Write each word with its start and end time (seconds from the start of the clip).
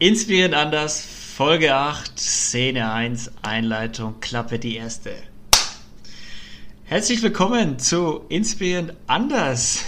Inspirierend 0.00 0.54
anders, 0.54 1.04
Folge 1.34 1.74
8, 1.74 2.20
Szene 2.20 2.92
1, 2.92 3.32
Einleitung, 3.42 4.20
Klappe 4.20 4.60
die 4.60 4.76
erste. 4.76 5.12
Herzlich 6.84 7.20
willkommen 7.20 7.80
zu 7.80 8.20
Inspirierend 8.28 8.94
anders. 9.08 9.82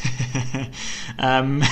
ähm, 1.23 1.63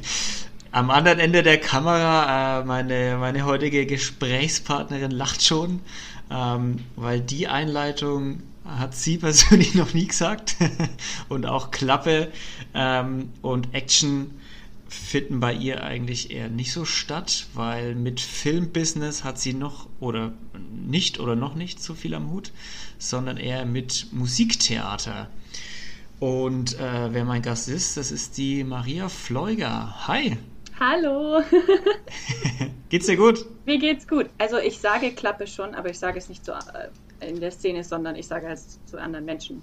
am 0.72 0.90
anderen 0.90 1.20
Ende 1.20 1.42
der 1.42 1.56
Kamera, 1.56 2.60
äh, 2.60 2.64
meine, 2.66 3.16
meine 3.18 3.46
heutige 3.46 3.86
Gesprächspartnerin 3.86 5.10
lacht 5.10 5.42
schon, 5.42 5.80
ähm, 6.30 6.84
weil 6.96 7.22
die 7.22 7.48
Einleitung 7.48 8.42
hat 8.66 8.94
sie 8.94 9.16
persönlich 9.16 9.74
noch 9.74 9.94
nie 9.94 10.06
gesagt. 10.06 10.56
und 11.30 11.46
auch 11.46 11.70
Klappe 11.70 12.30
ähm, 12.74 13.30
und 13.40 13.72
Action 13.72 14.38
finden 14.90 15.38
bei 15.38 15.54
ihr 15.54 15.84
eigentlich 15.84 16.32
eher 16.32 16.48
nicht 16.48 16.72
so 16.72 16.84
statt, 16.84 17.46
weil 17.54 17.94
mit 17.94 18.20
Filmbusiness 18.20 19.22
hat 19.22 19.38
sie 19.38 19.54
noch 19.54 19.88
oder 20.00 20.32
nicht 20.72 21.20
oder 21.20 21.36
noch 21.36 21.54
nicht 21.54 21.80
so 21.80 21.94
viel 21.94 22.12
am 22.12 22.30
Hut, 22.32 22.52
sondern 22.98 23.36
eher 23.36 23.64
mit 23.64 24.08
Musiktheater. 24.10 25.30
Und 26.18 26.78
äh, 26.78 27.14
wer 27.14 27.24
mein 27.24 27.40
Gast 27.40 27.68
ist, 27.68 27.96
das 27.96 28.10
ist 28.10 28.36
die 28.36 28.64
Maria 28.64 29.08
Fleuger. 29.08 30.08
Hi. 30.08 30.36
Hallo. 30.78 31.40
geht's 32.88 33.06
dir 33.06 33.16
gut? 33.16 33.46
Mir 33.66 33.78
geht's 33.78 34.08
gut. 34.08 34.26
Also 34.38 34.58
ich 34.58 34.78
sage 34.78 35.12
Klappe 35.12 35.46
schon, 35.46 35.74
aber 35.74 35.90
ich 35.90 35.98
sage 35.98 36.18
es 36.18 36.28
nicht 36.28 36.44
so 36.44 36.52
äh, 36.52 37.28
in 37.28 37.38
der 37.38 37.52
Szene, 37.52 37.84
sondern 37.84 38.16
ich 38.16 38.26
sage 38.26 38.48
es 38.48 38.84
zu 38.86 39.00
anderen 39.00 39.24
Menschen. 39.24 39.62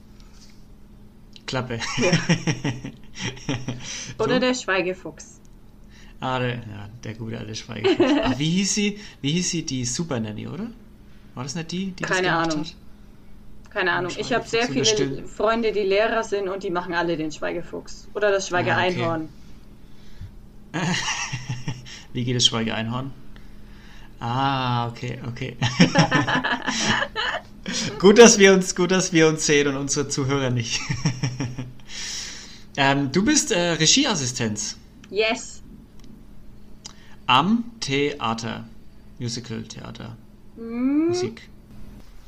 Klappe. 1.47 1.79
Ja. 1.97 2.11
Oder 4.23 4.35
so? 4.35 4.39
der 4.39 4.53
Schweigefuchs. 4.53 5.39
Ah, 6.19 6.39
der, 6.39 6.55
ja, 6.55 6.89
der 7.03 7.13
gute 7.15 7.37
alte 7.37 7.55
Schweigefuchs. 7.55 8.11
ah, 8.23 8.33
wie 8.37 8.49
hieß 8.49 8.75
sie? 8.75 8.99
Wie 9.21 9.31
hieß 9.31 9.49
sie? 9.49 9.65
Die 9.65 9.85
Super 9.85 10.19
Nanny, 10.19 10.47
oder? 10.47 10.67
War 11.33 11.43
das 11.43 11.55
nicht 11.55 11.71
die, 11.71 11.91
die 11.91 12.03
Keine 12.03 12.27
das 12.27 12.35
Ahnung. 12.35 12.65
Hat? 12.65 12.75
Keine 13.71 13.91
Ahnung. 13.91 14.11
Ich 14.17 14.33
habe 14.33 14.47
sehr 14.47 14.67
viele 14.67 15.27
Freunde, 15.27 15.71
die 15.71 15.81
Lehrer 15.81 16.23
sind 16.23 16.49
und 16.49 16.63
die 16.63 16.71
machen 16.71 16.93
alle 16.93 17.15
den 17.15 17.31
Schweigefuchs. 17.31 18.07
Oder 18.13 18.31
das 18.31 18.47
Schweigeeinhorn. 18.47 19.29
Ah, 20.73 20.79
okay. 20.79 20.83
wie 22.13 22.23
geht 22.23 22.35
das 22.35 22.45
Schweigeeinhorn? 22.45 23.11
Ah, 24.19 24.87
okay, 24.87 25.19
okay. 25.27 25.57
gut, 27.99 28.17
dass 28.17 28.39
wir 28.39 28.53
uns, 28.53 28.75
gut, 28.75 28.91
dass 28.91 29.13
wir 29.13 29.27
uns 29.27 29.45
sehen 29.45 29.67
und 29.67 29.77
unsere 29.77 30.09
Zuhörer 30.09 30.49
nicht. 30.49 30.81
ähm, 32.77 33.11
du 33.11 33.23
bist 33.23 33.51
äh, 33.51 33.73
Regieassistenz. 33.73 34.77
Yes. 35.09 35.61
Am 37.27 37.65
Theater, 37.79 38.65
Musical 39.19 39.63
Theater, 39.63 40.17
mm. 40.55 41.09
Musik. 41.09 41.49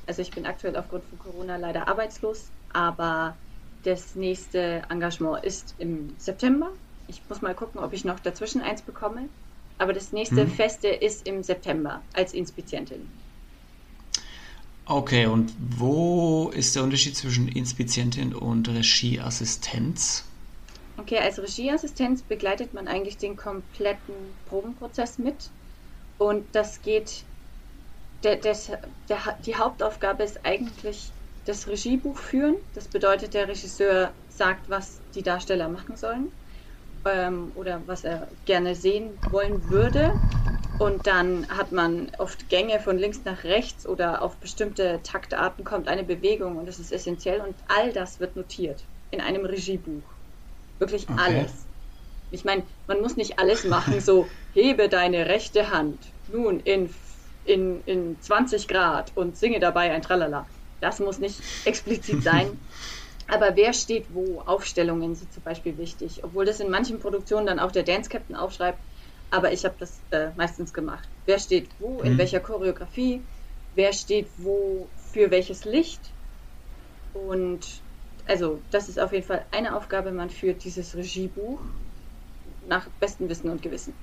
Also 0.06 0.22
ich 0.22 0.32
bin 0.32 0.46
aktuell 0.46 0.76
aufgrund 0.76 1.04
von 1.06 1.20
Corona 1.20 1.58
leider 1.58 1.88
arbeitslos, 1.88 2.50
aber 2.74 3.36
das 3.84 4.16
nächste 4.16 4.84
Engagement 4.90 5.44
ist 5.44 5.76
im 5.78 6.14
September. 6.18 6.70
Ich 7.08 7.22
muss 7.30 7.42
mal 7.42 7.56
gucken, 7.56 7.80
ob 7.80 7.94
ich 7.94 8.06
noch 8.06 8.20
dazwischen 8.20 8.62
eins 8.62 8.82
bekomme. 8.82 9.30
Aber 9.80 9.94
das 9.94 10.12
nächste 10.12 10.42
hm. 10.42 10.52
Feste 10.52 10.90
ist 10.90 11.26
im 11.26 11.42
September 11.42 12.04
als 12.14 12.34
Inspizientin. 12.34 13.10
Okay, 14.86 15.26
und 15.26 15.54
wo 15.78 16.50
ist 16.50 16.76
der 16.76 16.84
Unterschied 16.84 17.16
zwischen 17.16 17.48
Inspizientin 17.48 18.36
und 18.36 18.68
Regieassistenz? 18.68 20.26
Okay, 20.98 21.20
als 21.20 21.40
Regieassistenz 21.40 22.24
begleitet 22.24 22.74
man 22.74 22.88
eigentlich 22.88 23.18
den 23.18 23.38
kompletten 23.38 24.36
Probenprozess 24.46 25.18
mit. 25.18 25.50
Und 26.18 26.44
das 26.54 26.82
geht, 26.82 27.24
der, 28.24 28.36
das, 28.36 28.72
der, 29.08 29.40
die 29.46 29.56
Hauptaufgabe 29.56 30.24
ist 30.24 30.46
eigentlich 30.46 31.14
das 31.46 31.68
Regiebuch 31.68 32.18
führen. 32.18 32.58
Das 32.74 32.90
bedeutet, 32.90 33.34
der 33.34 33.48
Regisseur 33.48 34.12
sagt, 34.28 34.70
was 34.70 35.00
die 35.16 35.24
Darsteller 35.24 35.70
machen 35.70 35.96
sollen 35.96 36.28
ähm, 37.06 37.52
oder 37.56 37.88
was 37.88 38.04
er 38.04 38.32
gerne 38.46 38.76
sehen 38.76 39.20
wollen 39.26 39.70
würde. 39.70 40.12
Und 40.78 41.08
dann 41.08 41.48
hat 41.50 41.72
man 41.74 42.12
oft 42.20 42.50
Gänge 42.50 42.80
von 42.80 42.98
links 42.98 43.24
nach 43.26 43.44
rechts 43.44 43.86
oder 43.88 44.22
auf 44.22 44.40
bestimmte 44.40 45.02
Taktarten 45.04 45.64
kommt 45.66 45.88
eine 45.90 46.06
Bewegung 46.06 46.58
und 46.58 46.68
das 46.68 46.80
ist 46.80 46.92
essentiell 46.92 47.42
und 47.42 47.62
all 47.68 47.92
das 47.94 48.20
wird 48.20 48.36
notiert 48.38 48.90
in 49.12 49.22
einem 49.22 49.46
Regiebuch. 49.46 50.10
Wirklich 50.80 51.10
okay. 51.10 51.18
alles. 51.18 51.70
Ich 52.30 52.46
meine, 52.46 52.68
man 52.88 53.02
muss 53.02 53.18
nicht 53.18 53.40
alles 53.40 53.66
machen, 53.66 54.02
so 54.02 54.30
hebe 54.52 54.90
deine 54.90 55.28
rechte 55.28 55.72
Hand 55.72 56.16
nun 56.28 56.60
in, 56.60 56.94
in, 57.44 57.82
in 57.84 58.22
20 58.22 58.68
Grad 58.68 59.16
und 59.16 59.38
singe 59.38 59.60
dabei 59.60 59.92
ein 59.92 60.02
Tralala. 60.02 60.50
Das 60.80 61.00
muss 61.00 61.20
nicht 61.20 61.48
explizit 61.64 62.22
sein. 62.24 62.62
Aber 63.30 63.56
wer 63.56 63.74
steht 63.74 64.14
wo? 64.14 64.42
Aufstellungen 64.42 65.16
sind 65.16 65.32
zum 65.32 65.44
Beispiel 65.44 65.78
wichtig, 65.78 66.24
obwohl 66.24 66.46
das 66.46 66.60
in 66.60 66.70
manchen 66.70 67.00
Produktionen 67.00 67.46
dann 67.46 67.60
auch 67.60 67.72
der 67.72 67.84
Dance 67.84 68.10
Captain 68.10 68.36
aufschreibt. 68.36 68.80
Aber 69.30 69.54
ich 69.54 69.64
habe 69.66 69.76
das 69.78 70.02
äh, 70.10 70.32
meistens 70.36 70.74
gemacht. 70.74 71.08
Wer 71.26 71.40
steht 71.40 71.70
wo, 71.80 72.02
in 72.02 72.14
mhm. 72.14 72.18
welcher 72.18 72.40
Choreografie, 72.40 73.24
wer 73.76 73.94
steht 73.94 74.32
wo 74.38 74.90
für 74.96 75.30
welches 75.30 75.66
Licht. 75.66 76.16
Und 77.14 77.84
also 78.26 78.64
das 78.72 78.90
ist 78.90 79.00
auf 79.00 79.14
jeden 79.14 79.26
Fall 79.26 79.46
eine 79.52 79.76
Aufgabe. 79.76 80.12
Man 80.12 80.30
führt 80.30 80.64
dieses 80.64 80.96
Regiebuch 80.96 81.62
nach 82.68 82.88
bestem 83.00 83.30
Wissen 83.30 83.50
und 83.50 83.62
Gewissen. 83.62 83.94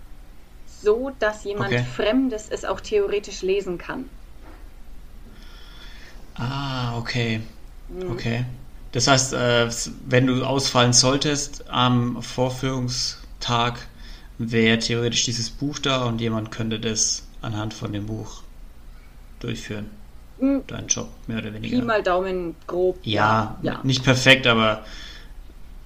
So, 0.66 1.10
dass 1.19 1.44
jemand 1.44 1.72
okay. 1.72 1.84
Fremdes 1.84 2.48
es 2.48 2.64
auch 2.64 2.81
theoretisch 2.81 3.43
lesen 3.43 3.78
kann. 3.78 4.08
Ah, 6.34 6.98
okay. 6.98 7.41
Mhm. 7.88 8.10
Okay. 8.12 8.44
Das 8.96 9.08
heißt, 9.08 9.34
äh, 9.34 9.68
wenn 10.06 10.26
du 10.26 10.42
ausfallen 10.42 10.94
solltest 10.94 11.64
am 11.68 12.22
Vorführungstag, 12.22 13.88
wäre 14.38 14.78
theoretisch 14.78 15.26
dieses 15.26 15.50
Buch 15.50 15.78
da 15.78 16.04
und 16.06 16.18
jemand 16.18 16.50
könnte 16.50 16.80
das 16.80 17.22
anhand 17.42 17.74
von 17.74 17.92
dem 17.92 18.06
Buch 18.06 18.42
durchführen. 19.40 19.90
Mhm. 20.38 20.62
Dein 20.66 20.86
Job, 20.86 21.10
mehr 21.26 21.36
oder 21.40 21.52
weniger. 21.52 21.76
Pi 21.76 21.84
mal 21.84 22.02
Daumen 22.02 22.56
grob. 22.66 22.96
Ja, 23.02 23.58
ja. 23.60 23.80
nicht 23.82 24.02
perfekt, 24.02 24.46
aber 24.46 24.82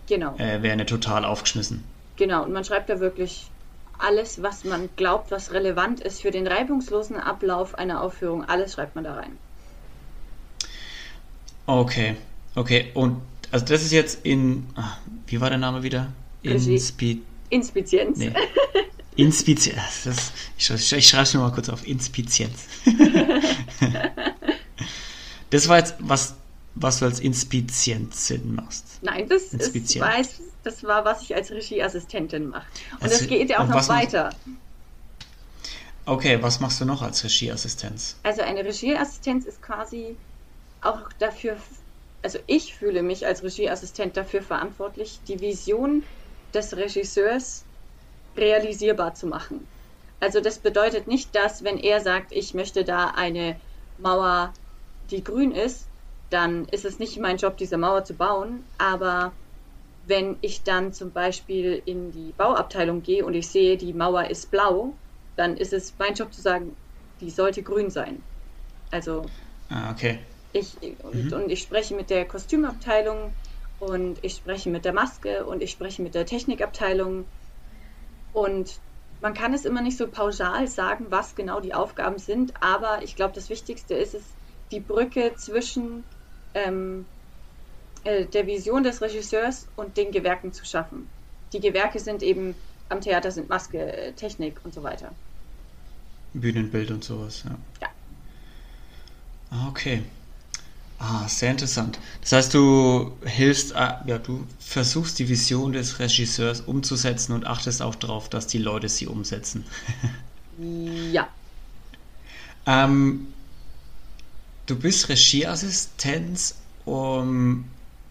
genau. 0.07 0.37
äh, 0.37 0.63
wäre 0.63 0.75
eine 0.75 0.87
total 0.87 1.25
aufgeschmissen. 1.25 1.83
Genau, 2.15 2.45
und 2.45 2.53
man 2.53 2.63
schreibt 2.63 2.91
da 2.91 3.01
wirklich 3.01 3.51
alles, 3.99 4.41
was 4.41 4.63
man 4.63 4.89
glaubt, 4.95 5.33
was 5.33 5.53
relevant 5.53 5.99
ist 5.99 6.23
für 6.23 6.31
den 6.31 6.47
reibungslosen 6.47 7.17
Ablauf 7.17 7.77
einer 7.77 8.03
Aufführung, 8.03 8.45
alles 8.45 8.75
schreibt 8.75 8.95
man 8.95 9.03
da 9.03 9.15
rein. 9.15 9.37
Okay. 11.67 12.17
Okay, 12.55 12.91
und 12.95 13.21
also 13.51 13.65
das 13.65 13.83
ist 13.83 13.93
jetzt 13.93 14.25
in, 14.25 14.67
ach, 14.75 14.99
wie 15.27 15.41
war 15.41 15.51
der 15.51 15.59
Name 15.59 15.83
wieder? 15.83 16.13
Inspi 16.43 17.23
Inspizienz. 17.51 18.19
Nee. 18.19 18.33
Inspizienz. 19.17 20.05
Das, 20.05 20.33
ich, 20.57 20.71
ich, 20.71 20.93
ich 20.93 21.09
schreibe 21.09 21.25
es 21.25 21.35
mir 21.35 21.41
mal 21.41 21.53
kurz 21.53 21.69
auf. 21.69 21.87
Inspizienz. 21.87 22.67
das 25.51 25.69
war 25.69 25.79
jetzt, 25.79 25.97
was, 25.99 26.37
was 26.77 27.01
du 27.01 27.07
als 27.07 27.21
Inspizienzin 27.21 28.55
machst. 28.55 29.01
Nein, 29.03 29.29
das, 29.29 29.53
ist, 29.53 29.99
weiß, 29.99 30.41
das 30.63 30.85
war, 30.85 31.05
was 31.05 31.23
ich 31.23 31.35
als 31.35 31.51
Regieassistentin 31.51 32.49
mache. 32.49 32.67
Und 32.95 33.03
also, 33.03 33.19
das 33.19 33.27
geht 33.27 33.51
ja 33.51 33.59
auch 33.61 33.69
noch 33.69 33.89
weiter. 33.89 34.31
Okay, 36.07 36.39
was 36.41 36.61
machst 36.61 36.81
du 36.81 36.85
noch 36.85 37.03
als 37.03 37.23
Regieassistenz? 37.25 38.17
Also 38.23 38.43
eine 38.43 38.65
Regieassistenz 38.65 39.45
ist 39.45 39.61
quasi 39.61 40.17
auch 40.81 41.13
dafür 41.19 41.57
also 42.23 42.39
ich 42.47 42.75
fühle 42.75 43.03
mich 43.03 43.27
als 43.27 43.43
Regieassistent 43.43 44.17
dafür 44.17 44.43
verantwortlich, 44.43 45.21
die 45.27 45.41
Vision 45.41 46.05
des 46.53 46.77
Regisseurs 46.77 47.65
realisierbar 48.37 49.15
zu 49.15 49.27
machen. 49.27 49.67
Also 50.21 50.41
das 50.41 50.59
bedeutet 50.59 51.07
nicht, 51.07 51.35
dass 51.35 51.65
wenn 51.65 51.79
er 51.79 52.01
sagt, 52.01 52.33
ich 52.33 52.53
möchte 52.55 52.85
da 52.85 53.09
eine 53.09 53.59
Mauer, 53.99 54.53
die 55.11 55.25
grün 55.25 55.53
ist, 55.53 55.87
dann 56.29 56.67
ist 56.67 56.85
es 56.85 56.99
nicht 56.99 57.19
mein 57.19 57.39
Job, 57.39 57.57
diese 57.57 57.79
Mauer 57.79 58.05
zu 58.05 58.15
bauen. 58.15 58.65
Aber 58.79 59.33
wenn 60.07 60.37
ich 60.43 60.63
dann 60.63 60.93
zum 60.93 61.11
Beispiel 61.11 61.83
in 61.87 62.13
die 62.13 62.33
Bauabteilung 62.37 63.03
gehe 63.03 63.25
und 63.25 63.35
ich 63.35 63.49
sehe, 63.49 63.77
die 63.77 63.93
Mauer 63.93 64.25
ist 64.31 64.51
blau, 64.51 64.95
dann 65.37 65.57
ist 65.57 65.73
es 65.73 65.95
mein 65.99 66.15
Job 66.15 66.33
zu 66.33 66.41
sagen, 66.41 66.77
die 67.21 67.31
sollte 67.31 67.63
grün 67.63 67.91
sein. 67.91 68.23
Also. 68.91 69.23
Ah, 69.71 69.91
okay. 69.91 70.19
Ich, 70.53 70.77
und, 71.03 71.27
mhm. 71.27 71.33
und 71.33 71.51
ich 71.51 71.63
spreche 71.63 71.95
mit 71.95 72.11
der 72.11 72.25
Kostümabteilung 72.25 73.33
und 73.79 74.19
ich 74.23 74.35
spreche 74.35 74.71
mit 74.71 74.85
der 74.85 74.93
Maske 74.93 75.45
und 75.45 75.63
ich 75.63 75.71
spreche 75.71 76.03
mit 76.03 76.15
der 76.15 76.27
Technikabteilung. 76.27 77.25
Und 78.33 78.79
man 79.21 79.35
kann 79.35 79.55
es 79.55 79.65
immer 79.65 79.83
nicht 79.83 79.97
so 79.97 80.07
pauschal 80.07 80.67
sagen, 80.69 81.07
was 81.11 81.35
genau 81.35 81.61
die 81.61 81.75
Aufgaben 81.75 82.19
sind, 82.19 82.53
aber 82.63 83.03
ich 83.03 83.17
glaube, 83.17 83.35
das 83.35 83.49
Wichtigste 83.49 83.95
ist 83.95 84.15
es, 84.15 84.23
die 84.71 84.81
Brücke 84.81 85.33
zwischen 85.37 86.05
ähm, 86.55 87.05
äh, 88.05 88.25
der 88.27 88.47
Vision 88.47 88.83
des 88.83 89.03
Regisseurs 89.03 89.67
und 89.77 89.97
den 89.97 90.11
Gewerken 90.11 90.53
zu 90.53 90.65
schaffen. 90.65 91.09
Die 91.53 91.61
Gewerke 91.61 91.99
sind 91.99 92.23
eben 92.23 92.55
am 92.89 93.01
Theater 93.01 93.31
sind 93.31 93.49
Maske, 93.49 94.13
Technik 94.17 94.61
und 94.65 94.75
so 94.75 94.83
weiter. 94.83 95.11
Bühnenbild 96.35 96.91
und 96.91 97.05
sowas, 97.05 97.45
ja. 97.45 97.57
Ja. 97.81 97.89
Ah, 99.51 99.69
okay. 99.69 100.03
Ah, 101.03 101.27
sehr 101.29 101.51
interessant. 101.51 101.99
Das 102.21 102.33
heißt, 102.33 102.53
du 102.55 103.17
hilfst, 103.25 103.73
äh, 103.73 103.95
ja, 104.07 104.19
du 104.19 104.47
versuchst 104.59 105.19
die 105.19 105.29
Vision 105.31 105.73
des 105.73 105.99
Regisseurs 105.99 106.61
umzusetzen 106.61 107.33
und 107.33 107.47
achtest 107.47 107.81
auch 107.81 107.95
darauf, 107.95 108.29
dass 108.29 108.47
die 108.47 108.59
Leute 108.59 108.89
sie 108.89 109.07
umsetzen. 109.07 109.65
Ja. 110.59 111.29
ähm, 112.67 113.29
du 114.67 114.77
bist 114.79 115.09
Regieassistenz, 115.09 116.57
um, 116.85 117.65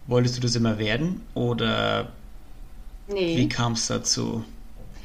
wolltest 0.06 0.36
du 0.36 0.40
das 0.40 0.56
immer 0.56 0.78
werden 0.78 1.22
oder 1.34 2.12
Nee. 3.06 3.36
wie 3.36 3.48
kam 3.48 3.72
es 3.74 3.86
dazu? 3.86 4.44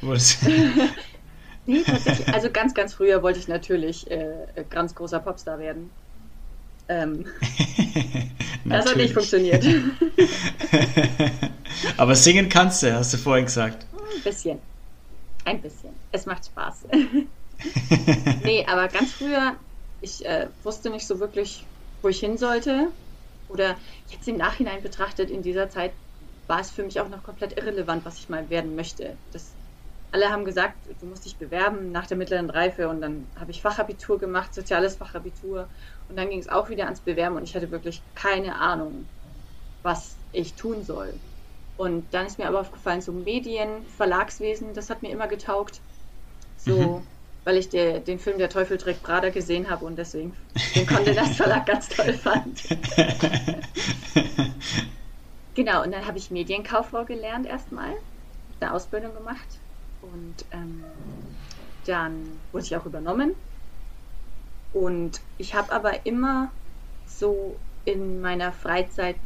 Nee, 1.68 1.82
tatsächlich. 1.82 2.32
Also 2.32 2.50
ganz, 2.50 2.74
ganz 2.74 2.94
früher 2.94 3.22
wollte 3.22 3.40
ich 3.40 3.48
natürlich 3.48 4.08
äh, 4.10 4.46
ganz 4.70 4.94
großer 4.94 5.18
Popstar 5.18 5.58
werden. 5.58 5.90
Ähm, 6.88 7.24
das 8.64 8.86
hat 8.86 8.96
nicht 8.96 9.14
funktioniert. 9.14 9.64
Aber 11.96 12.14
singen 12.14 12.48
kannst 12.48 12.82
du, 12.82 12.94
hast 12.94 13.12
du 13.12 13.18
vorhin 13.18 13.46
gesagt. 13.46 13.86
Ein 13.92 14.22
bisschen. 14.22 14.60
Ein 15.44 15.60
bisschen. 15.60 15.94
Es 16.12 16.26
macht 16.26 16.46
Spaß. 16.46 16.86
nee, 18.44 18.66
aber 18.66 18.88
ganz 18.88 19.12
früher, 19.12 19.56
ich 20.00 20.24
äh, 20.26 20.48
wusste 20.62 20.90
nicht 20.90 21.06
so 21.06 21.20
wirklich, 21.20 21.64
wo 22.02 22.08
ich 22.08 22.18
hin 22.20 22.36
sollte. 22.36 22.92
Oder 23.48 23.76
jetzt 24.08 24.26
im 24.26 24.36
Nachhinein 24.36 24.82
betrachtet, 24.82 25.30
in 25.30 25.42
dieser 25.42 25.68
Zeit 25.70 25.92
war 26.48 26.60
es 26.60 26.70
für 26.70 26.82
mich 26.82 27.00
auch 27.00 27.08
noch 27.08 27.22
komplett 27.22 27.56
irrelevant, 27.56 28.04
was 28.04 28.18
ich 28.18 28.28
mal 28.28 28.50
werden 28.50 28.74
möchte. 28.74 29.16
Das, 29.32 29.55
alle 30.16 30.30
haben 30.30 30.46
gesagt, 30.46 30.88
du 31.00 31.06
musst 31.06 31.26
dich 31.26 31.38
bewerben 31.38 31.92
nach 31.92 32.06
der 32.06 32.16
mittleren 32.16 32.48
Reife 32.50 32.88
und 32.88 33.02
dann 33.02 33.30
habe 33.36 33.50
ich 33.50 33.60
Fachabitur 33.60 34.18
gemacht, 34.18 34.54
soziales 34.54 34.96
Fachabitur 34.96 35.68
und 36.08 36.16
dann 36.16 36.30
ging 36.30 36.38
es 36.38 36.48
auch 36.48 36.70
wieder 36.70 36.84
ans 36.86 37.02
Bewerben 37.02 37.36
und 37.36 37.44
ich 37.44 37.54
hatte 37.54 37.70
wirklich 37.70 38.02
keine 38.14 38.56
Ahnung, 38.58 39.10
was 39.82 40.18
ich 40.32 40.56
tun 40.56 40.82
soll. 40.82 41.20
Und 41.76 42.14
dann 42.14 42.26
ist 42.26 42.38
mir 42.38 42.48
aber 42.48 42.60
aufgefallen, 42.60 43.02
so 43.02 43.12
Medien, 43.12 43.86
Verlagswesen, 43.88 44.74
das 44.74 44.90
hat 44.90 45.02
mir 45.02 45.10
immer 45.12 45.28
getaugt. 45.28 45.82
So, 46.56 47.04
Mhm. 47.04 47.06
weil 47.44 47.58
ich 47.58 47.70
der, 47.70 48.00
den 48.00 48.18
Film 48.18 48.38
Der 48.38 48.50
Teufel 48.50 48.78
trägt 48.78 49.02
Prada 49.02 49.30
gesehen 49.30 49.70
habe 49.70 49.84
und 49.86 49.96
deswegen 49.98 50.36
den 50.74 50.86
Condé 50.86 51.14
Nast 51.14 51.36
Verlag 51.36 51.66
ganz 51.66 51.88
toll 51.88 52.14
fand. 52.14 52.64
Genau, 55.54 55.82
und 55.82 55.90
dann 55.92 56.06
habe 56.06 56.18
ich 56.18 56.30
Medienkauffrau 56.30 57.04
gelernt 57.04 57.46
erstmal, 57.46 57.94
eine 58.60 58.72
Ausbildung 58.74 59.14
gemacht 59.14 59.62
und 60.00 60.46
ähm, 60.52 61.02
dann 61.84 62.42
wurde 62.52 62.64
ich 62.64 62.76
auch 62.76 62.86
übernommen. 62.86 63.34
Und 64.72 65.22
ich 65.38 65.54
habe 65.54 65.72
aber 65.72 66.06
immer 66.06 66.52
so 67.04 67.60
in 67.84 68.20
meiner 68.20 68.52
Freizeit 68.52 69.20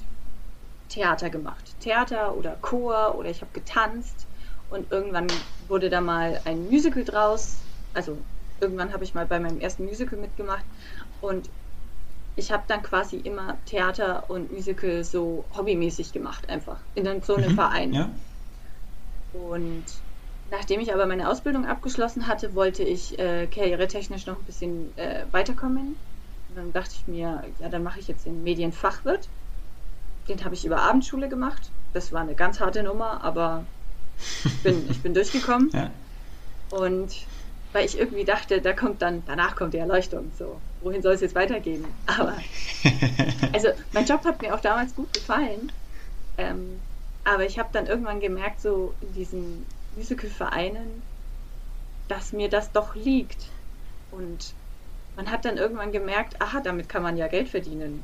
Theater 0.89 1.31
gemacht. 1.31 1.79
Theater 1.81 2.37
oder 2.37 2.57
Chor 2.57 3.17
oder 3.17 3.31
ich 3.31 3.43
habe 3.43 3.53
getanzt 3.53 4.29
und 4.69 4.91
irgendwann 4.93 5.45
wurde 5.59 5.91
da 5.91 6.01
mal 6.01 6.43
ein 6.45 6.65
Musical 6.67 7.05
draus. 7.05 7.67
Also 7.93 8.27
irgendwann 8.61 8.93
habe 8.93 9.05
ich 9.05 9.15
mal 9.15 9.27
bei 9.27 9.41
meinem 9.41 9.61
ersten 9.61 9.85
Musical 9.85 10.19
mitgemacht 10.19 10.67
und 11.21 11.51
ich 12.37 12.53
habe 12.53 12.65
dann 12.69 12.83
quasi 12.83 13.19
immer 13.19 13.63
Theater 13.67 14.31
und 14.31 14.51
Musical 14.53 15.05
so 15.05 15.49
hobbymäßig 15.57 16.13
gemacht, 16.13 16.49
einfach 16.49 16.87
in 16.95 17.23
so 17.23 17.35
einem 17.37 17.51
Mhm, 17.51 17.53
Verein. 17.53 17.93
Ja? 17.95 18.21
Und 19.33 20.05
nachdem 20.51 20.81
ich 20.81 20.93
aber 20.93 21.07
meine 21.07 21.29
Ausbildung 21.29 21.67
abgeschlossen 21.67 22.27
hatte, 22.27 22.55
wollte 22.55 22.83
ich 22.83 23.19
äh, 23.19 23.47
karrieretechnisch 23.47 24.27
noch 24.27 24.39
ein 24.39 24.45
bisschen 24.45 24.97
äh, 24.97 25.25
weiterkommen. 25.33 25.97
Und 26.49 26.57
dann 26.57 26.73
dachte 26.73 26.95
ich 26.95 27.07
mir, 27.07 27.45
ja, 27.61 27.69
dann 27.69 27.83
mache 27.83 28.01
ich 28.01 28.09
jetzt 28.09 28.27
den 28.27 28.43
Medienfachwirt. 28.43 29.29
Den 30.29 30.45
habe 30.45 30.55
ich 30.55 30.65
über 30.65 30.81
Abendschule 30.83 31.29
gemacht. 31.29 31.71
Das 31.93 32.13
war 32.13 32.21
eine 32.21 32.35
ganz 32.35 32.61
harte 32.61 32.83
Nummer, 32.83 33.23
aber 33.23 33.65
ich 34.45 34.63
bin, 34.63 34.87
ich 34.91 35.01
bin 35.01 35.15
durchgekommen. 35.15 35.71
ja. 35.73 35.91
Und 36.71 37.13
weil 37.73 37.85
ich 37.85 37.99
irgendwie 37.99 38.25
dachte, 38.25 38.61
da 38.61 38.73
kommt 38.73 39.01
dann, 39.03 39.23
danach 39.27 39.55
kommt 39.55 39.75
die 39.75 39.79
Erleuchtung. 39.79 40.31
So, 40.37 40.61
wohin 40.83 41.03
soll 41.03 41.15
es 41.15 41.21
jetzt 41.21 41.35
weitergehen? 41.35 41.85
Aber 42.07 42.35
also 43.53 43.69
mein 43.93 44.07
Job 44.07 44.25
hat 44.25 44.43
mir 44.43 44.55
auch 44.55 44.61
damals 44.61 44.95
gut 44.95 45.13
gefallen. 45.13 45.71
Ähm, 46.37 46.81
aber 47.25 47.45
ich 47.45 47.59
habe 47.59 47.69
dann 47.73 47.87
irgendwann 47.87 48.19
gemerkt, 48.19 48.61
so 48.61 48.95
in 49.01 49.13
diesen 49.15 49.67
Musical-Vereinen, 49.97 51.03
dass 52.09 52.33
mir 52.33 52.49
das 52.49 52.73
doch 52.73 52.95
liegt. 52.95 53.47
Und 54.11 54.55
man 55.17 55.31
hat 55.31 55.45
dann 55.45 55.57
irgendwann 55.57 55.93
gemerkt, 55.93 56.41
aha, 56.41 56.61
damit 56.61 56.89
kann 56.89 57.03
man 57.03 57.17
ja 57.17 57.29
Geld 57.29 57.49
verdienen. 57.49 58.03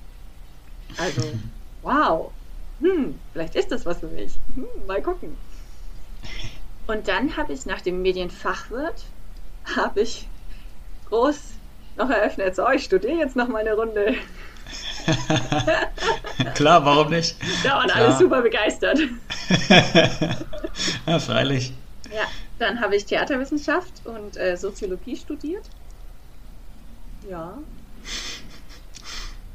Also, 0.98 1.22
wow. 1.82 2.32
Hm, 2.80 3.18
vielleicht 3.32 3.54
ist 3.54 3.72
das 3.72 3.86
was 3.86 4.00
für 4.00 4.08
mich. 4.08 4.38
Hm, 4.54 4.66
mal 4.86 5.02
gucken. 5.02 5.36
Und 6.86 7.08
dann 7.08 7.36
habe 7.36 7.52
ich 7.52 7.66
nach 7.66 7.80
dem 7.80 8.02
Medienfachwirt, 8.02 9.04
habe 9.76 10.00
ich 10.00 10.28
groß 11.08 11.54
noch 11.96 12.10
eröffnet, 12.10 12.54
so, 12.54 12.68
ich 12.70 12.84
studiere 12.84 13.18
jetzt 13.18 13.36
noch 13.36 13.48
mal 13.48 13.60
eine 13.60 13.74
Runde. 13.74 14.14
Klar, 16.54 16.84
warum 16.84 17.10
nicht? 17.10 17.36
Da 17.62 17.74
waren 17.74 17.88
Klar. 17.88 18.08
alle 18.08 18.16
super 18.16 18.42
begeistert. 18.42 18.98
ja, 21.06 21.18
freilich. 21.18 21.72
Ja, 22.12 22.24
dann 22.58 22.80
habe 22.80 22.96
ich 22.96 23.06
Theaterwissenschaft 23.06 24.04
und 24.04 24.36
äh, 24.36 24.56
Soziologie 24.56 25.16
studiert. 25.16 25.68
Ja. 27.28 27.58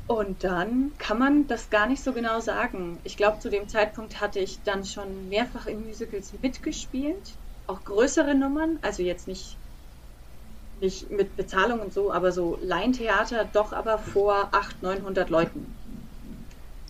Und 0.08 0.44
dann 0.44 0.92
kann 0.98 1.20
man 1.20 1.48
das 1.48 1.70
gar 1.70 1.88
nicht 1.88 2.04
so 2.04 2.12
genau 2.12 2.42
sagen. 2.42 3.00
Ich 3.06 3.16
glaube, 3.16 3.40
zu 3.40 3.50
dem 3.50 3.70
Zeitpunkt 3.70 4.20
hatte 4.20 4.40
ich 4.40 4.62
dann 4.64 4.84
schon 4.84 5.30
mehrfach 5.30 5.68
in 5.68 5.86
Musicals 5.86 6.34
mitgespielt. 6.42 7.38
Auch 7.66 7.86
größere 7.86 8.36
Nummern, 8.36 8.80
also 8.82 9.04
jetzt 9.04 9.28
nicht, 9.28 9.58
nicht 10.82 11.10
mit 11.12 11.36
Bezahlung 11.38 11.80
und 11.82 11.94
so, 11.94 12.12
aber 12.12 12.32
so 12.34 12.58
Laientheater, 12.62 13.46
doch 13.46 13.74
aber 13.74 14.00
vor 14.00 14.54
800, 14.54 14.82
900 14.82 15.30
Leuten. 15.30 15.74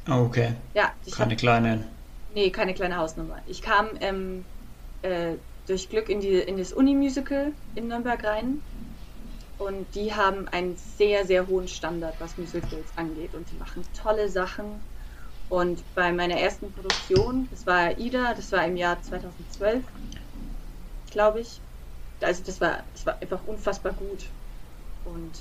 Oh, 0.07 0.25
okay. 0.25 0.55
Ja, 0.73 0.93
Keine 1.09 1.29
habe 1.29 1.35
kleinen. 1.35 1.85
Nee, 2.27 2.51
keine 2.51 2.73
kleine 2.73 2.97
Hausnummer. 2.97 3.43
Ich 3.45 3.61
kam 3.61 3.91
ähm, 4.01 4.47
äh, 5.01 5.39
durch 5.65 5.89
Glück 5.89 6.09
in, 6.09 6.21
die, 6.21 6.35
in 6.39 6.57
das 6.57 6.73
Uni-Musical 6.73 7.55
in 7.75 7.88
Nürnberg 7.88 8.23
rein. 8.23 8.63
Und 9.57 9.95
die 9.95 10.13
haben 10.13 10.47
einen 10.49 10.77
sehr, 10.77 11.25
sehr 11.25 11.48
hohen 11.48 11.67
Standard, 11.67 12.19
was 12.19 12.38
Musicals 12.38 12.98
angeht. 12.98 13.36
Und 13.36 13.51
die 13.51 13.57
machen 13.57 13.91
tolle 13.93 14.29
Sachen. 14.29 14.89
Und 15.48 15.93
bei 15.93 16.13
meiner 16.13 16.38
ersten 16.39 16.74
Produktion, 16.74 17.50
das 17.50 17.65
war 17.67 17.89
Aida, 17.98 18.33
das 18.36 18.51
war 18.51 18.65
im 18.65 18.77
Jahr 18.77 19.01
2012, 19.01 19.86
glaube 21.12 21.41
ich. 21.41 21.63
Also 22.24 22.44
das 22.44 22.62
war, 22.62 22.84
das 22.94 23.06
war 23.06 23.22
einfach 23.22 23.46
unfassbar 23.46 23.94
gut. 23.94 24.25
Und 25.04 25.40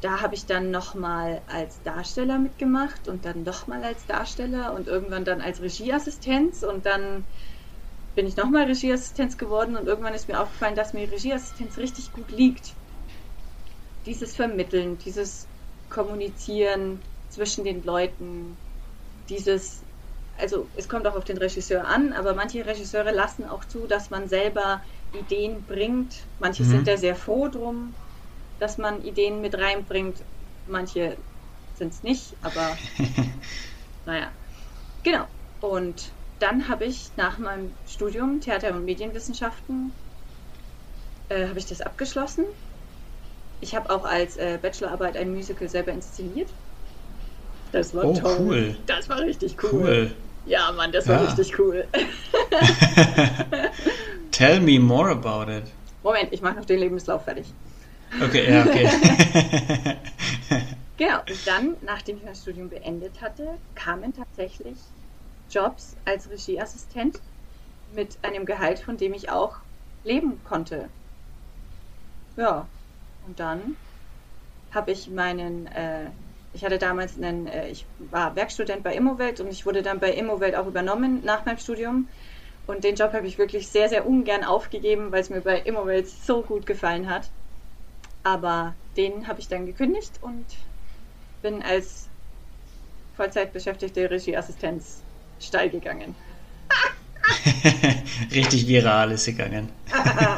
da 0.00 0.20
habe 0.20 0.34
ich 0.34 0.46
dann 0.46 0.70
nochmal 0.70 1.42
als 1.46 1.82
Darsteller 1.82 2.38
mitgemacht 2.38 3.08
und 3.08 3.24
dann 3.24 3.42
nochmal 3.42 3.82
als 3.84 4.04
Darsteller 4.06 4.74
und 4.74 4.86
irgendwann 4.86 5.24
dann 5.24 5.40
als 5.40 5.62
Regieassistenz 5.62 6.62
und 6.62 6.84
dann 6.84 7.24
bin 8.14 8.26
ich 8.26 8.36
nochmal 8.36 8.64
Regieassistenz 8.64 9.38
geworden 9.38 9.76
und 9.76 9.86
irgendwann 9.86 10.14
ist 10.14 10.28
mir 10.28 10.40
aufgefallen, 10.40 10.76
dass 10.76 10.92
mir 10.92 11.10
Regieassistenz 11.10 11.78
richtig 11.78 12.12
gut 12.12 12.30
liegt. 12.30 12.74
Dieses 14.06 14.36
Vermitteln, 14.36 14.98
dieses 14.98 15.48
Kommunizieren 15.88 17.00
zwischen 17.30 17.64
den 17.64 17.82
Leuten, 17.82 18.58
dieses, 19.28 19.86
also 20.36 20.68
es 20.76 20.88
kommt 20.88 21.06
auch 21.06 21.16
auf 21.16 21.24
den 21.24 21.38
Regisseur 21.38 21.86
an, 21.86 22.12
aber 22.12 22.34
manche 22.34 22.66
Regisseure 22.66 23.12
lassen 23.12 23.44
auch 23.44 23.64
zu, 23.64 23.86
dass 23.86 24.10
man 24.10 24.28
selber 24.28 24.82
Ideen 25.14 25.64
bringt. 25.66 26.28
Manche 26.38 26.64
Mhm. 26.64 26.68
sind 26.70 26.86
da 26.86 26.96
sehr 26.96 27.16
froh 27.16 27.48
drum, 27.48 27.96
dass 28.58 28.78
man 28.78 29.02
Ideen 29.02 29.40
mit 29.40 29.56
reinbringt. 29.56 30.24
Manche 30.66 31.18
sind 31.74 31.92
es 31.94 32.02
nicht, 32.02 32.36
aber 32.42 32.76
naja. 34.04 34.32
Genau. 35.02 35.28
Und 35.60 36.14
dann 36.38 36.68
habe 36.68 36.84
ich 36.84 37.16
nach 37.16 37.38
meinem 37.38 37.76
Studium 37.86 38.40
Theater- 38.40 38.74
und 38.74 38.84
Medienwissenschaften 38.84 39.96
äh, 41.28 41.48
habe 41.48 41.58
ich 41.58 41.66
das 41.66 41.80
abgeschlossen. 41.80 42.46
Ich 43.60 43.74
habe 43.74 43.90
auch 43.90 44.04
als 44.04 44.36
äh, 44.36 44.58
Bachelorarbeit 44.62 45.16
ein 45.16 45.30
Musical 45.30 45.68
selber 45.68 45.92
inszeniert. 45.92 46.54
Das 47.72 47.94
war 47.94 48.04
Oh, 48.04 48.14
toll. 48.14 48.38
cool. 48.38 48.76
Das 48.86 49.08
war 49.08 49.18
richtig 49.20 49.56
cool. 49.62 49.70
Cool. 49.72 50.16
Ja, 50.44 50.70
Mann, 50.72 50.92
das 50.92 51.08
war 51.08 51.16
Ja. 51.16 51.24
richtig 51.24 51.58
cool. 51.58 51.88
Tell 54.34 54.60
me 54.60 54.78
more 54.80 55.10
about 55.10 55.48
it. 55.48 55.64
Moment, 56.02 56.32
ich 56.32 56.42
mache 56.42 56.56
noch 56.56 56.64
den 56.64 56.80
Lebenslauf 56.80 57.24
fertig. 57.24 57.46
Okay, 58.20 58.50
ja, 58.50 58.64
okay. 58.64 58.88
Genau, 60.96 61.18
und 61.28 61.46
dann, 61.46 61.76
nachdem 61.82 62.16
ich 62.18 62.24
mein 62.24 62.34
Studium 62.36 62.68
beendet 62.68 63.20
hatte, 63.20 63.58
kamen 63.74 64.12
tatsächlich 64.12 64.78
Jobs 65.50 65.96
als 66.04 66.30
Regieassistent 66.30 67.20
mit 67.94 68.18
einem 68.22 68.44
Gehalt, 68.44 68.78
von 68.78 68.96
dem 68.96 69.12
ich 69.12 69.28
auch 69.28 69.56
leben 70.04 70.40
konnte. 70.44 70.88
Ja, 72.36 72.68
Und 73.26 73.40
dann 73.40 73.76
habe 74.70 74.92
ich 74.92 75.08
meinen, 75.10 75.66
äh, 75.66 76.10
ich 76.52 76.64
hatte 76.64 76.78
damals 76.78 77.16
einen, 77.16 77.46
äh, 77.46 77.68
ich 77.68 77.86
war 77.98 78.36
Werkstudent 78.36 78.82
bei 78.82 78.94
Immowelt 78.94 79.40
und 79.40 79.48
ich 79.48 79.66
wurde 79.66 79.82
dann 79.82 80.00
bei 80.00 80.12
Immowelt 80.12 80.54
auch 80.56 80.66
übernommen 80.66 81.22
nach 81.24 81.44
meinem 81.44 81.58
Studium. 81.58 82.08
Und 82.66 82.84
den 82.84 82.94
Job 82.94 83.12
habe 83.12 83.26
ich 83.26 83.36
wirklich 83.36 83.68
sehr, 83.68 83.88
sehr 83.88 84.06
ungern 84.06 84.42
aufgegeben, 84.42 85.12
weil 85.12 85.20
es 85.20 85.30
mir 85.30 85.42
bei 85.42 85.58
Immowelt 85.58 86.08
so 86.08 86.42
gut 86.42 86.64
gefallen 86.66 87.10
hat. 87.10 87.28
Aber 88.22 88.74
den 88.96 89.26
habe 89.26 89.40
ich 89.40 89.48
dann 89.48 89.66
gekündigt 89.66 90.12
und 90.22 90.46
bin 91.42 91.62
als 91.62 92.08
Vollzeitbeschäftigte 93.16 94.10
Regieassistenz 94.10 95.02
steil 95.40 95.68
gegangen. 95.68 96.14
Richtig 98.34 98.66
viral 98.66 99.12
ist 99.12 99.26
gegangen. 99.26 99.68
oh 99.92 100.36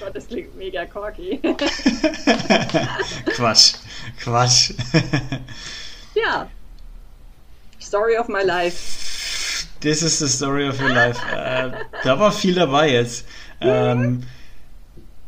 Gott, 0.00 0.14
das 0.14 0.28
klingt 0.28 0.56
mega 0.56 0.86
corky. 0.86 1.38
Quatsch, 3.36 3.74
Quatsch. 4.18 4.72
ja. 6.14 6.48
Story 7.80 8.16
of 8.16 8.28
my 8.28 8.42
life. 8.42 9.11
This 9.82 10.02
is 10.02 10.20
the 10.20 10.28
story 10.28 10.68
of 10.68 10.80
your 10.80 10.90
life. 10.90 11.20
Äh, 11.34 11.72
da 12.04 12.20
war 12.20 12.30
viel 12.30 12.54
dabei 12.54 12.92
jetzt. 12.92 13.26
Ähm, 13.60 14.22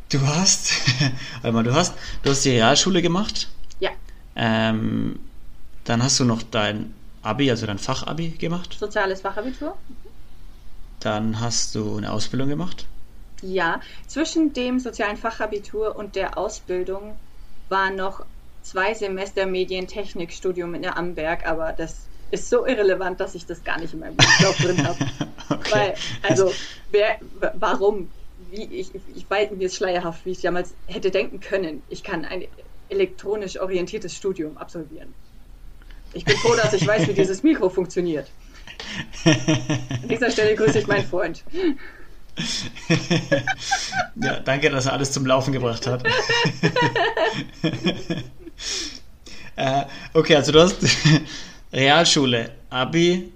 du 0.09 0.25
hast, 0.25 0.71
warte 1.41 1.51
mal, 1.51 1.63
du 1.63 1.73
hast, 1.73 1.93
du 2.23 2.29
hast 2.29 2.45
die 2.45 2.51
Realschule 2.51 3.01
gemacht. 3.01 3.49
Ja. 3.81 3.91
Ähm, 4.37 5.19
dann 5.83 6.01
hast 6.01 6.21
du 6.21 6.23
noch 6.23 6.41
dein 6.41 6.93
Abi, 7.21 7.51
also 7.51 7.65
dein 7.65 7.79
Fachabi 7.79 8.29
gemacht. 8.29 8.77
Soziales 8.79 9.19
Fachabitur. 9.19 9.75
Dann 11.01 11.41
hast 11.41 11.75
du 11.75 11.97
eine 11.97 12.13
Ausbildung 12.13 12.47
gemacht. 12.47 12.85
Ja, 13.41 13.81
zwischen 14.07 14.53
dem 14.53 14.79
sozialen 14.79 15.17
Fachabitur 15.17 15.97
und 15.97 16.15
der 16.15 16.37
Ausbildung 16.37 17.17
war 17.67 17.89
noch 17.89 18.25
zwei 18.61 18.93
Semester 18.93 19.47
Medientechnikstudium 19.47 20.75
in 20.75 20.81
der 20.81 20.97
Amberg, 20.97 21.45
aber 21.45 21.73
das 21.73 22.07
ist 22.35 22.49
so 22.49 22.65
irrelevant, 22.65 23.19
dass 23.19 23.35
ich 23.35 23.45
das 23.45 23.63
gar 23.63 23.79
nicht 23.79 23.93
in 23.93 23.99
meinem 23.99 24.17
Lebenslauf 24.17 24.57
drin 24.57 24.87
habe. 24.87 24.97
Okay. 25.47 25.71
Weil, 25.71 25.93
also, 26.23 26.51
wer, 26.89 27.19
warum? 27.53 28.09
Wie 28.49 28.63
ich, 28.63 28.89
ich 29.15 29.29
weiß, 29.29 29.51
mir 29.51 29.67
ist 29.67 29.75
schleierhaft, 29.75 30.25
wie 30.25 30.31
ich 30.31 30.41
damals 30.41 30.73
hätte 30.87 31.11
denken 31.11 31.39
können, 31.39 31.83
ich 31.87 32.01
kann 32.01 32.25
ein 32.25 32.45
elektronisch 32.89 33.59
orientiertes 33.59 34.15
Studium 34.15 34.57
absolvieren. 34.57 35.13
Ich 36.13 36.25
bin 36.25 36.35
froh, 36.37 36.55
dass 36.55 36.73
ich 36.73 36.87
weiß, 36.87 37.07
wie 37.07 37.13
dieses 37.13 37.43
Mikro 37.43 37.69
funktioniert. 37.69 38.27
An 39.25 40.07
dieser 40.09 40.31
Stelle 40.31 40.55
grüße 40.55 40.79
ich 40.79 40.87
meinen 40.87 41.05
Freund. 41.05 41.43
ja, 44.15 44.39
danke, 44.39 44.69
dass 44.69 44.85
er 44.87 44.93
alles 44.93 45.11
zum 45.11 45.25
Laufen 45.25 45.51
gebracht 45.53 45.87
hat. 45.87 46.03
äh, 49.55 49.83
okay, 50.13 50.35
also 50.35 50.51
du 50.51 50.61
hast 50.61 50.77
Realschule, 51.75 52.51
Abi, 52.69 53.31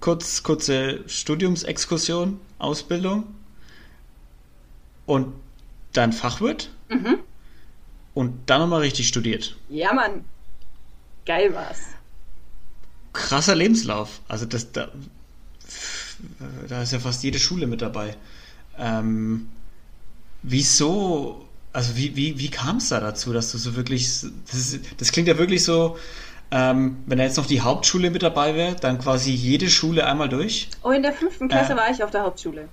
kurz, 0.00 0.42
kurze 0.42 1.00
Studiumsexkursion, 1.08 2.40
Ausbildung 2.58 3.24
und 5.04 5.32
dann 5.92 6.12
Fachwirt 6.12 6.70
Mhm. 6.88 7.18
und 8.14 8.32
dann 8.46 8.60
nochmal 8.62 8.80
richtig 8.80 9.08
studiert. 9.08 9.56
Ja, 9.68 9.92
Mann. 9.92 10.24
Geil 11.26 11.52
war's. 11.54 11.80
Krasser 13.12 13.54
Lebenslauf. 13.54 14.20
Also 14.28 14.46
das 14.46 14.72
da, 14.72 14.88
da 16.68 16.82
ist 16.82 16.92
ja 16.92 17.00
fast 17.00 17.22
jede 17.24 17.38
Schule 17.38 17.66
mit 17.66 17.82
dabei. 17.82 18.16
Ähm, 18.78 19.48
wieso, 20.42 21.46
also 21.72 21.96
wie, 21.96 22.14
wie, 22.16 22.38
wie 22.38 22.50
kam 22.50 22.76
es 22.76 22.88
da 22.90 23.00
dazu, 23.00 23.32
dass 23.32 23.52
du 23.52 23.58
so 23.58 23.74
wirklich, 23.74 24.08
das, 24.50 24.78
das 24.96 25.12
klingt 25.12 25.28
ja 25.28 25.36
wirklich 25.38 25.64
so, 25.64 25.98
ähm, 26.50 26.98
wenn 27.06 27.18
da 27.18 27.24
jetzt 27.24 27.36
noch 27.36 27.46
die 27.46 27.60
Hauptschule 27.60 28.10
mit 28.10 28.22
dabei 28.22 28.54
wäre, 28.54 28.76
dann 28.76 28.98
quasi 28.98 29.32
jede 29.32 29.68
Schule 29.68 30.06
einmal 30.06 30.28
durch. 30.28 30.68
Oh, 30.82 30.90
in 30.90 31.02
der 31.02 31.12
fünften 31.12 31.48
Klasse 31.48 31.72
Äh. 31.72 31.76
war 31.76 31.90
ich 31.90 32.02
auf 32.02 32.10
der 32.10 32.22
Hauptschule. 32.22 32.68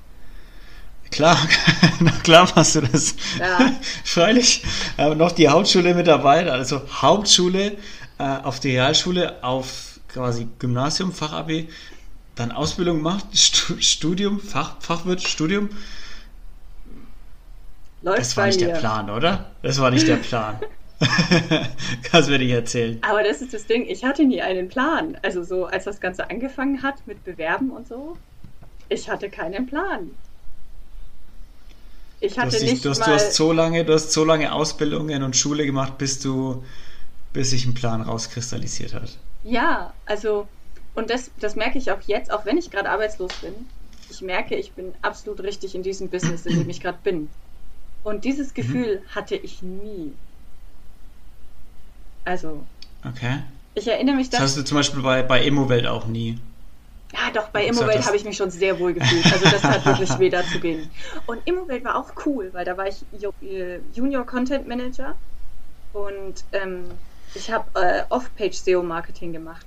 Klar, 1.12 1.38
na 2.00 2.12
klar 2.24 2.50
machst 2.56 2.76
du 2.76 2.82
das. 2.82 3.16
Ja. 3.40 3.72
Freilich. 4.04 4.64
Aber 4.98 5.16
noch 5.16 5.32
die 5.32 5.48
Hauptschule 5.50 5.94
mit 5.94 6.08
dabei, 6.08 6.50
also 6.50 6.82
Hauptschule 7.02 7.78
äh, 8.20 8.24
auf 8.24 8.60
die 8.60 8.72
Realschule, 8.72 9.44
auf 9.44 10.00
quasi 10.08 10.48
Gymnasium, 10.60 11.12
Fachabi, 11.12 11.70
dann 12.36 12.52
Ausbildung 12.52 12.98
gemacht, 12.98 13.26
Stu 13.36 13.76
Studium, 13.80 14.40
Fach, 14.40 14.76
Fachwirt, 14.80 15.22
Studium. 15.28 15.70
Läuft 18.02 18.20
Das 18.20 18.38
war 18.38 18.48
nicht 18.48 18.60
mir. 18.60 18.68
der 18.68 18.76
Plan, 18.80 19.10
oder? 19.10 19.52
Das 19.62 19.80
war 19.80 19.92
nicht 19.92 20.08
der 20.08 20.16
Plan. 20.30 20.56
Kannst 22.04 22.30
mir 22.30 22.40
nicht 22.40 22.52
erzählen. 22.52 23.02
Aber 23.02 23.22
das 23.24 23.42
ist 23.44 23.54
das 23.54 23.68
Ding, 23.68 23.86
ich 23.88 24.04
hatte 24.04 24.26
nie 24.26 24.42
einen 24.42 24.68
Plan. 24.68 25.16
Also 25.22 25.44
so, 25.44 25.66
als 25.68 25.84
das 25.84 26.00
Ganze 26.00 26.30
angefangen 26.32 26.82
hat 26.82 27.06
mit 27.06 27.24
Bewerben 27.24 27.70
und 27.72 27.88
so, 27.88 28.20
ich 28.90 29.10
hatte 29.10 29.30
keinen 29.30 29.66
Plan. 29.68 30.18
Ich 32.20 32.40
Du 32.40 32.48
hatte 32.48 32.48
hast, 32.48 32.62
dich, 32.62 32.72
nicht 32.72 32.86
du, 32.86 32.90
hast, 32.90 33.00
mal... 33.00 33.06
du 33.06 33.14
hast 33.14 33.34
so 33.36 33.52
lange, 33.52 33.86
du 33.86 33.94
hast 33.94 34.12
so 34.12 34.24
lange 34.26 34.54
Ausbildungen 34.54 35.24
und 35.24 35.36
Schule 35.36 35.66
gemacht, 35.66 35.98
bis 35.98 36.20
du, 36.20 36.64
bis 37.34 37.52
sich 37.52 37.66
ein 37.66 37.74
Plan 37.76 38.02
rauskristallisiert 38.02 38.94
hat. 38.94 39.20
Ja, 39.44 39.94
also, 40.06 40.50
und 40.94 41.10
das, 41.10 41.32
das 41.38 41.56
merke 41.56 41.78
ich 41.78 41.92
auch 41.92 42.02
jetzt, 42.02 42.32
auch 42.32 42.46
wenn 42.46 42.58
ich 42.58 42.72
gerade 42.72 42.90
arbeitslos 42.90 43.38
bin. 43.38 43.72
Ich 44.10 44.22
merke, 44.22 44.56
ich 44.56 44.74
bin 44.74 44.96
absolut 45.02 45.42
richtig 45.42 45.76
in 45.76 45.84
diesem 45.84 46.10
Business, 46.10 46.46
in 46.46 46.56
dem 46.56 46.70
ich 46.70 46.80
gerade 46.82 47.00
bin. 47.04 47.36
Und 48.04 48.26
dieses 48.26 48.54
Gefühl 48.54 49.04
hatte 49.10 49.36
ich 49.36 49.62
nie. 49.62 50.20
Also, 52.26 52.64
Okay. 53.06 53.40
ich 53.76 53.88
erinnere 53.88 54.16
mich 54.16 54.30
Das 54.30 54.40
dass 54.40 54.50
hast 54.52 54.58
du 54.58 54.64
zum 54.64 54.78
Beispiel 54.78 55.02
bei, 55.02 55.24
bei 55.24 55.44
Immowelt 55.44 55.86
auch 55.88 56.06
nie. 56.08 56.40
Ja, 57.14 57.30
doch, 57.32 57.50
bei 57.50 57.68
Immowelt 57.68 58.00
das- 58.00 58.08
habe 58.08 58.18
ich 58.18 58.24
mich 58.24 58.38
schon 58.38 58.50
sehr 58.50 58.80
wohl 58.80 58.94
gefühlt. 58.94 59.26
Also 59.32 59.46
das 59.50 59.64
hat 59.64 59.86
wirklich 59.86 60.10
weh 60.20 60.30
da 60.30 60.44
zu 60.44 60.60
gehen. 60.60 60.90
Und 61.28 61.46
Immowelt 61.46 61.84
war 61.84 61.96
auch 61.96 62.12
cool, 62.26 62.50
weil 62.54 62.66
da 62.66 62.76
war 62.78 62.88
ich 62.88 63.04
äh, 63.44 63.80
Junior 63.94 64.26
Content 64.26 64.68
Manager 64.68 65.16
und 65.94 66.44
ähm, 66.54 66.86
ich 67.36 67.52
habe 67.52 67.66
äh, 67.80 68.04
Off-Page 68.10 68.56
SEO-Marketing 68.56 69.32
gemacht. 69.34 69.66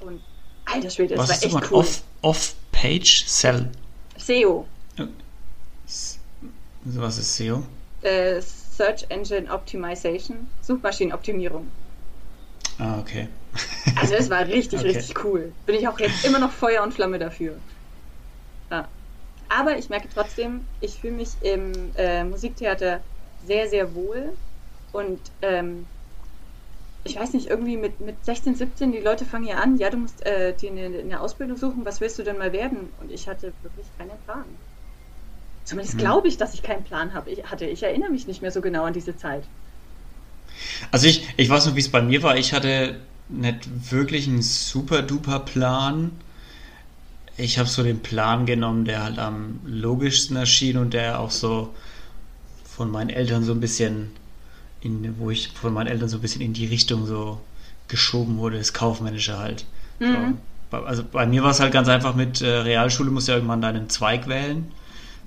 Und 0.00 0.20
alter 0.66 0.90
Schwede, 0.90 1.14
das 1.14 1.28
Was 1.28 1.28
war 1.30 1.36
ist 1.36 1.44
echt 1.62 1.70
cool. 1.72 1.78
Off, 1.78 2.02
Off-Page 2.22 3.24
Sell? 3.26 3.70
SEO, 4.18 4.66
Was 6.84 7.18
ist 7.18 7.36
SEO? 7.36 7.62
äh, 8.02 8.40
Search 8.76 9.06
Engine 9.10 9.50
Optimization, 9.50 10.52
Suchmaschinenoptimierung. 10.60 11.74
Ah, 12.78 12.98
okay. 13.00 13.28
Also 13.96 14.14
das 14.14 14.30
war 14.30 14.46
richtig, 14.46 14.80
Okay. 14.80 14.88
richtig 14.98 15.24
cool. 15.24 15.56
Bin 15.66 15.74
ich 15.76 15.88
auch 15.88 15.98
jetzt 15.98 16.24
immer 16.24 16.38
noch 16.38 16.52
Feuer 16.52 16.82
und 16.82 16.92
Flamme 16.94 17.18
dafür. 17.18 17.62
Ja. 18.70 18.92
Aber 19.48 19.78
ich 19.78 19.88
merke 19.88 20.08
trotzdem, 20.08 20.68
ich 20.80 21.00
fühle 21.00 21.14
mich 21.14 21.40
im 21.42 21.92
äh, 21.96 22.24
Musiktheater 22.24 23.04
sehr, 23.38 23.68
sehr 23.68 23.94
wohl. 23.94 24.38
Und 24.92 25.32
ähm, 25.42 25.88
ich 27.04 27.16
weiß 27.16 27.34
nicht, 27.34 27.48
irgendwie 27.48 27.76
mit, 27.76 28.00
mit 28.00 28.24
16, 28.24 28.54
17, 28.54 28.92
die 28.92 29.00
Leute 29.00 29.24
fangen 29.26 29.44
ja 29.46 29.56
an, 29.58 29.76
ja, 29.76 29.90
du 29.90 29.98
musst 29.98 30.24
äh, 30.26 30.54
dir 30.56 30.70
eine, 30.70 30.98
eine 30.98 31.20
Ausbildung 31.20 31.56
suchen, 31.56 31.84
was 31.84 32.00
willst 32.00 32.18
du 32.18 32.22
denn 32.22 32.38
mal 32.38 32.52
werden? 32.52 32.90
Und 32.94 33.10
ich 33.10 33.28
hatte 33.28 33.54
wirklich 33.62 33.92
keinen 33.96 34.18
Plan. 34.20 34.63
Zumindest 35.64 35.94
Hm. 35.94 36.00
glaube 36.00 36.28
ich, 36.28 36.36
dass 36.36 36.54
ich 36.54 36.62
keinen 36.62 36.84
Plan 36.84 37.14
habe. 37.14 37.30
Ich 37.30 37.44
hatte, 37.44 37.64
ich 37.64 37.82
erinnere 37.82 38.10
mich 38.10 38.26
nicht 38.26 38.42
mehr 38.42 38.50
so 38.50 38.60
genau 38.60 38.84
an 38.84 38.92
diese 38.92 39.16
Zeit. 39.16 39.44
Also 40.90 41.06
ich, 41.06 41.26
ich 41.36 41.48
weiß 41.48 41.66
noch, 41.66 41.74
wie 41.74 41.80
es 41.80 41.88
bei 41.90 42.02
mir 42.02 42.22
war. 42.22 42.36
Ich 42.36 42.52
hatte 42.52 43.00
nicht 43.28 43.90
wirklich 43.90 44.28
einen 44.28 44.42
super 44.42 45.02
duper 45.02 45.40
Plan. 45.40 46.12
Ich 47.36 47.58
habe 47.58 47.68
so 47.68 47.82
den 47.82 48.00
Plan 48.00 48.46
genommen, 48.46 48.84
der 48.84 49.02
halt 49.02 49.18
am 49.18 49.60
logischsten 49.64 50.36
erschien 50.36 50.76
und 50.76 50.94
der 50.94 51.18
auch 51.18 51.30
so 51.30 51.74
von 52.64 52.90
meinen 52.90 53.10
Eltern 53.10 53.42
so 53.42 53.52
ein 53.52 53.60
bisschen 53.60 54.10
in, 54.80 55.18
wo 55.18 55.30
ich 55.30 55.48
von 55.48 55.72
meinen 55.72 55.86
Eltern 55.86 56.08
so 56.08 56.18
ein 56.18 56.20
bisschen 56.20 56.42
in 56.42 56.52
die 56.52 56.66
Richtung 56.66 57.06
so 57.06 57.40
geschoben 57.88 58.38
wurde, 58.38 58.58
das 58.58 58.72
Kaufmännische 58.72 59.38
halt. 59.38 59.64
Mhm. 59.98 60.38
So, 60.70 60.76
also 60.76 61.04
bei 61.04 61.26
mir 61.26 61.42
war 61.42 61.50
es 61.50 61.60
halt 61.60 61.72
ganz 61.72 61.88
einfach 61.88 62.14
mit 62.14 62.40
äh, 62.42 62.48
Realschule 62.48 63.10
musst 63.10 63.28
du 63.28 63.32
ja 63.32 63.38
irgendwann 63.38 63.62
deinen 63.62 63.88
Zweig 63.88 64.28
wählen. 64.28 64.72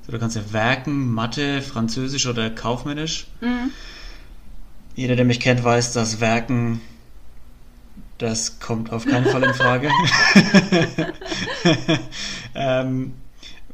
Du 0.07 0.19
kannst 0.19 0.37
ja 0.37 0.53
Werken, 0.53 1.13
Mathe, 1.13 1.61
Französisch 1.61 2.27
oder 2.27 2.49
Kaufmännisch. 2.49 3.27
Mhm. 3.41 3.71
Jeder, 4.95 5.15
der 5.15 5.25
mich 5.25 5.39
kennt, 5.39 5.63
weiß, 5.63 5.93
dass 5.93 6.21
Werken, 6.21 6.81
das 8.17 8.59
kommt 8.59 8.91
auf 8.91 9.05
keinen 9.05 9.25
Fall 9.25 9.43
in 9.43 9.53
Frage. 9.53 9.91
ähm, 12.55 13.13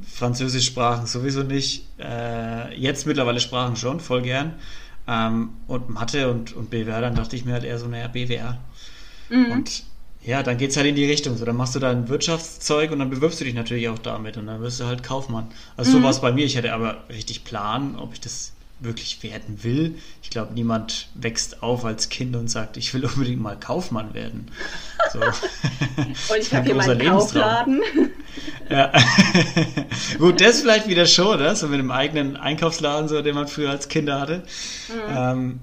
Französischsprachen 0.05 1.05
sowieso 1.05 1.43
nicht. 1.43 1.87
Äh, 1.99 2.77
jetzt 2.77 3.05
mittlerweile 3.05 3.39
Sprachen 3.39 3.75
schon, 3.75 3.99
voll 3.99 4.23
gern. 4.23 4.55
Ähm, 5.07 5.51
und 5.67 5.89
Mathe 5.89 6.31
und, 6.31 6.53
und 6.53 6.69
BWR, 6.69 7.01
dann 7.01 7.15
dachte 7.15 7.35
ich 7.35 7.45
mir 7.45 7.53
halt 7.53 7.63
eher 7.63 7.77
so, 7.77 7.87
naja, 7.87 8.07
BWR. 8.07 8.57
Mhm. 9.29 9.51
Und 9.51 9.83
Ja, 10.25 10.42
dann 10.42 10.58
geht 10.58 10.72
es 10.72 10.77
halt 10.77 10.88
in 10.88 10.96
die 10.96 11.06
Richtung. 11.06 11.38
So, 11.38 11.46
dann 11.46 11.58
machst 11.58 11.75
du 11.75 11.80
da 11.80 11.92
ein 11.92 12.08
Wirtschaftszeug 12.08 12.92
und 12.92 13.00
dann 13.00 13.10
bewirbst 13.10 13.42
du 13.42 13.46
dich 13.46 13.53
natürlich 13.53 13.89
auch 13.89 14.00
damit 14.00 14.38
und 14.38 14.48
dann 14.48 14.62
wirst 14.62 14.80
du 14.80 14.86
halt 14.86 15.03
Kaufmann. 15.03 15.51
Also 15.75 15.92
mhm. 15.92 15.96
so 15.96 16.03
war 16.03 16.10
es 16.12 16.22
bei 16.22 16.32
mir. 16.32 16.46
Ich 16.46 16.56
hätte 16.56 16.74
aber 16.74 17.03
richtig 17.10 17.44
Plan, 17.44 17.98
ob 17.98 18.13
ich 18.13 18.22
das 18.22 18.53
wirklich 18.80 19.22
werden 19.24 19.63
will. 19.63 19.96
Ich 20.22 20.30
glaube, 20.30 20.53
niemand 20.53 21.10
wächst 21.15 21.62
auf 21.63 21.86
als 21.86 22.10
Kind 22.10 22.36
und 22.36 22.50
sagt, 22.50 22.77
ich 22.77 22.94
will 22.94 23.06
unbedingt 23.06 23.42
mal 23.42 23.58
Kaufmann 23.58 24.13
werden. 24.13 24.50
So. 25.12 25.20
und 26.34 26.39
ich 26.39 26.53
habe 26.53 26.65
hier 26.65 26.75
meinen 26.75 27.00
Kaufladen. 27.00 27.82
ja. 28.70 28.92
Gut, 30.18 30.42
das 30.42 30.62
vielleicht 30.62 30.88
wieder 30.88 31.06
schon, 31.06 31.36
oder? 31.36 31.56
so 31.56 31.68
mit 31.68 31.80
dem 31.80 31.92
eigenen 31.92 32.36
Einkaufsladen, 32.38 33.08
so, 33.10 33.22
den 33.22 33.36
man 33.36 33.48
früher 33.48 33.70
als 33.70 33.88
Kinder 33.89 34.20
hatte. 34.20 34.44
Mhm. 34.89 35.15
Ähm, 35.15 35.60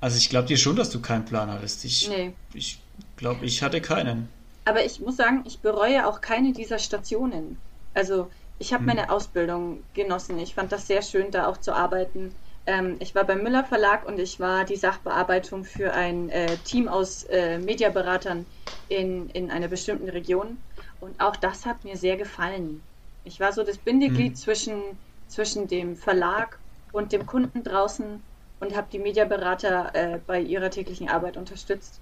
also 0.00 0.18
ich 0.18 0.28
glaube 0.28 0.46
dir 0.46 0.56
schon, 0.56 0.76
dass 0.76 0.90
du 0.90 1.00
keinen 1.00 1.24
Plan 1.24 1.50
hattest. 1.50 1.84
Ich, 1.84 2.08
nee. 2.08 2.32
ich 2.54 2.78
glaube, 3.16 3.44
ich 3.44 3.62
hatte 3.62 3.80
keinen. 3.80 4.28
Aber 4.64 4.84
ich 4.84 5.00
muss 5.00 5.16
sagen, 5.16 5.42
ich 5.46 5.60
bereue 5.60 6.06
auch 6.06 6.20
keine 6.20 6.52
dieser 6.52 6.78
Stationen. 6.78 7.58
Also 7.94 8.30
ich 8.58 8.72
habe 8.72 8.80
hm. 8.80 8.86
meine 8.86 9.10
Ausbildung 9.10 9.82
genossen. 9.94 10.38
Ich 10.38 10.54
fand 10.54 10.72
das 10.72 10.86
sehr 10.86 11.02
schön, 11.02 11.30
da 11.30 11.46
auch 11.46 11.56
zu 11.58 11.72
arbeiten. 11.72 12.34
Ähm, 12.66 12.96
ich 12.98 13.14
war 13.14 13.24
beim 13.24 13.42
Müller 13.42 13.64
Verlag 13.64 14.06
und 14.06 14.18
ich 14.18 14.40
war 14.40 14.64
die 14.64 14.76
Sachbearbeitung 14.76 15.64
für 15.64 15.92
ein 15.92 16.30
äh, 16.30 16.56
Team 16.64 16.88
aus 16.88 17.24
äh, 17.24 17.58
Mediaberatern 17.58 18.44
in, 18.88 19.30
in 19.30 19.50
einer 19.50 19.68
bestimmten 19.68 20.08
Region. 20.08 20.58
Und 21.00 21.20
auch 21.20 21.36
das 21.36 21.64
hat 21.64 21.84
mir 21.84 21.96
sehr 21.96 22.16
gefallen. 22.16 22.82
Ich 23.24 23.40
war 23.40 23.52
so 23.52 23.62
das 23.62 23.78
Bindeglied 23.78 24.32
hm. 24.32 24.36
zwischen, 24.36 24.82
zwischen 25.28 25.68
dem 25.68 25.96
Verlag 25.96 26.58
und 26.92 27.12
dem 27.12 27.26
Kunden 27.26 27.62
draußen 27.62 28.22
und 28.58 28.76
habe 28.76 28.88
die 28.90 28.98
Mediaberater 28.98 29.94
äh, 29.94 30.18
bei 30.26 30.40
ihrer 30.40 30.70
täglichen 30.70 31.08
Arbeit 31.08 31.36
unterstützt. 31.36 32.00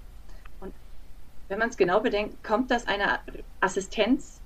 Wenn 1.47 1.59
man 1.59 1.69
es 1.69 1.77
genau 1.77 1.99
bedenkt, 1.99 2.43
kommt 2.43 2.71
das 2.71 2.87
einer 2.87 3.19
Assistenz, 3.59 4.39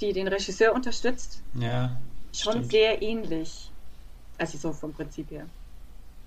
die 0.00 0.12
den 0.12 0.28
Regisseur 0.28 0.74
unterstützt, 0.74 1.42
ja, 1.54 1.96
schon 2.32 2.52
stimmt. 2.52 2.70
sehr 2.70 3.02
ähnlich. 3.02 3.70
Also 4.38 4.58
so 4.58 4.72
vom 4.72 4.92
Prinzip 4.92 5.30
her. 5.30 5.46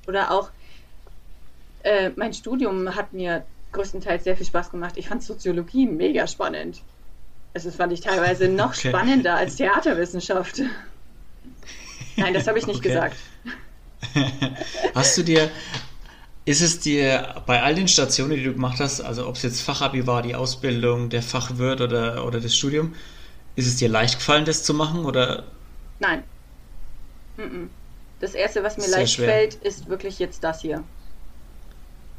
Oder 0.07 0.31
auch 0.31 0.51
äh, 1.83 2.11
mein 2.15 2.33
Studium 2.33 2.95
hat 2.95 3.13
mir 3.13 3.45
größtenteils 3.71 4.23
sehr 4.23 4.37
viel 4.37 4.45
Spaß 4.45 4.71
gemacht. 4.71 4.93
Ich 4.97 5.07
fand 5.07 5.23
Soziologie 5.23 5.87
mega 5.87 6.27
spannend. 6.27 6.81
Also 7.53 7.69
das 7.69 7.75
fand 7.75 7.91
ich 7.93 8.01
teilweise 8.01 8.47
noch 8.49 8.77
okay. 8.77 8.89
spannender 8.89 9.35
als 9.35 9.57
Theaterwissenschaft. 9.57 10.61
Nein, 12.15 12.33
das 12.33 12.47
habe 12.47 12.59
ich 12.59 12.67
nicht 12.67 12.79
okay. 12.79 12.89
gesagt. 12.89 13.17
hast 14.95 15.17
du 15.17 15.23
dir, 15.23 15.49
ist 16.45 16.61
es 16.61 16.79
dir 16.79 17.41
bei 17.45 17.61
all 17.61 17.75
den 17.75 17.87
Stationen, 17.87 18.31
die 18.35 18.43
du 18.43 18.53
gemacht 18.53 18.79
hast, 18.79 19.01
also 19.01 19.27
ob 19.27 19.35
es 19.35 19.43
jetzt 19.43 19.61
Fachabi 19.61 20.05
war, 20.05 20.21
die 20.21 20.35
Ausbildung, 20.35 21.09
der 21.09 21.21
Fachwirt 21.21 21.79
oder, 21.79 22.25
oder 22.25 22.41
das 22.41 22.55
Studium, 22.55 22.93
ist 23.55 23.67
es 23.67 23.77
dir 23.77 23.87
leicht 23.87 24.19
gefallen, 24.19 24.45
das 24.45 24.63
zu 24.63 24.73
machen 24.73 25.05
oder? 25.05 25.43
Nein. 25.99 26.23
Das 28.19 28.33
erste, 28.33 28.63
was 28.63 28.77
mir 28.77 28.83
Sehr 28.83 28.99
leicht 28.99 29.13
schwer. 29.13 29.29
fällt, 29.29 29.55
ist 29.55 29.87
wirklich 29.87 30.19
jetzt 30.19 30.43
das 30.43 30.61
hier. 30.61 30.83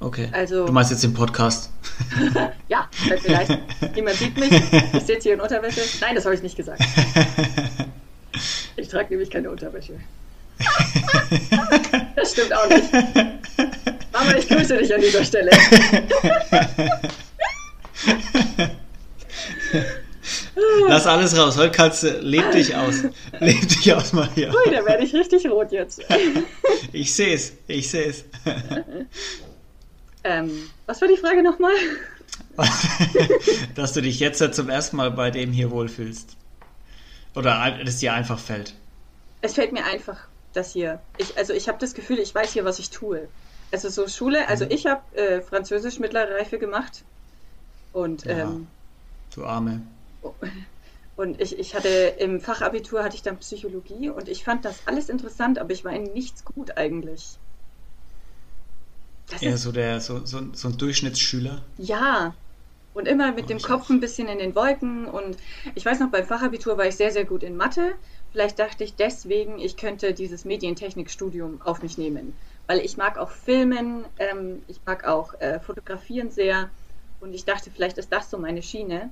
Okay. 0.00 0.28
Also, 0.33 0.66
du 0.66 0.73
meinst 0.73 0.90
jetzt 0.90 1.04
den 1.04 1.14
Podcast? 1.14 1.71
ja, 2.69 2.88
fällt 2.90 3.23
mir 3.26 3.33
leicht. 3.33 3.59
Niemand 3.95 4.16
sieht 4.16 4.37
mich. 4.37 4.52
Ich 4.52 5.02
sitze 5.04 5.21
hier 5.23 5.35
in 5.35 5.40
Unterwäsche. 5.40 5.81
Nein, 6.00 6.14
das 6.14 6.25
habe 6.25 6.35
ich 6.35 6.43
nicht 6.43 6.57
gesagt. 6.57 6.83
Ich 8.76 8.88
trage 8.88 9.11
nämlich 9.11 9.31
keine 9.31 9.50
Unterwäsche. 9.50 9.93
Das 12.16 12.33
stimmt 12.33 12.54
auch 12.54 12.69
nicht. 12.69 12.85
Mama, 14.14 14.37
ich 14.37 14.49
grüße 14.49 14.78
dich 14.78 14.94
an 14.94 15.00
dieser 15.00 15.25
Stelle. 15.25 15.50
Lass 20.88 21.06
alles 21.06 21.37
raus. 21.37 21.56
Heute 21.56 21.73
kannst 21.73 22.04
du, 22.04 22.21
leb 22.21 22.52
dich 22.52 22.76
aus. 22.76 23.02
Leb 23.40 23.68
dich 23.68 23.92
aus, 23.92 24.12
Maria. 24.12 24.54
Ui, 24.54 24.71
da 24.71 24.85
werde 24.87 25.02
ich 25.04 25.12
richtig 25.14 25.50
rot 25.50 25.73
jetzt. 25.73 26.00
Ich 26.92 27.12
sehe 27.12 27.35
es, 27.35 27.54
ich 27.66 27.90
sehe 27.90 28.06
es. 28.06 28.25
Ähm, 30.26 30.71
was 30.86 31.02
war 31.02 31.08
die 31.08 31.19
Frage 31.19 31.43
nochmal? 31.43 31.75
Dass 33.75 33.93
du 33.93 34.00
dich 34.00 34.19
jetzt 34.21 34.43
zum 34.54 34.71
ersten 34.71 34.97
Mal 34.97 35.10
bei 35.10 35.30
dem 35.30 35.52
hier 35.52 35.71
wohlfühlst. 35.71 36.38
Oder 37.34 37.78
es 37.84 37.99
dir 37.99 38.15
einfach 38.15 38.38
fällt. 38.38 38.73
Es 39.43 39.52
fällt 39.52 39.73
mir 39.73 39.84
einfach 39.84 40.26
das 40.54 40.73
hier. 40.73 41.02
Ich, 41.19 41.36
also 41.36 41.52
ich 41.52 41.69
habe 41.69 41.76
das 41.78 41.93
Gefühl, 41.93 42.21
ich 42.21 42.34
weiß 42.34 42.54
hier, 42.54 42.65
was 42.65 42.78
ich 42.78 42.88
tue. 42.88 43.28
Also 43.72 43.88
so 43.88 44.06
Schule, 44.08 44.48
also 44.48 44.64
mhm. 44.64 44.70
ich 44.70 44.86
habe 44.86 45.02
äh, 45.16 45.40
Französisch 45.40 45.98
mittlere 45.98 46.36
Reife 46.38 46.58
gemacht. 46.58 47.02
Und 47.92 48.24
ja, 48.24 48.44
ähm, 48.44 48.66
du 49.34 49.44
Arme. 49.44 49.82
Und 51.16 51.40
ich, 51.40 51.58
ich 51.58 51.74
hatte 51.74 51.88
im 52.18 52.40
Fachabitur 52.40 53.04
hatte 53.04 53.14
ich 53.14 53.22
dann 53.22 53.36
Psychologie 53.38 54.10
und 54.10 54.28
ich 54.28 54.42
fand 54.42 54.64
das 54.64 54.80
alles 54.86 55.08
interessant, 55.08 55.60
aber 55.60 55.70
ich 55.70 55.84
war 55.84 55.92
in 55.92 56.12
nichts 56.12 56.44
gut 56.44 56.76
eigentlich. 56.76 57.38
Das 59.30 59.42
Eher 59.42 59.56
so 59.56 59.72
der 59.72 60.00
so, 60.00 60.24
so, 60.26 60.40
so 60.52 60.68
ein 60.68 60.76
Durchschnittsschüler. 60.76 61.62
Ja. 61.78 62.34
Und 62.94 63.08
immer 63.08 63.32
mit 63.32 63.44
oh, 63.44 63.48
dem 63.48 63.60
Kopf 63.60 63.90
ein 63.90 64.00
bisschen 64.00 64.28
in 64.28 64.38
den 64.38 64.54
Wolken. 64.54 65.06
Und 65.06 65.36
ich 65.74 65.84
weiß 65.84 66.00
noch, 66.00 66.10
beim 66.10 66.26
Fachabitur 66.26 66.78
war 66.78 66.86
ich 66.86 66.96
sehr, 66.96 67.10
sehr 67.10 67.24
gut 67.24 67.42
in 67.42 67.56
Mathe. 67.56 67.94
Vielleicht 68.32 68.58
dachte 68.58 68.84
ich 68.84 68.94
deswegen, 68.94 69.58
ich 69.58 69.76
könnte 69.76 70.14
dieses 70.14 70.44
Medientechnikstudium 70.44 71.62
auf 71.62 71.82
mich 71.82 71.98
nehmen. 71.98 72.34
Weil 72.66 72.80
ich 72.80 72.96
mag 72.96 73.18
auch 73.18 73.30
Filmen, 73.30 74.04
ähm, 74.18 74.62
ich 74.68 74.80
mag 74.86 75.04
auch 75.04 75.34
äh, 75.40 75.60
Fotografieren 75.60 76.30
sehr. 76.30 76.70
Und 77.20 77.34
ich 77.34 77.44
dachte, 77.44 77.70
vielleicht 77.70 77.98
ist 77.98 78.12
das 78.12 78.30
so 78.30 78.38
meine 78.38 78.62
Schiene. 78.62 79.10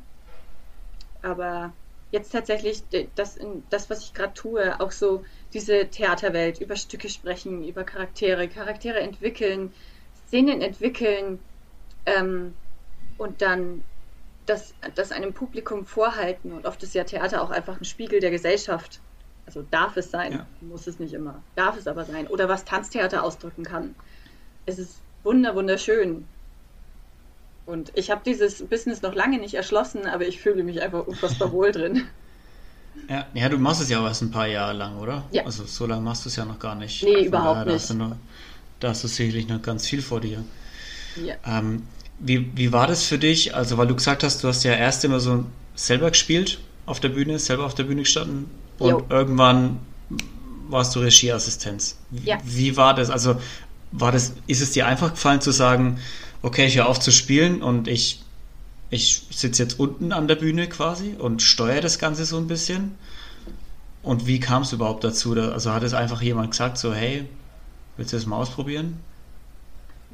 Aber 1.22 1.72
jetzt 2.10 2.32
tatsächlich 2.32 2.82
das, 3.14 3.38
das 3.70 3.90
was 3.90 4.04
ich 4.04 4.14
gerade 4.14 4.34
tue, 4.34 4.80
auch 4.80 4.92
so 4.92 5.24
diese 5.52 5.88
Theaterwelt, 5.88 6.60
über 6.60 6.76
Stücke 6.76 7.08
sprechen, 7.08 7.66
über 7.66 7.84
Charaktere, 7.84 8.48
Charaktere 8.48 9.00
entwickeln, 9.00 9.72
Szenen 10.26 10.60
entwickeln 10.60 11.38
ähm, 12.06 12.54
und 13.18 13.42
dann 13.42 13.82
das, 14.46 14.74
das 14.94 15.12
einem 15.12 15.32
Publikum 15.32 15.86
vorhalten. 15.86 16.52
Und 16.52 16.66
oft 16.66 16.82
ist 16.82 16.94
ja 16.94 17.04
Theater 17.04 17.42
auch 17.42 17.50
einfach 17.50 17.80
ein 17.80 17.84
Spiegel 17.84 18.20
der 18.20 18.30
Gesellschaft. 18.30 19.00
Also 19.54 19.66
darf 19.70 19.98
es 19.98 20.10
sein, 20.10 20.32
ja. 20.32 20.46
muss 20.62 20.86
es 20.86 20.98
nicht 20.98 21.12
immer. 21.12 21.42
Darf 21.56 21.76
es 21.76 21.86
aber 21.86 22.06
sein. 22.06 22.26
Oder 22.26 22.48
was 22.48 22.64
Tanztheater 22.64 23.22
ausdrücken 23.22 23.64
kann. 23.64 23.94
Es 24.64 24.78
ist 24.78 24.96
wunder, 25.24 25.54
wunderschön. 25.54 26.24
Und 27.66 27.92
ich 27.94 28.10
habe 28.10 28.22
dieses 28.24 28.62
Business 28.66 29.02
noch 29.02 29.14
lange 29.14 29.38
nicht 29.38 29.52
erschlossen, 29.52 30.06
aber 30.06 30.26
ich 30.26 30.40
fühle 30.40 30.64
mich 30.64 30.80
einfach 30.80 31.06
unfassbar 31.06 31.52
wohl 31.52 31.70
drin. 31.72 32.04
Ja, 33.10 33.26
ja, 33.34 33.50
du 33.50 33.58
machst 33.58 33.82
es 33.82 33.90
ja 33.90 34.00
auch 34.00 34.06
erst 34.06 34.22
ein 34.22 34.30
paar 34.30 34.46
Jahre 34.46 34.72
lang, 34.72 34.98
oder? 34.98 35.24
Ja. 35.32 35.44
Also 35.44 35.64
so 35.66 35.84
lange 35.84 36.00
machst 36.00 36.24
du 36.24 36.30
es 36.30 36.36
ja 36.36 36.46
noch 36.46 36.58
gar 36.58 36.74
nicht. 36.74 37.02
Nee, 37.02 37.16
Von 37.16 37.24
überhaupt 37.24 37.56
daher, 37.56 37.72
nicht. 37.74 37.90
Da 37.90 37.94
hast, 37.94 37.98
noch, 37.98 38.16
da 38.80 38.88
hast, 38.88 39.04
du 39.04 39.08
sicherlich 39.08 39.48
noch 39.48 39.60
ganz 39.60 39.86
viel 39.86 40.00
vor 40.00 40.22
dir. 40.22 40.42
Ja. 41.22 41.34
Ähm, 41.46 41.82
wie, 42.18 42.56
wie 42.56 42.72
war 42.72 42.86
das 42.86 43.04
für 43.04 43.18
dich? 43.18 43.54
Also, 43.54 43.76
weil 43.76 43.86
du 43.86 43.96
gesagt 43.96 44.22
hast, 44.22 44.42
du 44.42 44.48
hast 44.48 44.64
ja 44.64 44.72
erst 44.72 45.04
immer 45.04 45.20
so 45.20 45.44
selber 45.74 46.10
gespielt 46.10 46.58
auf 46.86 47.00
der 47.00 47.10
Bühne, 47.10 47.38
selber 47.38 47.66
auf 47.66 47.74
der 47.74 47.84
Bühne 47.84 48.02
gestanden 48.02 48.61
und 48.82 48.90
jo. 48.90 49.06
irgendwann 49.08 49.78
warst 50.68 50.94
du 50.94 51.00
Regieassistenz. 51.00 51.96
Ja. 52.10 52.38
Wie 52.44 52.76
war 52.76 52.94
das? 52.94 53.10
Also, 53.10 53.36
war 53.92 54.10
das, 54.12 54.34
ist 54.46 54.62
es 54.62 54.72
dir 54.72 54.86
einfach 54.86 55.10
gefallen 55.10 55.40
zu 55.40 55.50
sagen, 55.50 55.98
okay, 56.42 56.66
ich 56.66 56.76
höre 56.76 56.88
auf 56.88 56.98
zu 56.98 57.12
spielen 57.12 57.62
und 57.62 57.88
ich, 57.88 58.22
ich 58.90 59.26
sitze 59.30 59.62
jetzt 59.62 59.78
unten 59.78 60.12
an 60.12 60.28
der 60.28 60.36
Bühne 60.36 60.68
quasi 60.68 61.14
und 61.18 61.42
steuere 61.42 61.80
das 61.80 61.98
Ganze 61.98 62.24
so 62.24 62.38
ein 62.38 62.46
bisschen. 62.46 62.96
Und 64.02 64.26
wie 64.26 64.40
kam 64.40 64.62
es 64.62 64.72
überhaupt 64.72 65.04
dazu? 65.04 65.32
Also 65.32 65.72
hat 65.72 65.82
es 65.84 65.94
einfach 65.94 66.22
jemand 66.22 66.50
gesagt, 66.50 66.78
so, 66.78 66.92
hey, 66.92 67.28
willst 67.96 68.12
du 68.12 68.16
das 68.16 68.26
mal 68.26 68.36
ausprobieren? 68.36 68.98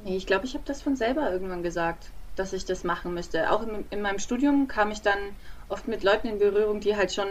Nee, 0.04 0.16
ich 0.16 0.26
glaube, 0.26 0.44
ich 0.44 0.54
habe 0.54 0.64
das 0.66 0.82
von 0.82 0.96
selber 0.96 1.30
irgendwann 1.32 1.62
gesagt, 1.62 2.10
dass 2.36 2.52
ich 2.52 2.64
das 2.64 2.84
machen 2.84 3.14
müsste. 3.14 3.50
Auch 3.50 3.62
in, 3.62 3.84
in, 3.90 4.02
meinem 4.02 4.18
Studium 4.18 4.68
kam 4.68 4.90
ich 4.90 5.00
dann 5.00 5.18
oft 5.68 5.88
mit 5.88 6.02
Leuten 6.02 6.28
in 6.28 6.38
Berührung, 6.38 6.80
die 6.80 6.96
halt 6.96 7.12
schon 7.12 7.26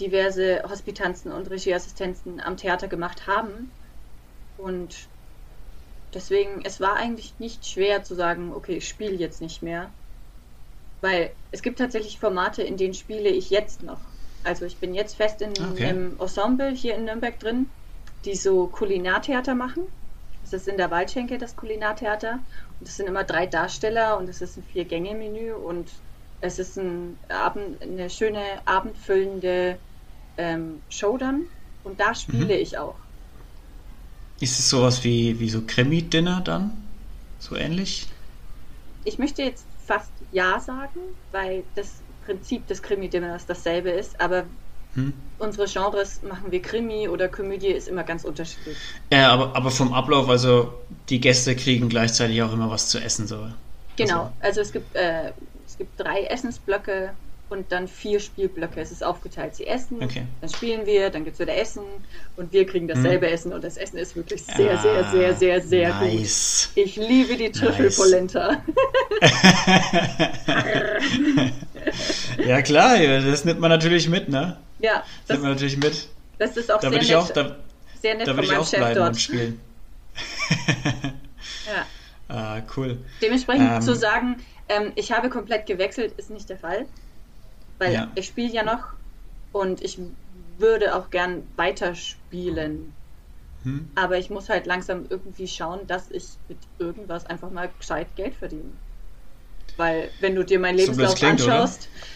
diverse 0.00 0.62
Hospitanzen 0.68 1.32
und 1.32 1.50
Regieassistenzen 1.50 2.40
am 2.40 2.56
Theater 2.56 2.88
gemacht 2.88 3.26
haben. 3.26 3.70
Und 4.58 4.96
Deswegen, 6.12 6.62
es 6.64 6.80
war 6.80 6.96
eigentlich 6.96 7.34
nicht 7.38 7.66
schwer 7.66 8.02
zu 8.02 8.14
sagen, 8.14 8.52
okay, 8.54 8.76
ich 8.76 8.88
spiele 8.88 9.14
jetzt 9.14 9.40
nicht 9.40 9.62
mehr. 9.62 9.90
Weil 11.00 11.30
es 11.52 11.62
gibt 11.62 11.78
tatsächlich 11.78 12.18
Formate, 12.18 12.62
in 12.62 12.76
denen 12.76 12.94
spiele 12.94 13.28
ich 13.28 13.50
jetzt 13.50 13.82
noch. 13.82 14.00
Also 14.42 14.64
ich 14.64 14.76
bin 14.78 14.94
jetzt 14.94 15.16
fest 15.16 15.40
in 15.40 15.50
okay. 15.50 15.86
einem 15.86 16.16
Ensemble 16.18 16.70
hier 16.70 16.96
in 16.96 17.04
Nürnberg 17.04 17.38
drin, 17.38 17.70
die 18.24 18.34
so 18.34 18.66
Kulinartheater 18.66 19.54
machen. 19.54 19.84
Das 20.42 20.52
ist 20.52 20.68
in 20.68 20.76
der 20.76 20.90
Waldschenke, 20.90 21.38
das 21.38 21.56
Kulinartheater. 21.56 22.40
Und 22.80 22.88
es 22.88 22.96
sind 22.96 23.06
immer 23.06 23.24
drei 23.24 23.46
Darsteller 23.46 24.18
und 24.18 24.28
es 24.28 24.40
ist 24.42 24.56
ein 24.56 24.64
Vier-Gänge-Menü 24.64 25.52
und 25.52 25.88
es 26.40 26.58
ist 26.58 26.76
ein 26.76 27.18
Abend, 27.28 27.80
eine 27.82 28.10
schöne 28.10 28.42
abendfüllende 28.64 29.78
ähm, 30.40 30.80
Show 30.88 31.18
dann. 31.18 31.42
Und 31.84 32.00
da 32.00 32.14
spiele 32.14 32.44
mhm. 32.56 32.62
ich 32.62 32.78
auch. 32.78 32.96
Ist 34.40 34.58
es 34.58 34.70
sowas 34.70 35.04
wie, 35.04 35.38
wie 35.38 35.50
so 35.50 35.62
Krimi-Dinner 35.66 36.40
dann? 36.42 36.72
So 37.38 37.56
ähnlich? 37.56 38.08
Ich 39.04 39.18
möchte 39.18 39.42
jetzt 39.42 39.64
fast 39.86 40.10
Ja 40.32 40.60
sagen, 40.60 41.00
weil 41.32 41.62
das 41.74 42.00
Prinzip 42.24 42.66
des 42.66 42.82
Krimi-Dinners 42.82 43.46
dasselbe 43.46 43.90
ist, 43.90 44.20
aber 44.20 44.44
hm. 44.94 45.12
unsere 45.38 45.66
Genres 45.66 46.20
machen 46.22 46.50
wir 46.50 46.60
Krimi 46.62 47.08
oder 47.08 47.28
Komödie 47.28 47.68
ist 47.68 47.88
immer 47.88 48.02
ganz 48.02 48.24
unterschiedlich. 48.24 48.76
Ja, 49.12 49.30
aber, 49.30 49.54
aber 49.54 49.70
vom 49.70 49.92
Ablauf, 49.92 50.28
also 50.28 50.72
die 51.08 51.20
Gäste 51.20 51.54
kriegen 51.54 51.88
gleichzeitig 51.88 52.42
auch 52.42 52.52
immer 52.52 52.70
was 52.70 52.88
zu 52.88 52.98
essen, 52.98 53.26
so. 53.26 53.46
Genau, 53.96 54.32
also, 54.40 54.60
also 54.60 54.60
es 54.62 54.72
gibt 54.72 54.94
äh, 54.96 55.32
es 55.66 55.78
gibt 55.78 56.00
drei 56.00 56.24
Essensblöcke 56.24 57.10
und 57.50 57.72
dann 57.72 57.88
vier 57.88 58.20
Spielblöcke. 58.20 58.80
Es 58.80 58.92
ist 58.92 59.04
aufgeteilt. 59.04 59.56
Sie 59.56 59.66
essen, 59.66 60.02
okay. 60.02 60.24
dann 60.40 60.50
spielen 60.50 60.86
wir, 60.86 61.10
dann 61.10 61.24
gibt 61.24 61.34
es 61.34 61.40
wieder 61.40 61.56
Essen 61.56 61.82
und 62.36 62.52
wir 62.52 62.66
kriegen 62.66 62.88
dasselbe 62.88 63.26
hm. 63.26 63.34
Essen 63.34 63.52
und 63.52 63.64
das 63.64 63.76
Essen 63.76 63.98
ist 63.98 64.16
wirklich 64.16 64.44
sehr, 64.44 64.78
ah, 64.78 64.82
sehr, 64.82 65.04
sehr, 65.04 65.34
sehr, 65.34 65.60
sehr 65.60 65.94
nice. 65.94 66.70
gut. 66.74 66.84
Ich 66.84 66.96
liebe 66.96 67.36
die 67.36 67.50
Trüffelpolenta. 67.50 68.62
Nice. 69.20 69.32
ja 72.46 72.62
klar, 72.62 72.98
das 72.98 73.44
nimmt 73.44 73.60
man 73.60 73.70
natürlich 73.70 74.08
mit, 74.08 74.28
ne? 74.28 74.56
Ja. 74.78 75.02
Das, 75.26 75.36
nimmt 75.36 75.42
man 75.42 75.52
natürlich 75.52 75.76
mit. 75.76 76.08
Das 76.38 76.56
ist 76.56 76.70
auch 76.70 76.80
da 76.80 76.90
sehr 76.90 77.02
nett. 77.02 77.14
Auch, 77.14 77.30
da, 77.30 77.56
sehr 78.00 78.14
nett 78.14 78.28
da 78.28 78.34
von 78.34 78.46
meinem 78.46 78.64
Chef 78.64 78.94
dort. 78.94 79.20
spielen. 79.20 79.60
ja. 81.66 81.86
Ah, 82.32 82.62
cool. 82.76 82.96
Dementsprechend 83.20 83.72
ähm, 83.72 83.82
zu 83.82 83.96
sagen, 83.96 84.36
ähm, 84.68 84.92
ich 84.94 85.10
habe 85.10 85.30
komplett 85.30 85.66
gewechselt, 85.66 86.14
ist 86.16 86.30
nicht 86.30 86.48
der 86.48 86.58
Fall. 86.58 86.86
Weil 87.80 87.94
ja. 87.94 88.08
ich 88.14 88.26
spiele 88.26 88.52
ja 88.52 88.62
noch 88.62 88.92
und 89.52 89.82
ich 89.82 89.98
würde 90.58 90.94
auch 90.94 91.10
gern 91.10 91.42
weiterspielen. 91.56 92.92
Hm. 93.64 93.88
Aber 93.94 94.18
ich 94.18 94.28
muss 94.28 94.50
halt 94.50 94.66
langsam 94.66 95.06
irgendwie 95.08 95.48
schauen, 95.48 95.86
dass 95.86 96.10
ich 96.10 96.24
mit 96.48 96.58
irgendwas 96.78 97.24
einfach 97.26 97.50
mal 97.50 97.70
gescheit 97.78 98.14
Geld 98.16 98.34
verdiene. 98.34 98.70
Weil, 99.78 100.10
wenn 100.20 100.34
du 100.34 100.44
dir 100.44 100.58
meinen 100.58 100.76
Lebenslauf 100.76 101.10
so 101.10 101.16
klingt, 101.16 101.40
anschaust, 101.40 101.88
oder? 101.90 102.06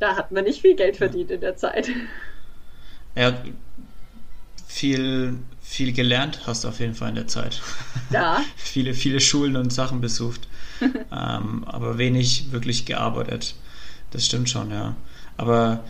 da 0.00 0.16
hat 0.16 0.30
man 0.30 0.44
nicht 0.44 0.60
viel 0.60 0.76
Geld 0.76 0.98
verdient 0.98 1.30
ja. 1.30 1.36
in 1.36 1.40
der 1.40 1.56
Zeit. 1.56 1.88
Ja, 3.14 3.42
viel, 4.66 5.38
viel 5.62 5.94
gelernt 5.94 6.42
hast 6.46 6.64
du 6.64 6.68
auf 6.68 6.80
jeden 6.80 6.94
Fall 6.94 7.08
in 7.10 7.14
der 7.14 7.28
Zeit. 7.28 7.62
Ja. 8.10 8.42
viele, 8.56 8.92
viele 8.92 9.20
Schulen 9.20 9.56
und 9.56 9.72
Sachen 9.72 10.02
besucht, 10.02 10.48
ähm, 10.80 11.64
aber 11.64 11.96
wenig 11.96 12.52
wirklich 12.52 12.84
gearbeitet. 12.84 13.54
Das 14.10 14.24
stimmt 14.26 14.48
schon, 14.48 14.70
ja. 14.70 14.94
Aber 15.36 15.84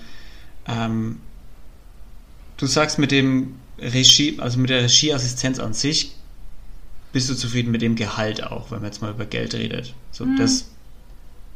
ähm, 0.66 1.20
du 2.56 2.66
sagst 2.66 2.98
mit 2.98 3.10
dem 3.10 3.58
Regie, 3.78 4.38
also 4.40 4.58
mit 4.58 4.70
der 4.70 4.82
Regieassistenz 4.82 5.58
an 5.58 5.72
sich, 5.72 6.14
bist 7.12 7.30
du 7.30 7.34
zufrieden 7.34 7.70
mit 7.70 7.82
dem 7.82 7.96
Gehalt 7.96 8.42
auch, 8.42 8.70
wenn 8.70 8.80
man 8.80 8.90
jetzt 8.90 9.00
mal 9.00 9.10
über 9.10 9.24
Geld 9.24 9.54
redet. 9.54 9.94
So, 10.10 10.24
hm. 10.24 10.36
das, 10.36 10.70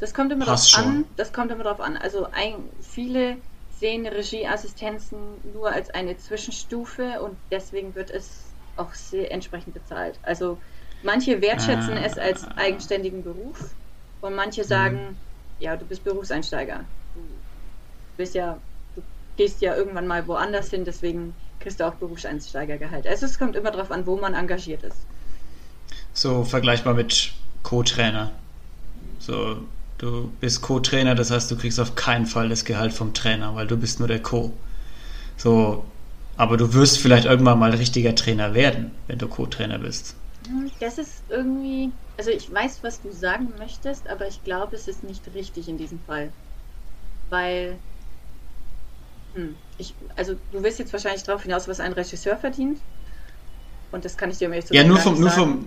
das 0.01 0.14
kommt 0.14 0.33
immer 0.33 0.46
drauf 0.46 0.66
schon. 0.66 0.85
an. 0.85 1.05
Das 1.16 1.33
kommt 1.33 1.51
immer 1.51 1.64
drauf 1.64 1.81
an. 1.81 1.96
Also 1.96 2.27
ein, 2.33 2.55
viele 2.81 3.37
sehen 3.79 4.07
Regieassistenzen 4.07 5.18
nur 5.53 5.70
als 5.70 5.90
eine 5.90 6.16
Zwischenstufe 6.16 7.20
und 7.20 7.37
deswegen 7.51 7.94
wird 7.94 8.11
es 8.11 8.44
auch 8.77 8.94
sehr 8.94 9.31
entsprechend 9.31 9.75
bezahlt. 9.75 10.18
Also 10.22 10.59
manche 11.03 11.42
wertschätzen 11.42 11.98
ah, 11.98 12.05
es 12.05 12.16
als 12.16 12.46
eigenständigen 12.57 13.22
Beruf 13.22 13.75
und 14.20 14.35
manche 14.35 14.64
sagen, 14.64 14.98
hm. 14.98 15.16
Ja, 15.59 15.77
du 15.77 15.85
bist 15.85 16.05
Berufseinsteiger. 16.05 16.81
Du 17.15 17.21
bist 18.17 18.35
ja, 18.35 18.59
du 18.95 19.03
gehst 19.37 19.61
ja 19.61 19.77
irgendwann 19.77 20.07
mal 20.07 20.27
woanders 20.27 20.71
hin, 20.71 20.85
deswegen 20.85 21.35
kriegst 21.61 21.81
du 21.81 21.85
auch 21.87 21.95
Berufseinsteigergehalt. 21.95 23.07
Also 23.07 23.27
es 23.27 23.38
kommt 23.38 23.57
immer 23.57 23.71
darauf 23.71 23.91
an, 23.91 24.07
wo 24.07 24.17
man 24.17 24.35
engagiert 24.35 24.83
ist. 24.83 24.99
So 26.12 26.45
vergleichbar 26.45 26.95
mit 26.95 27.33
Co-Trainer. 27.62 28.33
So, 29.19 29.59
du 29.99 30.33
bist 30.41 30.62
Co-Trainer, 30.62 31.15
das 31.15 31.31
heißt, 31.31 31.51
du 31.51 31.57
kriegst 31.57 31.79
auf 31.79 31.95
keinen 31.95 32.27
Fall 32.27 32.49
das 32.49 32.65
Gehalt 32.65 32.93
vom 32.93 33.15
Trainer, 33.15 33.55
weil 33.55 33.67
du 33.67 33.77
bist 33.77 34.01
nur 34.01 34.09
der 34.09 34.21
Co. 34.21 34.53
So, 35.37 35.85
aber 36.37 36.57
du 36.57 36.75
wirst 36.75 36.99
vielleicht 36.99 37.27
irgendwann 37.27 37.59
mal 37.59 37.71
richtiger 37.71 38.15
Trainer 38.15 38.55
werden, 38.55 38.91
wenn 39.07 39.19
du 39.19 39.29
Co-Trainer 39.29 39.79
bist. 39.79 40.17
Das 40.81 40.99
ist 40.99 41.23
irgendwie, 41.29 41.93
also 42.16 42.31
ich 42.31 42.51
weiß, 42.53 42.83
was 42.83 43.01
du 43.01 43.11
sagen 43.12 43.57
möchtest, 43.59 44.09
aber 44.09 44.27
ich 44.29 44.42
glaube, 44.44 44.77
es 44.77 44.88
ist 44.88 45.03
nicht 45.05 45.29
richtig 45.35 45.68
in 45.68 45.77
diesem 45.79 46.01
Fall. 46.01 46.35
Weil, 47.25 47.81
hm, 49.35 49.59
ich, 49.77 49.96
also 50.16 50.35
du 50.51 50.62
willst 50.62 50.79
jetzt 50.79 50.92
wahrscheinlich 50.92 51.22
darauf 51.25 51.42
hinaus, 51.42 51.68
was 51.68 51.81
ein 51.81 51.92
Regisseur 51.92 52.37
verdient. 52.38 52.83
Und 53.92 54.05
das 54.05 54.16
kann 54.16 54.31
ich 54.31 54.38
dir 54.38 54.48
mir 54.48 54.57
jetzt 54.57 54.72
Ja, 54.72 54.85
nur 54.85 54.98
vom, 54.98 55.20
nur 55.20 55.31
vom, 55.31 55.64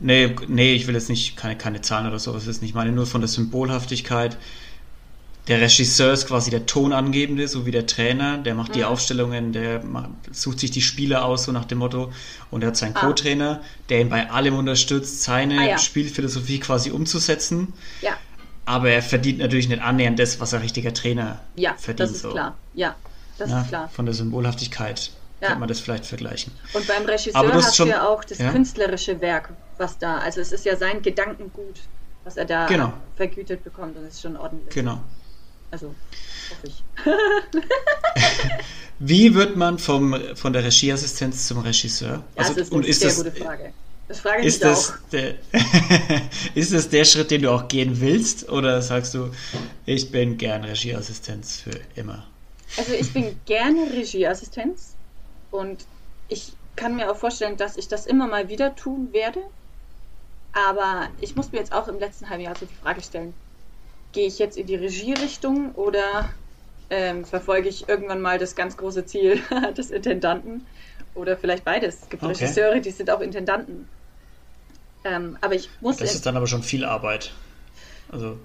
Nee, 0.00 0.34
nee, 0.48 0.74
ich 0.74 0.86
will 0.86 0.94
jetzt 0.94 1.08
nicht 1.08 1.36
keine, 1.36 1.56
keine 1.56 1.80
Zahlen 1.80 2.06
oder 2.08 2.18
sowas 2.18 2.46
wissen. 2.46 2.64
Ich 2.64 2.74
meine 2.74 2.92
nur 2.92 3.06
von 3.06 3.20
der 3.20 3.28
Symbolhaftigkeit. 3.28 4.38
Der 5.46 5.60
Regisseur 5.60 6.12
ist 6.12 6.26
quasi 6.26 6.50
der 6.50 6.64
Tonangebende, 6.64 7.48
so 7.48 7.66
wie 7.66 7.70
der 7.70 7.86
Trainer. 7.86 8.38
Der 8.38 8.54
macht 8.54 8.70
mhm. 8.70 8.74
die 8.74 8.84
Aufstellungen, 8.84 9.52
der 9.52 9.84
macht, 9.84 10.10
sucht 10.32 10.60
sich 10.60 10.70
die 10.70 10.80
Spieler 10.80 11.24
aus, 11.24 11.44
so 11.44 11.52
nach 11.52 11.66
dem 11.66 11.78
Motto. 11.78 12.12
Und 12.50 12.62
er 12.62 12.68
hat 12.68 12.76
seinen 12.76 12.96
ah. 12.96 13.00
Co-Trainer, 13.00 13.60
der 13.90 14.00
ihn 14.00 14.08
bei 14.08 14.30
allem 14.30 14.56
unterstützt, 14.56 15.22
seine 15.22 15.58
ah, 15.60 15.64
ja. 15.64 15.78
Spielphilosophie 15.78 16.60
quasi 16.60 16.90
umzusetzen. 16.90 17.74
Ja. 18.00 18.12
Aber 18.64 18.88
er 18.88 19.02
verdient 19.02 19.38
natürlich 19.38 19.68
nicht 19.68 19.82
annähernd 19.82 20.18
das, 20.18 20.40
was 20.40 20.54
ein 20.54 20.62
richtiger 20.62 20.94
Trainer 20.94 21.40
ja, 21.56 21.74
verdient. 21.74 22.00
Ja, 22.00 22.06
das 22.06 22.10
ist 22.12 22.22
so. 22.22 22.30
klar. 22.30 22.56
Ja, 22.72 22.96
das 23.36 23.50
Na, 23.50 23.60
ist 23.60 23.68
klar. 23.68 23.88
Von 23.90 24.06
der 24.06 24.14
Symbolhaftigkeit 24.14 25.10
ja. 25.42 25.48
kann 25.48 25.60
man 25.60 25.68
das 25.68 25.80
vielleicht 25.80 26.06
vergleichen. 26.06 26.52
Und 26.72 26.86
beim 26.86 27.04
Regisseur 27.04 27.52
hast 27.52 27.76
schon, 27.76 27.88
du 27.88 27.92
ja 27.92 28.06
auch 28.06 28.24
das 28.24 28.38
ja? 28.38 28.50
künstlerische 28.50 29.20
Werk, 29.20 29.50
was 29.76 29.98
da, 29.98 30.16
also 30.18 30.40
es 30.40 30.52
ist 30.52 30.64
ja 30.64 30.76
sein 30.76 31.02
Gedankengut, 31.02 31.80
was 32.24 32.38
er 32.38 32.46
da 32.46 32.66
genau. 32.66 32.94
vergütet 33.16 33.62
bekommt 33.62 33.96
und 33.96 34.04
das 34.06 34.14
ist 34.14 34.22
schon 34.22 34.38
ordentlich. 34.38 34.74
Genau. 34.74 35.00
Also, 35.70 35.94
hoffe 36.50 36.66
ich. 36.66 36.84
Wie 38.98 39.34
wird 39.34 39.56
man 39.56 39.78
vom, 39.78 40.16
von 40.34 40.52
der 40.52 40.64
Regieassistenz 40.64 41.48
zum 41.48 41.58
Regisseur? 41.58 42.08
Ja, 42.10 42.22
also, 42.36 42.54
das 42.54 42.68
ist 42.68 42.72
eine 42.72 42.86
ist 42.86 43.00
sehr 43.00 43.08
das, 43.08 43.18
gute 43.18 43.32
Frage. 43.32 43.72
Das 44.06 44.20
frage 44.20 44.40
ich 44.42 44.46
ist 44.46 44.62
mich 44.62 44.70
das 44.70 44.90
auch. 44.90 44.94
Der, 45.12 45.34
ist 46.54 46.72
das 46.72 46.88
der 46.90 47.04
Schritt, 47.04 47.30
den 47.30 47.42
du 47.42 47.50
auch 47.50 47.68
gehen 47.68 48.00
willst? 48.00 48.48
Oder 48.48 48.82
sagst 48.82 49.14
du, 49.14 49.30
ich 49.86 50.10
bin 50.10 50.36
gern 50.36 50.64
Regieassistenz 50.64 51.60
für 51.60 51.80
immer? 51.94 52.26
Also 52.76 52.92
ich 52.92 53.12
bin 53.12 53.38
gerne 53.46 53.90
Regieassistenz 53.92 54.94
und 55.50 55.86
ich 56.28 56.52
kann 56.76 56.96
mir 56.96 57.10
auch 57.10 57.16
vorstellen, 57.16 57.56
dass 57.56 57.76
ich 57.76 57.88
das 57.88 58.06
immer 58.06 58.26
mal 58.26 58.48
wieder 58.48 58.74
tun 58.74 59.12
werde. 59.12 59.40
Aber 60.52 61.08
ich 61.20 61.34
muss 61.34 61.50
mir 61.50 61.58
jetzt 61.58 61.72
auch 61.72 61.88
im 61.88 61.98
letzten 61.98 62.28
halben 62.28 62.44
Jahr 62.44 62.56
so 62.56 62.66
die 62.66 62.74
Frage 62.74 63.02
stellen, 63.02 63.34
gehe 64.14 64.26
ich 64.26 64.38
jetzt 64.38 64.56
in 64.56 64.66
die 64.66 64.76
Regierichtung 64.76 65.72
oder 65.74 66.30
ähm, 66.88 67.24
verfolge 67.24 67.68
ich 67.68 67.88
irgendwann 67.88 68.22
mal 68.22 68.38
das 68.38 68.54
ganz 68.54 68.76
große 68.76 69.04
Ziel 69.04 69.42
des 69.76 69.90
Intendanten? 69.90 70.64
Oder 71.14 71.36
vielleicht 71.36 71.64
beides. 71.64 72.02
Es 72.02 72.08
gibt 72.08 72.22
okay. 72.22 72.32
Regisseure, 72.32 72.80
die 72.80 72.90
sind 72.90 73.10
auch 73.10 73.20
Intendanten. 73.20 73.88
Ähm, 75.04 75.36
aber 75.40 75.54
ich 75.54 75.68
muss. 75.80 75.98
Das 75.98 76.14
ist 76.14 76.26
dann 76.26 76.36
aber 76.36 76.46
schon 76.46 76.62
viel 76.62 76.84
Arbeit. 76.84 77.32
Also 78.10 78.38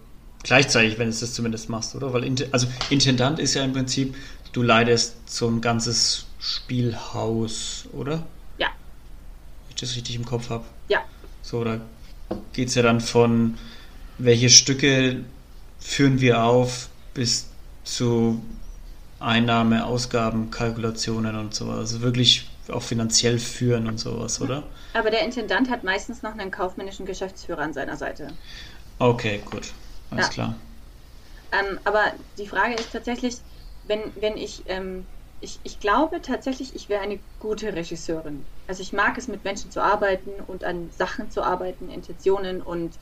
gleichzeitig, 0.44 1.00
wenn 1.00 1.10
du 1.10 1.18
das 1.18 1.34
zumindest 1.34 1.70
machst, 1.70 1.96
oder? 1.96 2.14
Weil 2.14 2.24
also 2.52 2.68
Intendant 2.90 3.40
ist 3.40 3.54
ja 3.56 3.64
im 3.64 3.74
Prinzip, 3.74 4.16
du 4.52 4.62
leidest 4.62 5.30
so 5.30 5.48
ein 5.48 5.62
ganzes 5.62 6.28
Spielhaus, 6.40 7.86
oder? 7.94 8.26
Ja. 8.58 8.68
Wenn 8.68 9.70
ich 9.70 9.76
das 9.76 9.96
richtig 9.96 10.16
im 10.16 10.26
Kopf 10.26 10.50
habe. 10.50 10.66
Ja. 10.90 11.00
So, 11.42 11.64
da 11.64 11.80
geht 12.54 12.68
es 12.68 12.76
ja 12.76 12.84
dann 12.84 13.02
von, 13.02 13.58
welche 14.20 14.50
Stücke 14.50 15.24
führen 15.80 16.22
wir 16.22 16.44
auf, 16.44 16.90
bis 17.14 17.48
zu 17.84 18.42
Einnahme, 19.20 19.86
Ausgaben, 19.86 20.52
Kalkulationen 20.52 21.36
und 21.36 21.54
sowas. 21.54 21.78
Also 21.78 22.02
wirklich 22.02 22.50
auch 22.70 22.84
finanziell 22.84 23.40
führen 23.40 23.88
und 23.88 24.00
sowas, 24.00 24.40
oder? 24.42 24.64
Aber 24.94 25.10
der 25.10 25.26
Intendant 25.26 25.70
hat 25.70 25.84
meistens 25.84 26.22
noch 26.22 26.34
einen 26.34 26.52
kaufmännischen 26.52 27.06
Geschäftsführer 27.06 27.60
an 27.60 27.74
seiner 27.74 27.98
Seite. 27.98 28.28
Okay, 29.00 29.42
gut. 29.50 29.74
Alles 30.12 30.28
ja. 30.28 30.32
klar. 30.34 30.56
Ähm, 31.52 31.80
aber 31.84 32.14
die 32.38 32.48
Frage 32.48 32.76
ist 32.76 32.92
tatsächlich, 32.92 33.38
wenn, 33.88 34.02
wenn 34.20 34.38
ich 34.38 34.64
ähm, 34.68 35.06
ich, 35.42 35.60
ich 35.64 35.80
glaube 35.80 36.22
tatsächlich, 36.22 36.76
ich 36.76 36.90
wäre 36.90 37.02
eine 37.02 37.20
gute 37.40 37.74
Regisseurin. 37.74 38.46
Also 38.68 38.82
ich 38.82 38.94
mag 38.94 39.18
es, 39.18 39.28
mit 39.28 39.44
Menschen 39.44 39.72
zu 39.72 39.82
arbeiten 39.82 40.32
und 40.48 40.64
an 40.64 40.92
Sachen 40.92 41.32
zu 41.32 41.44
arbeiten, 41.44 41.90
Intentionen 41.90 42.62
und, 42.62 42.98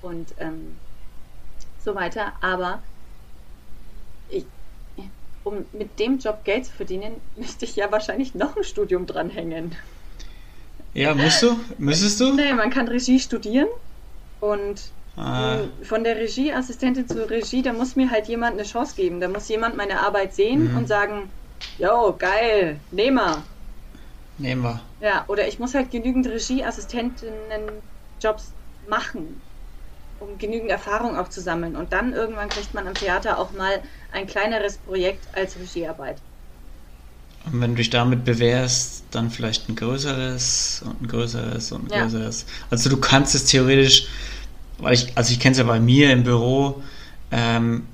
und 0.00 0.34
ähm, 0.38 0.78
so 1.84 1.94
weiter. 1.94 2.32
Aber 2.40 2.82
ich, 4.28 4.44
um 5.44 5.64
mit 5.72 5.98
dem 5.98 6.18
Job 6.18 6.44
Geld 6.44 6.66
zu 6.66 6.72
verdienen, 6.72 7.14
müsste 7.36 7.64
ich 7.64 7.76
ja 7.76 7.90
wahrscheinlich 7.92 8.34
noch 8.34 8.56
ein 8.56 8.64
Studium 8.64 9.06
dranhängen. 9.06 9.74
Ja, 10.94 11.14
musst 11.14 11.42
du? 11.42 11.58
Müsstest 11.78 12.20
du? 12.20 12.34
Nee, 12.34 12.52
man 12.52 12.68
kann 12.68 12.86
Regie 12.86 13.18
studieren 13.18 13.68
und 14.40 14.82
ah. 15.16 15.60
von 15.82 16.04
der 16.04 16.16
Regieassistentin 16.16 17.08
zur 17.08 17.30
Regie, 17.30 17.62
da 17.62 17.72
muss 17.72 17.96
mir 17.96 18.10
halt 18.10 18.28
jemand 18.28 18.58
eine 18.58 18.64
Chance 18.64 18.96
geben. 18.96 19.18
Da 19.18 19.28
muss 19.28 19.48
jemand 19.48 19.76
meine 19.76 20.00
Arbeit 20.00 20.34
sehen 20.34 20.70
mhm. 20.70 20.76
und 20.76 20.88
sagen, 20.88 21.30
Jo, 21.78 22.14
geil. 22.18 22.80
Nehmen 22.90 23.16
wir. 23.16 23.42
Nehmen 24.38 24.62
wir. 24.62 24.80
Ja, 25.00 25.24
oder 25.28 25.46
ich 25.48 25.58
muss 25.58 25.74
halt 25.74 25.90
genügend 25.90 26.26
Regieassistentinnen-Jobs 26.26 28.52
machen. 28.88 29.40
Um 30.22 30.38
genügend 30.38 30.70
Erfahrung 30.70 31.16
auch 31.18 31.28
zu 31.28 31.40
sammeln. 31.40 31.76
Und 31.76 31.92
dann 31.92 32.12
irgendwann 32.12 32.48
kriegt 32.48 32.74
man 32.74 32.86
am 32.86 32.94
Theater 32.94 33.38
auch 33.38 33.52
mal 33.52 33.80
ein 34.12 34.26
kleineres 34.26 34.78
Projekt 34.78 35.26
als 35.34 35.56
Regiearbeit. 35.56 36.18
Und 37.44 37.60
wenn 37.60 37.70
du 37.70 37.76
dich 37.76 37.90
damit 37.90 38.24
bewährst, 38.24 39.04
dann 39.10 39.30
vielleicht 39.30 39.68
ein 39.68 39.74
größeres 39.74 40.82
und 40.84 41.02
ein 41.02 41.08
größeres 41.08 41.72
und 41.72 41.90
ein 41.90 41.98
ja. 41.98 42.02
größeres. 42.04 42.46
Also 42.70 42.88
du 42.88 42.98
kannst 42.98 43.34
es 43.34 43.46
theoretisch, 43.46 44.06
weil 44.78 44.94
ich, 44.94 45.16
also 45.16 45.32
ich 45.32 45.40
kenne 45.40 45.52
es 45.52 45.58
ja 45.58 45.64
bei 45.64 45.80
mir 45.80 46.12
im 46.12 46.22
Büro, 46.22 46.82
ähm, 47.32 47.86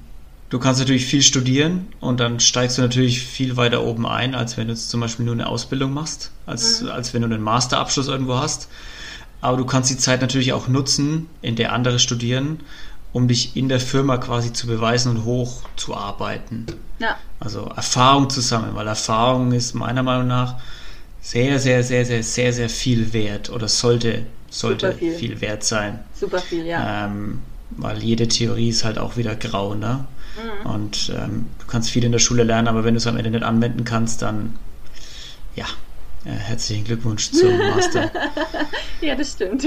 du 0.51 0.59
kannst 0.59 0.81
natürlich 0.81 1.07
viel 1.07 1.23
studieren 1.23 1.89
und 2.01 2.21
dann 2.21 2.41
steigst 2.41 2.77
du 2.77 2.83
natürlich 2.83 3.23
viel 3.23 3.57
weiter 3.57 3.83
oben 3.85 4.07
ein, 4.07 4.35
als 4.35 4.57
wenn 4.57 4.67
du 4.67 4.75
jetzt 4.75 4.91
zum 4.91 5.01
Beispiel 5.01 5.25
nur 5.25 5.35
eine 5.35 5.47
Ausbildung 5.47 5.95
machst, 5.95 6.31
als, 6.45 6.83
mhm. 6.83 6.91
als 6.91 7.15
wenn 7.15 7.23
du 7.23 7.29
einen 7.29 7.43
Masterabschluss 7.43 8.09
irgendwo 8.09 8.37
hast. 8.37 8.69
Aber 9.41 9.57
du 9.57 9.65
kannst 9.65 9.91
die 9.91 9.97
Zeit 9.97 10.21
natürlich 10.21 10.53
auch 10.53 10.69
nutzen, 10.69 11.29
in 11.43 11.57
der 11.57 11.73
andere 11.73 11.99
studieren, 11.99 12.61
um 13.13 13.29
dich 13.29 13.57
in 13.57 13.69
der 13.69 13.81
Firma 13.81 14.19
quasi 14.19 14.53
zu 14.53 14.67
beweisen 14.67 15.11
und 15.17 15.25
hochzuarbeiten. 15.25 16.67
Ja. 16.99 17.17
Also 17.41 17.71
Erfahrung 17.77 18.29
zu 18.31 18.41
sammeln, 18.41 18.75
weil 18.75 18.87
Erfahrung 18.87 19.53
ist 19.53 19.75
meiner 19.75 20.03
Meinung 20.03 20.27
nach 20.27 20.57
sehr, 21.21 21.59
sehr, 21.59 21.83
sehr, 21.83 22.05
sehr, 22.05 22.23
sehr, 22.23 22.53
sehr 22.53 22.69
viel 22.69 23.13
wert 23.13 23.51
oder 23.51 23.69
sollte, 23.69 24.27
sollte 24.51 24.93
viel. 24.95 25.15
viel. 25.15 25.41
wert 25.41 25.63
sein. 25.65 26.01
Super 26.15 26.39
viel, 26.39 26.67
ja. 26.67 27.07
Ähm, 27.07 27.43
weil 27.71 28.03
jede 28.03 28.29
Theorie 28.29 28.71
ist 28.71 28.85
halt 28.85 28.99
auch 28.99 29.17
wieder 29.17 29.37
grau, 29.37 29.75
ne? 29.75 30.07
Mhm. 30.37 30.71
Und 30.71 31.13
ähm, 31.15 31.47
du 31.59 31.67
kannst 31.67 31.91
viel 31.91 32.05
in 32.05 32.13
der 32.13 32.19
Schule 32.19 32.45
lernen, 32.45 32.69
aber 32.69 32.85
wenn 32.85 32.95
du 32.95 32.99
es 32.99 33.07
am 33.07 33.17
Ende 33.17 33.31
nicht 33.31 33.43
anwenden 33.43 33.85
kannst, 33.85 34.23
dann 34.23 34.57
ja, 35.55 35.67
ja, 36.25 36.33
herzlichen 36.33 36.85
Glückwunsch 36.85 37.31
zum 37.31 37.57
Master. 37.57 38.11
ja, 39.01 39.15
das 39.15 39.33
stimmt. 39.33 39.65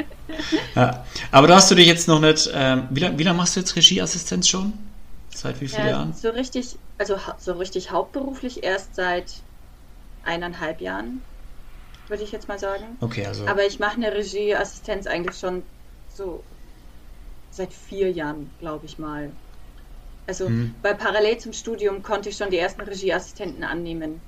ja, 0.74 1.04
aber 1.30 1.46
da 1.46 1.56
hast 1.56 1.70
du 1.70 1.74
dich 1.74 1.86
jetzt 1.86 2.08
noch 2.08 2.20
nicht. 2.20 2.50
Ähm, 2.52 2.88
wie 2.90 3.00
lange 3.00 3.22
lang 3.22 3.36
machst 3.36 3.56
du 3.56 3.60
jetzt 3.60 3.76
Regieassistenz 3.76 4.48
schon? 4.48 4.72
Seit 5.34 5.60
wie 5.60 5.68
vielen 5.68 5.86
ja, 5.86 5.92
Jahren? 5.92 6.14
So 6.14 6.30
richtig, 6.30 6.76
also 6.96 7.18
so 7.38 7.52
richtig 7.52 7.90
hauptberuflich 7.90 8.64
erst 8.64 8.94
seit 8.94 9.34
eineinhalb 10.24 10.80
Jahren, 10.80 11.22
würde 12.08 12.22
ich 12.22 12.32
jetzt 12.32 12.48
mal 12.48 12.58
sagen. 12.58 12.96
Okay, 13.00 13.26
also. 13.26 13.46
Aber 13.46 13.66
ich 13.66 13.78
mache 13.78 13.96
eine 13.96 14.12
Regieassistenz 14.12 15.06
eigentlich 15.06 15.38
schon 15.38 15.62
so 16.14 16.42
seit 17.50 17.72
vier 17.72 18.10
Jahren, 18.10 18.50
glaube 18.60 18.86
ich 18.86 18.98
mal. 18.98 19.30
Also 20.26 20.46
hm. 20.46 20.74
bei 20.82 20.94
parallel 20.94 21.38
zum 21.38 21.52
Studium 21.52 22.02
konnte 22.02 22.30
ich 22.30 22.36
schon 22.36 22.50
die 22.50 22.58
ersten 22.58 22.80
Regieassistenten 22.80 23.62
annehmen 23.62 24.20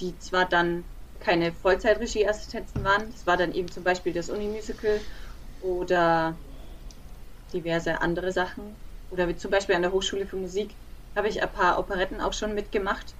die 0.00 0.18
zwar 0.18 0.46
dann 0.46 0.84
keine 1.20 1.52
Vollzeit-Regieassistenzen 1.52 2.84
waren, 2.84 3.10
das 3.10 3.26
war 3.26 3.36
dann 3.36 3.54
eben 3.54 3.70
zum 3.70 3.82
Beispiel 3.82 4.12
das 4.12 4.28
Uni-Musical 4.28 5.00
oder 5.62 6.34
diverse 7.52 8.00
andere 8.00 8.32
Sachen. 8.32 8.62
Oder 9.10 9.28
wie 9.28 9.36
zum 9.36 9.50
Beispiel 9.50 9.74
an 9.74 9.82
der 9.82 9.92
Hochschule 9.92 10.26
für 10.26 10.36
Musik 10.36 10.70
habe 11.16 11.28
ich 11.28 11.42
ein 11.42 11.48
paar 11.50 11.78
Operetten 11.78 12.20
auch 12.20 12.32
schon 12.32 12.54
mitgemacht. 12.54 13.14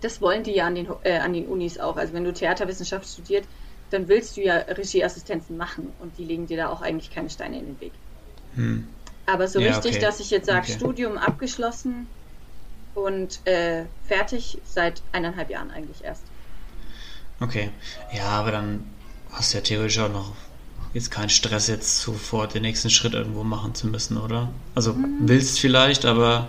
Das 0.00 0.20
wollen 0.20 0.42
die 0.42 0.52
ja 0.52 0.66
an 0.66 0.74
den, 0.74 0.88
äh, 1.04 1.18
an 1.18 1.32
den 1.32 1.46
Unis 1.46 1.78
auch. 1.78 1.96
Also 1.96 2.12
wenn 2.12 2.24
du 2.24 2.32
Theaterwissenschaft 2.32 3.08
studiert, 3.08 3.44
dann 3.90 4.08
willst 4.08 4.36
du 4.36 4.42
ja 4.42 4.56
Regieassistenzen 4.56 5.56
machen 5.56 5.92
und 6.00 6.18
die 6.18 6.24
legen 6.24 6.46
dir 6.46 6.56
da 6.56 6.68
auch 6.68 6.82
eigentlich 6.82 7.10
keine 7.14 7.30
Steine 7.30 7.58
in 7.58 7.66
den 7.66 7.80
Weg. 7.80 7.92
Hm. 8.56 8.88
Aber 9.26 9.48
so 9.48 9.60
ja, 9.60 9.68
richtig, 9.68 9.92
okay. 9.92 10.00
dass 10.00 10.20
ich 10.20 10.30
jetzt 10.30 10.46
sage, 10.46 10.66
okay. 10.66 10.72
Studium 10.72 11.16
abgeschlossen, 11.16 12.08
und 12.94 13.46
äh, 13.46 13.84
fertig 14.06 14.58
seit 14.64 15.02
eineinhalb 15.12 15.50
Jahren 15.50 15.70
eigentlich 15.70 16.04
erst. 16.04 16.22
Okay. 17.40 17.70
Ja, 18.12 18.26
aber 18.26 18.52
dann 18.52 18.84
hast 19.32 19.52
du 19.52 19.58
ja 19.58 19.62
theoretisch 19.62 19.98
auch 19.98 20.12
noch 20.12 20.32
jetzt 20.92 21.10
keinen 21.10 21.28
Stress, 21.28 21.66
jetzt 21.66 22.00
sofort 22.00 22.54
den 22.54 22.62
nächsten 22.62 22.88
Schritt 22.88 23.14
irgendwo 23.14 23.42
machen 23.42 23.74
zu 23.74 23.88
müssen, 23.88 24.16
oder? 24.16 24.50
Also 24.74 24.92
mhm. 24.92 25.28
willst 25.28 25.58
vielleicht, 25.58 26.04
aber. 26.04 26.48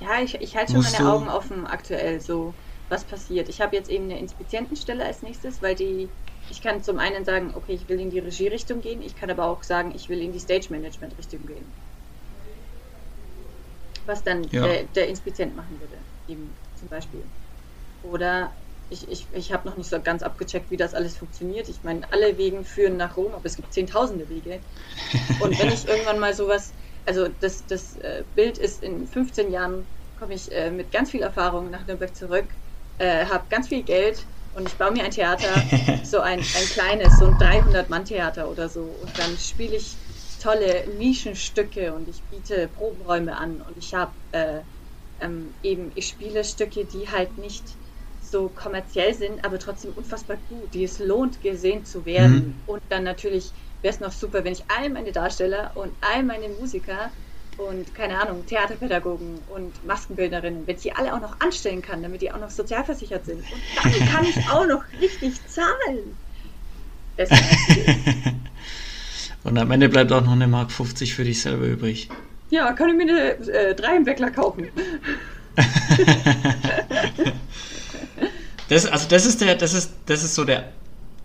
Ja, 0.00 0.20
ich, 0.22 0.34
ich 0.36 0.56
halte 0.56 0.72
schon 0.72 0.82
meine 0.82 0.96
du... 0.96 1.04
Augen 1.04 1.28
offen 1.28 1.66
aktuell, 1.66 2.20
so 2.20 2.54
was 2.88 3.04
passiert. 3.04 3.48
Ich 3.48 3.60
habe 3.60 3.74
jetzt 3.76 3.90
eben 3.90 4.04
eine 4.04 4.18
Inspizientenstelle 4.18 5.04
als 5.04 5.22
nächstes, 5.22 5.62
weil 5.62 5.74
die. 5.74 6.08
Ich 6.50 6.60
kann 6.60 6.82
zum 6.82 6.98
einen 6.98 7.24
sagen, 7.24 7.52
okay, 7.54 7.72
ich 7.72 7.88
will 7.88 8.00
in 8.00 8.10
die 8.10 8.18
Regierichtung 8.18 8.80
gehen, 8.80 9.00
ich 9.00 9.16
kann 9.16 9.30
aber 9.30 9.46
auch 9.46 9.62
sagen, 9.62 9.92
ich 9.94 10.08
will 10.08 10.20
in 10.20 10.32
die 10.32 10.40
Stage-Management-Richtung 10.40 11.46
gehen 11.46 11.64
was 14.06 14.22
dann 14.24 14.44
ja. 14.44 14.62
der, 14.62 14.84
der 14.84 15.08
Inspizient 15.08 15.56
machen 15.56 15.80
würde, 15.80 15.96
eben 16.26 16.56
zum 16.74 16.88
Beispiel. 16.88 17.24
Oder 18.02 18.52
ich, 18.92 19.08
ich, 19.08 19.32
ich 19.32 19.52
habe 19.52 19.68
noch 19.68 19.76
nicht 19.76 19.88
so 19.88 20.00
ganz 20.00 20.22
abgecheckt, 20.22 20.70
wie 20.70 20.76
das 20.76 20.94
alles 20.94 21.16
funktioniert. 21.16 21.68
Ich 21.68 21.82
meine, 21.82 22.12
alle 22.12 22.36
Wegen 22.36 22.64
führen 22.64 22.96
nach 22.96 23.16
Rom, 23.16 23.32
aber 23.32 23.46
es 23.46 23.56
gibt 23.56 23.72
zehntausende 23.72 24.28
Wege. 24.28 24.60
Und 25.40 25.58
wenn 25.58 25.68
ich 25.68 25.88
irgendwann 25.88 26.18
mal 26.18 26.34
sowas, 26.34 26.74
also 27.06 27.28
das, 27.28 27.66
das 27.66 27.96
äh, 27.96 28.24
Bild 28.34 28.58
ist 28.58 28.82
in 28.82 29.06
15 29.06 29.50
Jahren, 29.50 29.86
komme 30.14 30.34
ich 30.34 30.52
äh, 30.52 30.70
mit 30.70 30.92
ganz 30.92 31.10
viel 31.10 31.22
Erfahrung 31.22 31.70
nach 31.70 31.86
Nürnberg 31.86 32.14
zurück, 32.14 32.48
äh, 32.98 33.24
habe 33.26 33.46
ganz 33.48 33.68
viel 33.68 33.82
Geld 33.82 34.28
und 34.52 34.68
ich 34.68 34.76
baue 34.76 34.92
mir 34.92 35.04
ein 35.04 35.10
Theater, 35.10 35.48
so 36.04 36.20
ein, 36.20 36.40
ein 36.40 36.68
kleines, 36.70 37.18
so 37.18 37.26
ein 37.26 37.38
300-Mann-Theater 37.38 38.50
oder 38.50 38.68
so. 38.68 38.84
Und 38.84 39.18
dann 39.18 39.38
spiele 39.38 39.76
ich 39.76 40.01
tolle 40.42 40.88
Nischenstücke 40.96 41.94
und 41.94 42.08
ich 42.08 42.22
biete 42.24 42.68
Probenräume 42.68 43.36
an 43.36 43.62
und 43.62 43.76
ich 43.76 43.94
habe 43.94 44.12
äh, 44.32 44.60
ähm, 45.20 45.54
eben, 45.62 45.92
ich 45.94 46.08
spiele 46.08 46.42
Stücke, 46.42 46.84
die 46.84 47.08
halt 47.08 47.38
nicht 47.38 47.76
so 48.20 48.48
kommerziell 48.48 49.14
sind, 49.14 49.44
aber 49.44 49.58
trotzdem 49.58 49.92
unfassbar 49.92 50.38
gut, 50.48 50.74
die 50.74 50.84
es 50.84 50.98
lohnt, 50.98 51.40
gesehen 51.40 51.84
zu 51.84 52.04
werden. 52.04 52.34
Mhm. 52.34 52.62
Und 52.66 52.82
dann 52.88 53.04
natürlich 53.04 53.52
wäre 53.82 53.94
es 53.94 54.00
noch 54.00 54.12
super, 54.12 54.44
wenn 54.44 54.52
ich 54.52 54.64
all 54.68 54.90
meine 54.90 55.12
Darsteller 55.12 55.72
und 55.76 55.92
all 56.00 56.22
meine 56.22 56.48
Musiker 56.48 57.12
und 57.58 57.94
keine 57.94 58.18
Ahnung, 58.18 58.46
Theaterpädagogen 58.46 59.38
und 59.48 59.84
Maskenbildnerinnen, 59.84 60.66
wenn 60.66 60.76
ich 60.76 60.82
die 60.82 60.92
alle 60.92 61.14
auch 61.14 61.20
noch 61.20 61.38
anstellen 61.40 61.82
kann, 61.82 62.02
damit 62.02 62.22
die 62.22 62.32
auch 62.32 62.40
noch 62.40 62.50
sozialversichert 62.50 63.26
sind. 63.26 63.40
Und 63.40 63.62
dann 63.76 64.08
kann 64.08 64.24
ich 64.24 64.36
auch 64.50 64.66
noch 64.66 64.82
richtig 65.00 65.34
zahlen. 65.48 66.16
Das 67.16 67.30
ist 67.30 68.11
Und 69.52 69.58
am 69.58 69.70
Ende 69.70 69.90
bleibt 69.90 70.10
auch 70.12 70.24
noch 70.24 70.32
eine 70.32 70.48
Mark 70.48 70.72
50 70.72 71.12
für 71.12 71.24
dich 71.24 71.42
selber 71.42 71.66
übrig. 71.66 72.08
Ja, 72.48 72.72
kann 72.72 72.88
ich 72.88 72.96
mir 72.96 73.02
eine 73.02 73.32
äh, 73.50 73.74
drei 73.74 73.98
im 73.98 74.06
Weckler 74.06 74.30
kaufen. 74.30 74.68
das, 78.70 78.86
also 78.86 79.06
das 79.10 79.26
ist 79.26 79.42
der, 79.42 79.56
das 79.56 79.74
ist, 79.74 79.92
das 80.06 80.24
ist 80.24 80.36
so 80.36 80.46
der 80.46 80.72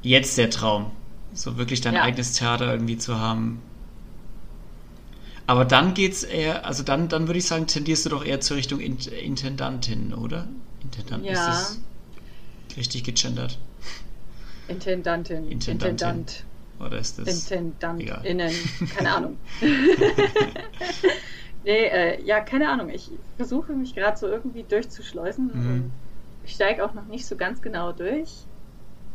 jetzt 0.02 0.38
der 0.38 0.50
Traum. 0.50 0.92
So 1.34 1.56
wirklich 1.56 1.80
dein 1.80 1.94
ja. 1.94 2.02
eigenes 2.02 2.34
Theater 2.34 2.70
irgendwie 2.70 2.98
zu 2.98 3.18
haben. 3.18 3.62
Aber 5.46 5.64
dann 5.64 5.94
geht's 5.94 6.24
eher, 6.24 6.66
also 6.66 6.84
dann, 6.84 7.08
dann 7.08 7.28
würde 7.28 7.40
ich 7.40 7.46
sagen, 7.46 7.68
tendierst 7.68 8.08
du 8.08 8.10
doch 8.10 8.26
eher 8.26 8.42
zur 8.42 8.58
Richtung 8.58 8.82
Intendantin, 8.82 10.14
oder? 10.14 10.50
Intendant 10.84 11.24
ja. 11.24 11.32
ist 11.32 11.38
das 11.38 11.80
richtig 12.76 13.06
gegendert. 13.06 13.58
Intendantin. 14.68 15.50
Intendantin. 15.50 15.92
Intendant. 15.92 16.44
Oder 16.80 17.00
ist 17.00 17.20
das. 17.20 17.50
IntendantInnen, 17.50 18.54
keine 18.96 19.12
Ahnung. 19.12 19.38
nee, 21.64 21.86
äh, 21.86 22.24
ja, 22.24 22.40
keine 22.42 22.70
Ahnung. 22.70 22.90
Ich 22.90 23.10
versuche 23.36 23.74
mich 23.74 23.96
gerade 23.96 24.18
so 24.18 24.28
irgendwie 24.28 24.64
durchzuschleusen. 24.64 25.52
Mhm. 25.54 25.92
Ich 26.46 26.54
steige 26.54 26.86
auch 26.86 26.94
noch 26.94 27.08
nicht 27.08 27.26
so 27.26 27.36
ganz 27.36 27.62
genau 27.62 27.92
durch, 27.92 28.30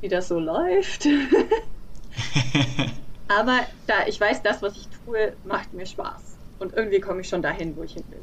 wie 0.00 0.08
das 0.08 0.28
so 0.28 0.40
läuft. 0.40 1.06
Aber 3.28 3.60
da 3.86 4.06
ich 4.06 4.20
weiß, 4.20 4.42
das, 4.42 4.60
was 4.60 4.76
ich 4.76 4.88
tue, 5.04 5.32
macht 5.44 5.72
mir 5.72 5.86
Spaß. 5.86 6.36
Und 6.58 6.74
irgendwie 6.74 7.00
komme 7.00 7.22
ich 7.22 7.28
schon 7.28 7.42
dahin, 7.42 7.76
wo 7.76 7.84
ich 7.84 7.94
hin 7.94 8.04
will. 8.10 8.20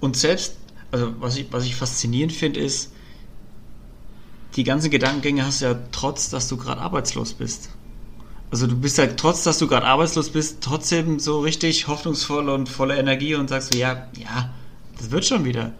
Und 0.00 0.16
selbst, 0.16 0.56
also 0.90 1.20
was 1.20 1.36
ich, 1.36 1.52
was 1.52 1.64
ich 1.64 1.76
faszinierend 1.76 2.32
finde, 2.32 2.60
ist, 2.60 2.92
die 4.56 4.64
ganzen 4.64 4.90
Gedankengänge 4.90 5.44
hast 5.44 5.62
du 5.62 5.66
ja 5.66 5.78
trotz, 5.92 6.30
dass 6.30 6.48
du 6.48 6.56
gerade 6.56 6.80
arbeitslos 6.80 7.34
bist. 7.34 7.70
Also 8.50 8.66
du 8.66 8.76
bist 8.76 8.98
ja 8.98 9.06
trotz, 9.08 9.42
dass 9.42 9.58
du 9.58 9.66
gerade 9.66 9.86
arbeitslos 9.86 10.30
bist, 10.30 10.58
trotzdem 10.60 11.18
so 11.18 11.40
richtig 11.40 11.88
hoffnungsvoll 11.88 12.48
und 12.48 12.68
voller 12.68 12.96
Energie 12.96 13.34
und 13.34 13.48
sagst 13.48 13.72
so, 13.72 13.78
ja, 13.78 14.06
ja, 14.16 14.54
das 14.96 15.10
wird 15.10 15.24
schon 15.24 15.44
wieder. 15.44 15.72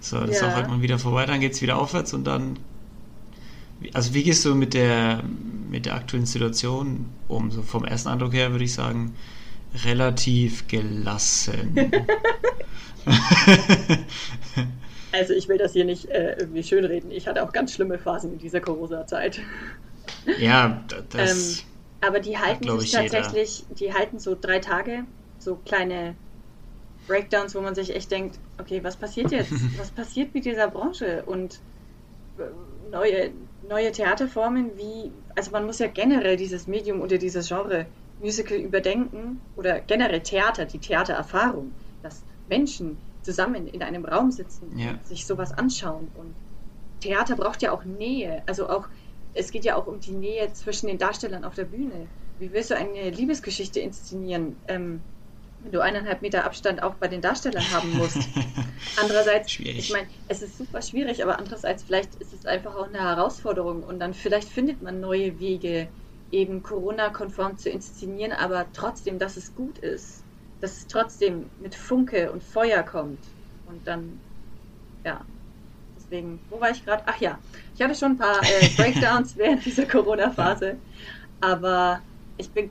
So, 0.00 0.18
das 0.18 0.30
ja. 0.30 0.36
ist 0.36 0.42
auch 0.42 0.56
irgendwann 0.56 0.82
wieder 0.82 0.98
vorbei, 0.98 1.26
dann 1.26 1.40
geht 1.40 1.52
es 1.52 1.62
wieder 1.62 1.78
aufwärts 1.78 2.14
und 2.14 2.24
dann. 2.24 2.58
Also 3.92 4.14
wie 4.14 4.22
gehst 4.22 4.44
du 4.44 4.54
mit 4.54 4.74
der 4.74 5.22
mit 5.70 5.86
der 5.86 5.94
aktuellen 5.94 6.26
Situation 6.26 7.06
um? 7.28 7.50
So 7.50 7.62
vom 7.62 7.84
ersten 7.84 8.08
Eindruck 8.08 8.32
her 8.32 8.52
würde 8.52 8.64
ich 8.64 8.72
sagen, 8.72 9.14
relativ 9.84 10.68
gelassen. 10.68 11.76
Also 15.12 15.34
ich 15.34 15.48
will 15.48 15.58
das 15.58 15.72
hier 15.72 15.84
nicht 15.84 16.08
äh, 16.08 16.36
irgendwie 16.38 16.62
schönreden. 16.62 17.10
Ich 17.10 17.26
hatte 17.28 17.42
auch 17.42 17.52
ganz 17.52 17.74
schlimme 17.74 17.98
Phasen 17.98 18.32
in 18.32 18.38
dieser 18.38 18.60
Corona-Zeit. 18.60 19.40
Ja, 20.38 20.82
das. 21.10 21.58
ähm, 21.58 21.64
aber 22.00 22.20
die 22.20 22.38
halten 22.38 22.80
sich 22.80 22.90
tatsächlich, 22.90 23.60
jeder. 23.60 23.74
die 23.74 23.94
halten 23.94 24.18
so 24.18 24.36
drei 24.40 24.58
Tage, 24.58 25.04
so 25.38 25.56
kleine 25.56 26.16
Breakdowns, 27.06 27.54
wo 27.54 27.60
man 27.60 27.74
sich 27.74 27.94
echt 27.94 28.10
denkt, 28.10 28.38
okay, 28.58 28.82
was 28.82 28.96
passiert 28.96 29.30
jetzt? 29.30 29.52
was 29.78 29.90
passiert 29.90 30.34
mit 30.34 30.44
dieser 30.44 30.68
Branche? 30.68 31.22
Und 31.26 31.60
neue, 32.90 33.30
neue 33.68 33.92
Theaterformen 33.92 34.70
wie, 34.76 35.10
also 35.34 35.50
man 35.50 35.66
muss 35.66 35.78
ja 35.78 35.88
generell 35.88 36.36
dieses 36.36 36.66
Medium 36.66 37.00
oder 37.00 37.18
dieses 37.18 37.48
Genre 37.48 37.86
Musical 38.20 38.58
überdenken 38.58 39.40
oder 39.56 39.80
generell 39.80 40.20
Theater, 40.20 40.64
die 40.64 40.78
Theatererfahrung, 40.78 41.72
dass 42.02 42.22
Menschen 42.48 42.98
zusammen 43.22 43.66
in 43.66 43.82
einem 43.82 44.04
Raum 44.04 44.30
sitzen, 44.30 44.76
ja. 44.78 44.98
sich 45.04 45.26
sowas 45.26 45.52
anschauen 45.52 46.08
und 46.14 46.34
Theater 47.00 47.36
braucht 47.36 47.62
ja 47.62 47.72
auch 47.72 47.84
Nähe, 47.84 48.42
also 48.46 48.68
auch 48.68 48.88
es 49.34 49.50
geht 49.50 49.64
ja 49.64 49.76
auch 49.76 49.86
um 49.86 50.00
die 50.00 50.12
Nähe 50.12 50.52
zwischen 50.52 50.86
den 50.86 50.98
Darstellern 50.98 51.44
auf 51.44 51.54
der 51.54 51.64
Bühne. 51.64 52.06
Wie 52.38 52.52
willst 52.52 52.70
du 52.70 52.76
eine 52.76 53.10
Liebesgeschichte 53.10 53.80
inszenieren? 53.80 54.56
Ähm, 54.68 55.00
wenn 55.62 55.72
du 55.72 55.80
eineinhalb 55.80 56.22
Meter 56.22 56.44
Abstand 56.44 56.82
auch 56.82 56.94
bei 56.94 57.08
den 57.08 57.20
Darstellern 57.20 57.64
haben 57.72 57.96
musst. 57.96 58.18
Andererseits, 59.00 59.52
schwierig. 59.52 59.78
ich 59.78 59.92
meine, 59.92 60.08
es 60.28 60.42
ist 60.42 60.58
super 60.58 60.82
schwierig, 60.82 61.22
aber 61.22 61.38
andererseits 61.38 61.84
vielleicht 61.84 62.16
ist 62.16 62.32
es 62.32 62.46
einfach 62.46 62.74
auch 62.74 62.88
eine 62.88 63.00
Herausforderung 63.00 63.82
und 63.84 64.00
dann 64.00 64.12
vielleicht 64.12 64.48
findet 64.48 64.82
man 64.82 65.00
neue 65.00 65.38
Wege, 65.38 65.88
eben 66.32 66.62
Corona-konform 66.62 67.58
zu 67.58 67.70
inszenieren, 67.70 68.32
aber 68.32 68.66
trotzdem, 68.72 69.18
dass 69.18 69.36
es 69.36 69.54
gut 69.54 69.78
ist, 69.78 70.21
dass 70.62 70.78
es 70.78 70.86
trotzdem 70.86 71.50
mit 71.58 71.74
Funke 71.74 72.30
und 72.30 72.42
Feuer 72.42 72.84
kommt 72.84 73.18
und 73.66 73.86
dann, 73.86 74.20
ja, 75.04 75.26
deswegen, 75.96 76.40
wo 76.48 76.60
war 76.60 76.70
ich 76.70 76.84
gerade? 76.84 77.02
Ach 77.06 77.20
ja, 77.20 77.40
ich 77.74 77.82
hatte 77.82 77.96
schon 77.96 78.12
ein 78.12 78.18
paar 78.18 78.40
äh, 78.42 78.68
Breakdowns 78.76 79.36
während 79.36 79.64
dieser 79.66 79.86
Corona-Phase, 79.86 80.78
aber 81.40 82.00
ich 82.36 82.48
bin 82.52 82.70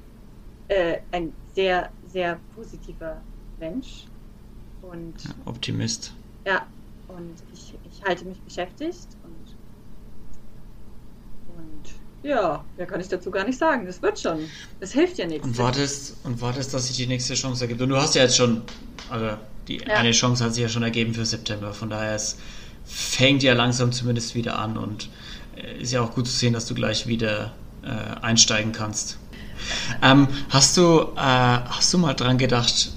äh, 0.69 0.99
ein 1.11 1.33
sehr 1.53 1.91
sehr 2.01 2.39
positiver 2.55 3.21
Mensch. 3.57 4.05
Und 4.79 5.15
Optimist. 5.45 6.13
Ja, 6.47 6.65
und 7.07 7.43
ich, 7.51 7.77
ich 7.83 8.01
halte 8.03 8.23
mich 8.23 8.41
beschäftigt 8.41 9.17
und, 9.21 9.57
und 11.57 12.00
ja, 12.23 12.63
mehr 12.77 12.85
kann 12.85 13.01
ich 13.01 13.07
dazu 13.07 13.31
gar 13.31 13.45
nicht 13.45 13.57
sagen. 13.57 13.85
Das 13.85 14.01
wird 14.01 14.19
schon. 14.19 14.39
Das 14.79 14.91
hilft 14.91 15.17
ja 15.17 15.25
nichts. 15.25 15.45
Und 15.45 15.57
wartest, 15.57 16.17
und 16.23 16.41
wartest, 16.41 16.73
dass 16.73 16.87
sich 16.87 16.97
die 16.97 17.07
nächste 17.07 17.33
Chance 17.33 17.63
ergibt. 17.63 17.81
Und 17.81 17.89
du 17.89 17.97
hast 17.97 18.15
ja 18.15 18.23
jetzt 18.23 18.37
schon, 18.37 18.61
also 19.09 19.37
die 19.67 19.77
ja. 19.77 19.95
eine 19.95 20.11
Chance 20.11 20.43
hat 20.43 20.53
sich 20.53 20.63
ja 20.63 20.69
schon 20.69 20.83
ergeben 20.83 21.13
für 21.13 21.25
September. 21.25 21.73
Von 21.73 21.89
daher 21.89 22.15
es 22.15 22.37
fängt 22.85 23.43
ja 23.43 23.53
langsam 23.53 23.91
zumindest 23.91 24.35
wieder 24.35 24.59
an 24.59 24.77
und 24.77 25.09
äh, 25.55 25.81
ist 25.81 25.91
ja 25.91 26.01
auch 26.01 26.13
gut 26.13 26.27
zu 26.27 26.33
sehen, 26.33 26.53
dass 26.53 26.65
du 26.65 26.75
gleich 26.75 27.07
wieder 27.07 27.53
äh, 27.83 27.87
einsteigen 28.21 28.71
kannst. 28.71 29.17
Ähm, 30.01 30.27
hast, 30.49 30.77
du, 30.77 31.01
äh, 31.15 31.17
hast 31.17 31.93
du 31.93 31.97
mal 31.97 32.13
dran 32.13 32.37
gedacht, 32.37 32.91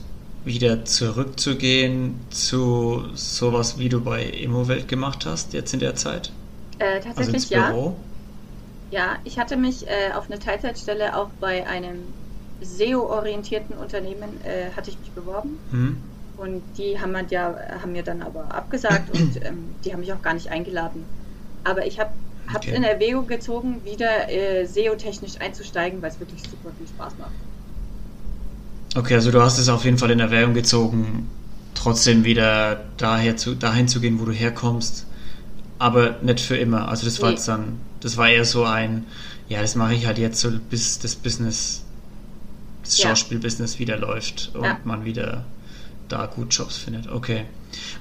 wieder 0.45 0.85
zurückzugehen 0.85 2.21
zu 2.31 3.05
sowas, 3.15 3.79
wie 3.79 3.89
du 3.89 4.01
bei 4.01 4.25
Immowelt 4.25 4.89
gemacht 4.89 5.27
hast, 5.27 5.53
jetzt 5.53 5.73
in 5.73 5.81
der 5.81 5.95
Zeit? 5.95 6.33
Äh, 6.79 7.01
tatsächlich 7.01 7.45
also 7.45 7.55
ja. 7.55 7.71
Büro? 7.71 7.87
Ja, 7.89 8.14
ich 9.25 9.39
hatte 9.39 9.57
mich 9.57 9.87
äh, 9.87 10.13
auf 10.15 10.31
eine 10.31 10.39
Teilzeitstelle 10.39 11.17
auch 11.17 11.29
bei 11.41 11.67
einem 11.67 12.03
SEO-orientierten 12.61 13.77
Unternehmen 13.77 14.41
äh, 14.45 14.71
hatte 14.77 14.91
ich 14.91 14.99
mich 14.99 15.11
beworben. 15.11 15.59
Hm. 15.71 15.97
Und 16.37 16.63
die 16.79 17.01
haben, 17.01 17.15
ja, 17.31 17.57
haben 17.83 17.93
mir 17.93 18.03
dann 18.03 18.23
aber 18.23 18.55
abgesagt 18.55 19.11
und 19.15 19.37
ähm, 19.45 19.75
die 19.85 19.93
haben 19.93 20.01
mich 20.01 20.13
auch 20.13 20.23
gar 20.23 20.35
nicht 20.35 20.51
eingeladen. 20.51 21.05
Aber 21.65 21.87
ich 21.87 21.99
habe 21.99 22.11
habe 22.47 22.59
okay. 22.59 22.77
in 22.77 22.83
Erwägung 22.83 23.27
gezogen, 23.27 23.81
wieder 23.85 24.31
äh, 24.31 24.67
SEO-technisch 24.67 25.41
einzusteigen, 25.41 26.03
weil 26.03 26.11
es 26.11 26.21
wirklich 26.21 26.43
super 26.43 26.71
viel 26.77 26.87
Spaß 26.87 27.15
macht. 27.19 27.31
Okay, 28.97 29.15
also 29.15 29.31
du 29.31 29.41
hast 29.41 29.59
es 29.59 29.69
auf 29.69 29.85
jeden 29.85 29.99
Fall 29.99 30.11
in 30.11 30.21
Erwägung 30.21 30.55
gezogen, 30.55 31.29
trotzdem 31.75 32.25
wieder 32.25 32.85
daher 32.97 33.37
zu, 33.37 33.55
dahin 33.55 33.89
zu 33.89 34.01
gehen, 34.01 34.21
wo 34.21 34.25
du 34.25 34.33
herkommst, 34.33 35.07
aber 35.79 36.17
nicht 36.23 36.41
für 36.41 36.57
immer. 36.57 36.89
Also 36.89 37.05
das 37.05 37.17
nee. 37.17 37.23
war 37.23 37.31
jetzt 37.31 37.49
dann, 37.49 37.81
das 38.05 38.17
war 38.17 38.29
eher 38.29 38.45
so 38.45 38.65
ein, 38.65 39.05
ja, 39.49 39.61
das 39.61 39.75
mache 39.75 39.95
ich 39.95 40.07
halt 40.07 40.19
jetzt 40.19 40.41
so, 40.41 40.51
bis 40.71 40.99
das 41.01 41.17
Business, 41.17 41.83
das 42.85 42.99
ja. 42.99 43.09
Schauspielbusiness 43.09 43.79
wieder 43.79 43.99
läuft 43.99 44.53
und 44.55 44.65
ja. 44.65 44.79
man 44.85 45.05
wieder 45.05 45.45
da 46.09 46.27
gut 46.27 46.55
Jobs 46.55 46.77
findet. 46.77 47.09
Okay. 47.09 47.47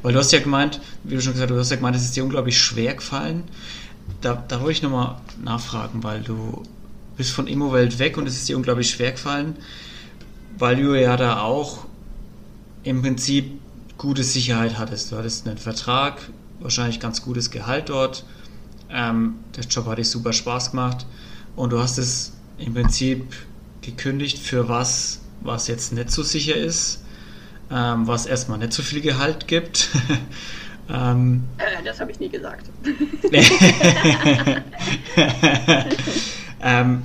Weil 0.04 0.14
du 0.14 0.20
hast 0.20 0.32
ja 0.32 0.40
gemeint, 0.40 0.80
wie 1.04 1.16
du 1.16 1.22
schon 1.22 1.34
gesagt 1.34 1.50
hast, 1.50 1.56
du 1.56 1.60
hast 1.60 1.70
ja 1.72 1.78
gemeint, 1.78 1.96
es 1.96 2.04
ist 2.04 2.16
dir 2.16 2.24
unglaublich 2.24 2.58
schwer 2.58 2.94
gefallen 2.94 3.46
da, 4.22 4.44
da 4.48 4.60
wollte 4.60 4.72
ich 4.72 4.82
nochmal 4.82 5.18
nachfragen, 5.44 6.04
weil 6.04 6.22
du 6.22 6.64
bist 7.18 7.32
von 7.32 7.48
Immowelt 7.48 8.00
weg 8.00 8.18
und 8.18 8.28
es 8.28 8.36
ist 8.36 8.50
dir 8.50 8.58
unglaublich 8.58 8.90
schwer 8.90 9.12
gefallen, 9.12 9.56
weil 10.58 10.78
du 10.78 11.00
ja 11.00 11.18
da 11.18 11.42
auch 11.42 11.86
im 12.84 13.02
Prinzip 13.02 13.60
gute 13.98 14.24
Sicherheit 14.24 14.78
hattest. 14.78 15.12
Du 15.12 15.18
hattest 15.18 15.48
einen 15.48 15.58
Vertrag, 15.58 16.30
wahrscheinlich 16.60 17.00
ganz 17.00 17.22
gutes 17.22 17.52
Gehalt 17.52 17.90
dort. 17.90 18.26
Ähm, 18.94 19.36
der 19.56 19.64
Job 19.66 19.88
hat 19.88 19.98
dir 19.98 20.06
super 20.06 20.34
Spaß 20.34 20.72
gemacht 20.72 21.06
und 21.56 21.72
du 21.72 21.80
hast 21.80 21.98
es 21.98 22.34
im 22.58 22.74
Prinzip 22.74 23.34
gekündigt 23.82 24.40
für 24.40 24.70
was, 24.70 25.20
was 25.42 25.68
jetzt 25.68 25.92
nicht 25.94 26.12
so 26.12 26.24
sicher 26.24 26.56
ist, 26.56 27.04
ähm, 27.72 28.08
was 28.08 28.26
erstmal 28.26 28.60
nicht 28.60 28.74
so 28.74 28.84
viel 28.84 29.02
Gehalt 29.02 29.48
gibt 29.48 29.90
Ähm, 30.90 31.44
äh, 31.58 31.84
das 31.84 32.00
habe 32.00 32.12
ich 32.12 32.20
nie 32.20 32.30
gesagt. 32.30 32.70
ähm, 36.62 37.04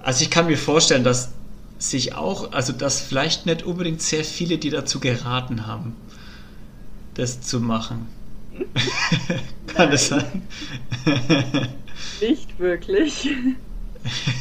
also 0.00 0.22
ich 0.22 0.30
kann 0.30 0.46
mir 0.46 0.58
vorstellen, 0.58 1.04
dass 1.04 1.32
sich 1.78 2.14
auch, 2.14 2.52
also 2.52 2.72
dass 2.72 3.00
vielleicht 3.00 3.46
nicht 3.46 3.62
unbedingt 3.62 4.02
sehr 4.02 4.24
viele, 4.24 4.58
die 4.58 4.70
dazu 4.70 5.00
geraten 5.00 5.66
haben, 5.66 5.96
das 7.14 7.40
zu 7.40 7.60
machen. 7.60 8.06
kann 9.66 9.90
das 9.90 10.08
sein? 10.08 10.42
nicht 12.20 12.58
wirklich. 12.58 13.28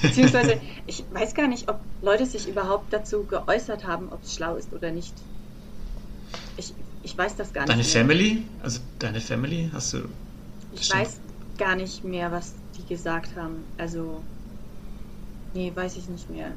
Beziehungsweise, 0.02 0.60
ich 0.88 1.04
weiß 1.12 1.34
gar 1.34 1.48
nicht, 1.48 1.70
ob 1.70 1.80
Leute 2.02 2.26
sich 2.26 2.48
überhaupt 2.48 2.92
dazu 2.92 3.24
geäußert 3.24 3.86
haben, 3.86 4.10
ob 4.12 4.24
es 4.24 4.36
schlau 4.36 4.56
ist 4.56 4.74
oder 4.74 4.92
nicht. 4.92 5.14
Ich 6.58 6.74
ich 7.04 7.18
weiß 7.18 7.36
das 7.36 7.54
gar 7.54 7.66
deine 7.66 7.80
nicht. 7.80 7.94
Deine 7.94 8.06
Family? 8.08 8.44
Also 8.64 8.80
deine 9.00 9.22
Family 9.22 9.70
hast 9.74 9.94
du. 9.94 10.00
Ich 10.74 10.92
weiß 10.92 11.20
gar 11.58 11.76
nicht 11.76 12.04
mehr, 12.04 12.32
was 12.32 12.54
die 12.78 12.86
gesagt 12.86 13.36
haben. 13.36 13.64
Also. 13.78 14.24
Nee, 15.54 15.72
weiß 15.76 15.98
ich 15.98 16.08
nicht 16.08 16.30
mehr. 16.30 16.52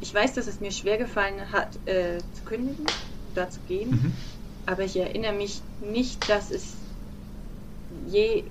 Ich 0.00 0.12
weiß, 0.12 0.34
dass 0.34 0.46
es 0.46 0.60
mir 0.60 0.72
schwer 0.72 0.96
gefallen 0.96 1.52
hat, 1.52 1.76
äh, 1.86 2.18
zu 2.34 2.42
kündigen, 2.44 2.86
da 3.34 3.48
zu 3.50 3.60
gehen. 3.68 3.90
Mhm. 3.90 4.12
Aber 4.68 4.84
ich 4.84 4.96
erinnere 4.96 5.32
mich 5.32 5.62
nicht, 5.80 6.28
dass 6.28 6.50
es 6.50 6.74
je. 8.06 8.44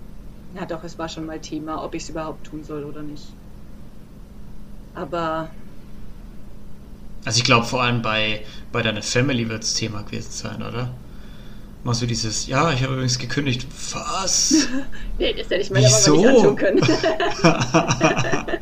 Na 0.56 0.66
doch, 0.66 0.84
es 0.84 0.98
war 0.98 1.08
schon 1.10 1.28
mal 1.28 1.40
Thema, 1.40 1.84
ob 1.84 1.94
ich 1.94 2.04
es 2.04 2.10
überhaupt 2.10 2.44
tun 2.44 2.64
soll 2.64 2.86
oder 2.86 3.04
nicht. 3.04 3.26
Aber 4.96 5.52
also 7.24 7.38
ich 7.38 7.44
glaube 7.44 7.68
vor 7.68 7.84
allem 7.84 8.02
bei, 8.02 8.44
bei 8.72 8.82
deiner 8.82 9.04
Family 9.04 9.48
wird 9.48 9.62
es 9.62 9.76
Thema 9.76 10.02
gewesen 10.02 10.32
sein, 10.32 10.64
oder? 10.64 10.90
Machst 11.84 12.02
du 12.02 12.08
dieses, 12.08 12.48
ja, 12.48 12.74
ich 12.74 12.82
habe 12.82 12.94
übrigens 12.94 13.20
gekündigt. 13.20 13.68
Was? 13.94 14.70
nee, 15.20 15.34
das 15.34 15.52
hätte 15.52 15.62
ich 15.62 15.70
meiner 15.70 15.88
Mama 15.88 16.10
nicht 16.10 16.28
antun 16.28 16.56
können. 16.56 16.82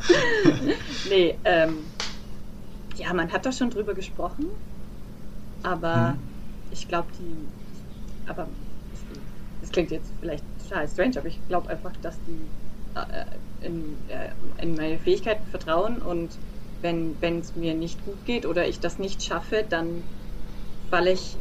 nee, 1.08 1.38
ähm, 1.44 1.78
ja, 2.96 3.14
man 3.14 3.32
hat 3.32 3.46
doch 3.46 3.52
schon 3.54 3.70
drüber 3.70 3.94
gesprochen, 3.94 4.44
aber 5.62 6.10
hm. 6.10 6.35
Ich 6.76 6.88
glaube, 6.88 7.08
die, 7.18 7.48
aber 8.26 8.48
das 9.60 9.70
klingt 9.70 9.90
jetzt 9.90 10.12
vielleicht 10.20 10.44
total 10.62 10.88
strange, 10.88 11.18
aber 11.18 11.28
ich 11.28 11.40
glaube 11.48 11.70
einfach, 11.70 11.92
dass 12.02 12.22
die 12.24 12.48
äh, 12.94 13.24
in, 13.60 13.96
äh, 14.08 14.30
in 14.60 14.74
meine 14.74 14.98
Fähigkeiten 14.98 15.46
vertrauen 15.46 16.00
und 16.02 16.38
wenn 16.82 17.16
es 17.40 17.56
mir 17.56 17.74
nicht 17.74 18.04
gut 18.04 18.24
geht 18.24 18.46
oder 18.46 18.68
ich 18.68 18.78
das 18.78 18.98
nicht 18.98 19.22
schaffe, 19.22 19.66
dann 19.68 20.04
falle 20.88 21.12
ich 21.12 21.36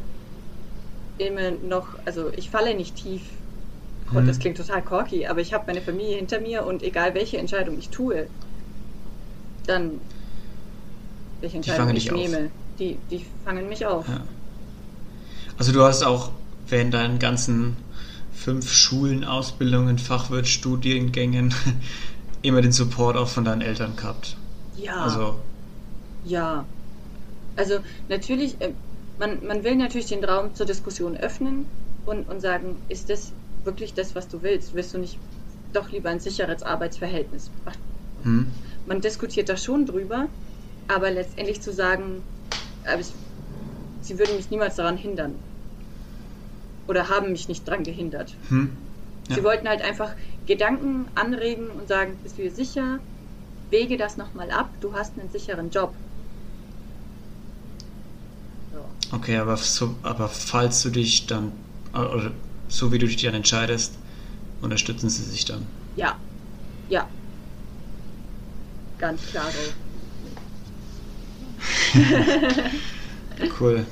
immer 1.17 1.51
noch, 1.51 1.95
also 2.05 2.31
ich 2.33 2.49
falle 2.49 2.73
nicht 2.73 2.95
tief. 2.95 3.29
Hm. 4.09 4.25
Das 4.25 4.39
klingt 4.39 4.57
total 4.57 4.83
corky, 4.83 5.27
aber 5.27 5.41
ich 5.41 5.53
habe 5.53 5.65
meine 5.67 5.81
Familie 5.81 6.15
hinter 6.15 6.39
mir 6.39 6.65
und 6.65 6.81
egal 6.81 7.13
welche 7.13 7.37
Entscheidung 7.37 7.77
ich 7.77 7.89
tue, 7.89 8.27
dann 9.67 10.01
welche 11.41 11.57
Entscheidung 11.57 11.95
ich 11.95 12.11
nehme, 12.11 12.49
die, 12.79 12.97
die 13.11 13.25
fangen 13.43 13.67
mich 13.67 13.85
auf. 13.85 14.07
Ja. 14.07 14.25
Also 15.57 15.71
du 15.71 15.83
hast 15.83 16.03
auch 16.03 16.31
während 16.67 16.93
deinen 16.93 17.19
ganzen 17.19 17.77
fünf 18.33 18.71
Schulen, 18.71 19.23
Ausbildungen, 19.23 19.97
Fachwirt, 19.97 20.47
Studiengängen 20.47 21.53
immer 22.41 22.61
den 22.61 22.71
Support 22.71 23.17
auch 23.17 23.27
von 23.27 23.45
deinen 23.45 23.61
Eltern 23.61 23.95
gehabt. 23.95 24.35
Ja. 24.77 24.97
Also. 24.97 25.39
Ja. 26.25 26.65
Also 27.55 27.79
natürlich, 28.09 28.59
äh, 28.59 28.71
man, 29.17 29.45
man 29.45 29.63
will 29.63 29.75
natürlich 29.75 30.07
den 30.07 30.23
Raum 30.23 30.53
zur 30.55 30.65
Diskussion 30.65 31.15
öffnen 31.15 31.65
und, 32.05 32.27
und 32.27 32.41
sagen, 32.41 32.75
ist 32.89 33.09
das 33.09 33.31
wirklich 33.63 33.93
das, 33.93 34.15
was 34.15 34.27
du 34.27 34.41
willst? 34.41 34.73
Willst 34.73 34.93
du 34.93 34.97
nicht 34.97 35.17
doch 35.73 35.91
lieber 35.91 36.09
ein 36.09 36.19
sicheres 36.19 36.63
Arbeitsverhältnis? 36.63 37.49
Hm. 38.23 38.47
Man 38.85 39.01
diskutiert 39.01 39.49
da 39.49 39.57
schon 39.57 39.85
drüber, 39.85 40.27
aber 40.87 41.11
letztendlich 41.11 41.61
zu 41.61 41.73
sagen, 41.73 42.23
äh, 42.83 42.97
sie 44.05 44.19
würden 44.19 44.35
mich 44.35 44.51
niemals 44.51 44.75
daran 44.75 44.97
hindern. 44.97 45.35
Oder 46.87 47.09
haben 47.09 47.31
mich 47.31 47.49
nicht 47.49 47.67
daran 47.67 47.83
gehindert. 47.83 48.35
Hm. 48.49 48.77
Ja. 49.27 49.35
Sie 49.35 49.43
wollten 49.43 49.67
halt 49.67 49.81
einfach 49.81 50.13
Gedanken 50.45 51.07
anregen 51.15 51.71
und 51.71 51.87
sagen, 51.87 52.19
bist 52.21 52.37
du 52.37 52.43
dir 52.43 52.51
sicher? 52.51 52.99
Wege 53.71 53.97
das 53.97 54.17
nochmal 54.17 54.51
ab, 54.51 54.69
du 54.79 54.93
hast 54.93 55.17
einen 55.17 55.29
sicheren 55.29 55.71
Job. 55.71 55.95
So. 58.71 58.85
Okay, 59.15 59.37
aber, 59.37 59.57
so, 59.57 59.95
aber 60.03 60.29
falls 60.29 60.83
du 60.83 60.89
dich 60.89 61.25
dann, 61.25 61.51
oder 61.93 62.31
so 62.69 62.91
wie 62.91 62.99
du 62.99 63.07
dich 63.07 63.23
dann 63.23 63.33
entscheidest, 63.33 63.93
unterstützen 64.61 65.09
sie 65.09 65.23
sich 65.23 65.45
dann. 65.45 65.65
Ja, 65.95 66.15
ja. 66.89 67.09
Ganz 68.99 69.21
klar 69.23 69.49
cool. 73.59 73.85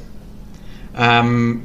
Ähm, 0.95 1.63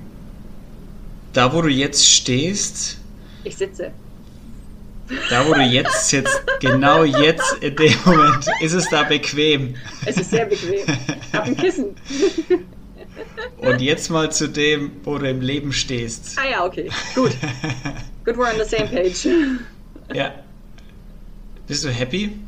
da, 1.32 1.52
wo 1.52 1.62
du 1.62 1.68
jetzt 1.68 2.06
stehst. 2.06 2.98
Ich 3.44 3.56
sitze. 3.56 3.92
Da, 5.30 5.46
wo 5.46 5.54
du 5.54 5.62
jetzt 5.62 6.08
sitzt, 6.08 6.42
genau 6.60 7.02
jetzt 7.04 7.56
in 7.60 7.76
dem 7.76 7.94
Moment, 8.04 8.46
ist 8.60 8.74
es 8.74 8.88
da 8.90 9.04
bequem. 9.04 9.74
Es 10.04 10.18
ist 10.18 10.30
sehr 10.30 10.46
bequem. 10.46 10.84
Ich 11.22 11.34
habe 11.34 11.46
ein 11.46 11.56
Kissen. 11.56 11.96
Und 13.58 13.80
jetzt 13.80 14.10
mal 14.10 14.30
zu 14.30 14.48
dem, 14.48 14.92
wo 15.04 15.18
du 15.18 15.28
im 15.28 15.40
Leben 15.40 15.72
stehst. 15.72 16.36
Ah 16.38 16.48
ja, 16.48 16.64
okay. 16.64 16.90
Gut. 17.14 17.32
Good, 18.24 18.36
we're 18.36 18.52
on 18.52 18.58
the 18.58 18.64
same 18.64 18.88
page. 18.88 19.28
Ja. 20.12 20.34
Bist 21.66 21.84
du 21.84 21.90
happy? 21.90 22.38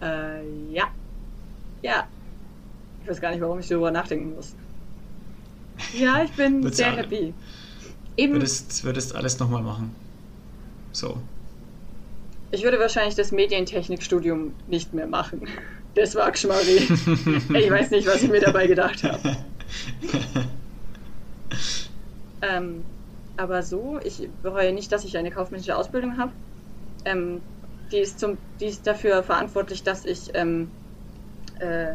Äh, 0.00 0.42
ja. 0.72 0.90
Ja. 1.82 2.06
Ich 3.02 3.10
weiß 3.10 3.20
gar 3.20 3.30
nicht, 3.30 3.40
warum 3.40 3.58
ich 3.58 3.68
darüber 3.68 3.90
nachdenken 3.90 4.34
muss. 4.34 4.54
Ja, 5.94 6.22
ich 6.22 6.30
bin 6.32 6.70
sehr 6.72 6.96
happy. 6.96 7.34
Eben, 8.16 8.34
würdest, 8.34 8.84
würdest 8.84 9.14
alles 9.14 9.38
nochmal 9.38 9.62
machen. 9.62 9.94
So. 10.92 11.16
Ich 12.50 12.62
würde 12.62 12.78
wahrscheinlich 12.78 13.14
das 13.14 13.32
Medientechnikstudium 13.32 14.52
nicht 14.68 14.92
mehr 14.92 15.06
machen. 15.06 15.48
Das 15.94 16.14
war 16.14 16.30
Geschmarri. 16.30 16.76
ich 17.54 17.70
weiß 17.70 17.90
nicht, 17.90 18.06
was 18.06 18.22
ich 18.22 18.30
mir 18.30 18.40
dabei 18.40 18.66
gedacht 18.66 19.02
habe. 19.02 19.18
ähm, 22.42 22.84
aber 23.36 23.62
so, 23.62 23.98
ich 24.04 24.28
bereue 24.42 24.72
nicht, 24.72 24.92
dass 24.92 25.04
ich 25.04 25.16
eine 25.16 25.30
kaufmännische 25.30 25.76
Ausbildung 25.76 26.18
habe. 26.18 26.32
Ähm, 27.04 27.40
die, 27.90 27.98
ist 27.98 28.20
zum, 28.20 28.38
die 28.60 28.66
ist 28.66 28.86
dafür 28.86 29.22
verantwortlich, 29.22 29.82
dass 29.82 30.04
ich 30.04 30.30
ähm, 30.34 30.70
äh, 31.58 31.94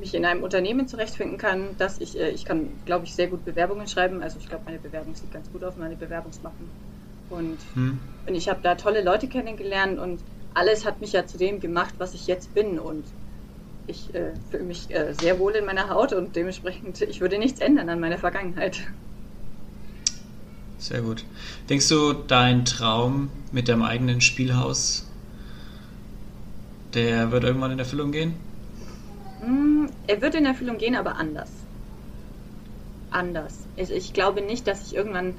mich 0.00 0.14
in 0.14 0.24
einem 0.24 0.42
Unternehmen 0.42 0.88
zurechtfinden 0.88 1.38
kann, 1.38 1.76
dass 1.78 2.00
ich, 2.00 2.18
äh, 2.18 2.30
ich 2.30 2.44
kann, 2.44 2.68
glaube 2.86 3.04
ich, 3.04 3.14
sehr 3.14 3.28
gut 3.28 3.44
Bewerbungen 3.44 3.86
schreiben. 3.86 4.22
Also 4.22 4.38
ich 4.38 4.48
glaube, 4.48 4.64
meine 4.64 4.78
Bewerbung 4.78 5.14
sieht 5.14 5.32
ganz 5.32 5.50
gut 5.52 5.62
aus, 5.62 5.76
meine 5.76 5.96
Bewerbungsmappen. 5.96 6.68
Und, 7.28 7.58
hm. 7.74 8.00
und 8.26 8.34
ich 8.34 8.48
habe 8.48 8.60
da 8.62 8.74
tolle 8.74 9.02
Leute 9.02 9.28
kennengelernt 9.28 9.98
und 9.98 10.20
alles 10.54 10.84
hat 10.84 11.00
mich 11.00 11.12
ja 11.12 11.26
zu 11.26 11.38
dem 11.38 11.60
gemacht, 11.60 11.94
was 11.98 12.14
ich 12.14 12.26
jetzt 12.26 12.52
bin. 12.54 12.80
Und 12.80 13.04
ich 13.86 14.12
äh, 14.14 14.32
fühle 14.50 14.64
mich 14.64 14.90
äh, 14.90 15.14
sehr 15.20 15.38
wohl 15.38 15.52
in 15.52 15.64
meiner 15.64 15.90
Haut 15.90 16.12
und 16.12 16.34
dementsprechend, 16.34 17.00
ich 17.02 17.20
würde 17.20 17.38
nichts 17.38 17.60
ändern 17.60 17.88
an 17.88 18.00
meiner 18.00 18.18
Vergangenheit. 18.18 18.80
Sehr 20.78 21.02
gut. 21.02 21.24
Denkst 21.68 21.88
du, 21.88 22.14
dein 22.14 22.64
Traum 22.64 23.30
mit 23.52 23.68
deinem 23.68 23.82
eigenen 23.82 24.20
Spielhaus, 24.20 25.06
der 26.94 27.30
wird 27.30 27.44
irgendwann 27.44 27.70
in 27.70 27.78
Erfüllung 27.78 28.12
gehen? 28.12 28.34
Mm, 29.44 29.86
er 30.06 30.20
wird 30.20 30.34
in 30.34 30.46
Erfüllung 30.46 30.78
gehen, 30.78 30.94
aber 30.94 31.16
anders. 31.16 31.50
Anders. 33.10 33.58
Ich, 33.76 33.90
ich 33.90 34.12
glaube 34.12 34.40
nicht, 34.42 34.66
dass 34.66 34.86
ich 34.86 34.94
irgendwann 34.94 35.34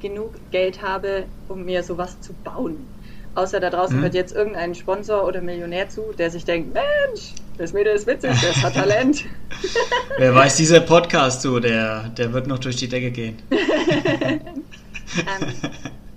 genug 0.00 0.32
Geld 0.50 0.82
habe, 0.82 1.24
um 1.48 1.64
mir 1.64 1.82
sowas 1.82 2.20
zu 2.20 2.32
bauen. 2.32 2.86
Außer 3.34 3.60
da 3.60 3.70
draußen 3.70 3.98
mhm. 3.98 4.02
hört 4.02 4.14
jetzt 4.14 4.34
irgendein 4.34 4.74
Sponsor 4.74 5.24
oder 5.24 5.40
Millionär 5.40 5.88
zu, 5.88 6.12
der 6.18 6.30
sich 6.30 6.44
denkt, 6.44 6.74
Mensch, 6.74 7.32
das 7.58 7.72
Mädel 7.72 7.94
ist 7.94 8.06
witzig, 8.06 8.30
das 8.30 8.62
hat 8.62 8.74
Talent. 8.74 9.24
Wer 10.18 10.34
weiß, 10.34 10.56
dieser 10.56 10.80
Podcast 10.80 11.42
so, 11.42 11.60
der, 11.60 12.08
der 12.08 12.32
wird 12.32 12.48
noch 12.48 12.58
durch 12.58 12.76
die 12.76 12.88
Decke 12.88 13.12
gehen. 13.12 13.40
ähm, 13.50 14.48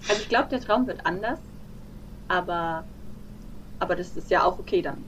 also 0.10 0.22
ich 0.22 0.30
glaube, 0.30 0.50
der 0.50 0.62
Traum 0.62 0.88
wird 0.88 1.06
anders, 1.06 1.38
aber, 2.28 2.84
aber 3.80 3.96
das 3.96 4.18
ist 4.18 4.32
ja 4.32 4.44
auch 4.44 4.58
okay 4.58 4.82
dann. 4.82 5.04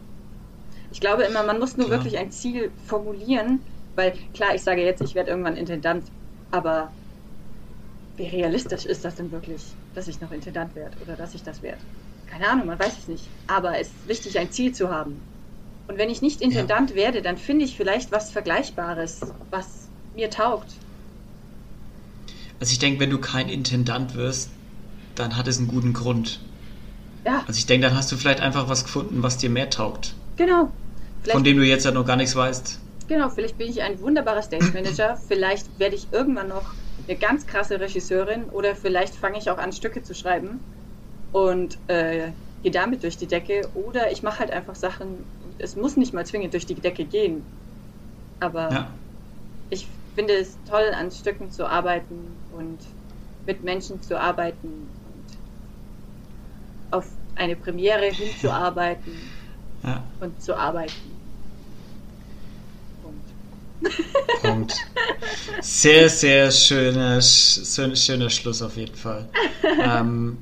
Ich 0.95 1.01
glaube 1.01 1.23
immer, 1.23 1.43
man 1.43 1.59
muss 1.59 1.75
nur 1.75 1.87
klar. 1.87 1.99
wirklich 1.99 2.17
ein 2.17 2.31
Ziel 2.31 2.71
formulieren, 2.87 3.59
weil 3.95 4.13
klar, 4.33 4.55
ich 4.55 4.61
sage 4.61 4.81
jetzt, 4.81 5.01
ich 5.01 5.13
werde 5.13 5.29
irgendwann 5.29 5.57
Intendant, 5.57 6.05
aber 6.51 6.89
wie 8.15 8.27
realistisch 8.27 8.85
ist 8.85 9.03
das 9.03 9.15
denn 9.15 9.29
wirklich, 9.29 9.61
dass 9.93 10.07
ich 10.07 10.21
noch 10.21 10.31
Intendant 10.31 10.73
werde 10.73 10.95
oder 11.03 11.17
dass 11.17 11.35
ich 11.35 11.43
das 11.43 11.61
werde? 11.61 11.81
Keine 12.27 12.47
Ahnung, 12.47 12.67
man 12.67 12.79
weiß 12.79 12.97
es 12.97 13.07
nicht. 13.09 13.25
Aber 13.47 13.77
es 13.77 13.87
ist 13.87 14.07
wichtig, 14.07 14.39
ein 14.39 14.51
Ziel 14.53 14.71
zu 14.71 14.89
haben. 14.89 15.19
Und 15.89 15.97
wenn 15.97 16.09
ich 16.09 16.21
nicht 16.21 16.39
Intendant 16.39 16.91
ja. 16.91 16.95
werde, 16.95 17.21
dann 17.21 17.35
finde 17.35 17.65
ich 17.65 17.75
vielleicht 17.75 18.13
was 18.13 18.31
Vergleichbares, 18.31 19.19
was 19.51 19.89
mir 20.15 20.29
taugt. 20.29 20.75
Also 22.61 22.71
ich 22.71 22.79
denke, 22.79 23.01
wenn 23.01 23.09
du 23.09 23.17
kein 23.17 23.49
Intendant 23.49 24.15
wirst, 24.15 24.49
dann 25.15 25.35
hat 25.35 25.49
es 25.49 25.57
einen 25.57 25.67
guten 25.67 25.91
Grund. 25.91 26.39
Ja. 27.25 27.43
Also 27.47 27.57
ich 27.57 27.65
denke, 27.65 27.85
dann 27.85 27.97
hast 27.97 28.13
du 28.13 28.15
vielleicht 28.15 28.39
einfach 28.39 28.69
was 28.69 28.85
gefunden, 28.85 29.23
was 29.23 29.37
dir 29.37 29.49
mehr 29.49 29.69
taugt. 29.69 30.13
Genau. 30.37 30.71
Vielleicht, 31.25 31.37
von 31.37 31.43
dem 31.43 31.57
du 31.57 31.63
jetzt 31.63 31.85
ja 31.85 31.91
noch 31.91 32.05
gar 32.05 32.17
nichts 32.17 32.35
weißt. 32.35 32.79
Genau, 33.07 33.29
vielleicht 33.29 33.57
bin 33.57 33.67
ich 33.67 33.81
ein 33.81 33.99
wunderbarer 33.99 34.43
Stage 34.43 34.71
Manager. 34.73 35.17
vielleicht 35.27 35.79
werde 35.79 35.95
ich 35.95 36.07
irgendwann 36.11 36.49
noch 36.49 36.75
eine 37.07 37.17
ganz 37.17 37.47
krasse 37.47 37.79
Regisseurin 37.79 38.43
oder 38.45 38.75
vielleicht 38.75 39.15
fange 39.15 39.39
ich 39.39 39.49
auch 39.49 39.57
an, 39.57 39.73
Stücke 39.73 40.03
zu 40.03 40.13
schreiben 40.13 40.59
und 41.31 41.79
äh, 41.87 42.27
gehe 42.61 42.71
damit 42.71 43.01
durch 43.01 43.17
die 43.17 43.25
Decke. 43.25 43.67
Oder 43.73 44.11
ich 44.11 44.21
mache 44.21 44.37
halt 44.37 44.51
einfach 44.51 44.75
Sachen, 44.75 45.25
es 45.57 45.75
muss 45.75 45.97
nicht 45.97 46.13
mal 46.13 46.27
zwingend 46.27 46.53
durch 46.53 46.67
die 46.67 46.75
Decke 46.75 47.05
gehen. 47.05 47.43
Aber 48.39 48.71
ja. 48.71 48.87
ich 49.71 49.87
finde 50.13 50.35
es 50.35 50.59
toll, 50.69 50.91
an 50.95 51.09
Stücken 51.09 51.49
zu 51.49 51.65
arbeiten 51.65 52.27
und 52.55 52.77
mit 53.47 53.63
Menschen 53.63 53.99
zu 54.03 54.19
arbeiten 54.19 54.67
und 54.67 55.37
auf 56.91 57.07
eine 57.35 57.55
Premiere 57.55 58.05
hinzuarbeiten 58.11 59.13
ja. 59.81 60.03
und 60.19 60.39
zu 60.39 60.55
arbeiten. 60.55 61.14
Punkt. 64.41 64.73
Sehr, 65.61 66.09
sehr 66.09 66.51
schöner, 66.51 67.21
schöner 67.21 68.29
Schluss 68.29 68.61
auf 68.61 68.77
jeden 68.77 68.95
Fall. 68.95 69.29
Ähm, 69.63 70.37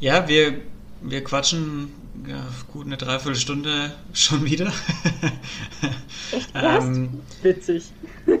ja, 0.00 0.26
wir, 0.28 0.60
wir 1.02 1.24
quatschen 1.24 1.92
ja, 2.26 2.44
gut 2.72 2.86
eine 2.86 2.96
Dreiviertelstunde 2.96 3.92
schon 4.12 4.44
wieder. 4.44 4.66
Echt 6.32 6.50
ähm, 6.54 7.20
Witzig. 7.42 7.84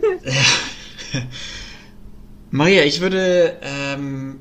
Maria, 2.50 2.84
ich 2.84 3.00
würde, 3.00 3.58
ähm, 3.62 4.40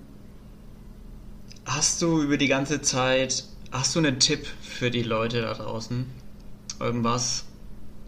hast 1.66 2.02
du 2.02 2.22
über 2.22 2.38
die 2.38 2.48
ganze 2.48 2.82
Zeit, 2.82 3.46
hast 3.72 3.96
du 3.96 4.00
einen 4.00 4.20
Tipp 4.20 4.48
für 4.62 4.92
die 4.92 5.04
Leute 5.04 5.42
da 5.42 5.54
draußen? 5.54 6.06
Irgendwas, 6.80 7.46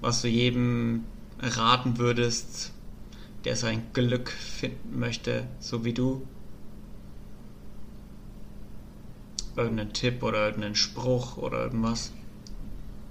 was 0.02 0.22
du 0.22 0.28
jedem 0.28 1.06
raten 1.42 1.98
würdest, 1.98 2.72
der 3.46 3.56
sein 3.56 3.84
Glück 3.94 4.30
finden 4.30 5.00
möchte, 5.00 5.48
so 5.60 5.84
wie 5.84 5.94
du? 5.94 6.22
Irgendeinen 9.56 9.94
Tipp 9.94 10.24
oder 10.24 10.46
irgendeinen 10.46 10.76
Spruch 10.76 11.38
oder 11.38 11.64
irgendwas? 11.64 12.14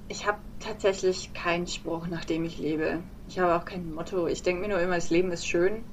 Ich 0.08 0.26
habe 0.26 0.38
tatsächlich 0.58 1.32
keinen 1.34 1.66
Spruch, 1.66 2.06
nach 2.06 2.24
dem 2.24 2.44
ich 2.44 2.58
lebe. 2.58 2.98
Ich 3.28 3.38
habe 3.38 3.54
auch 3.54 3.64
kein 3.64 3.94
Motto. 3.94 4.26
Ich 4.26 4.42
denke 4.42 4.62
mir 4.62 4.68
nur 4.68 4.80
immer, 4.80 4.94
das 4.94 5.10
Leben 5.10 5.30
ist 5.32 5.46
schön. 5.46 5.84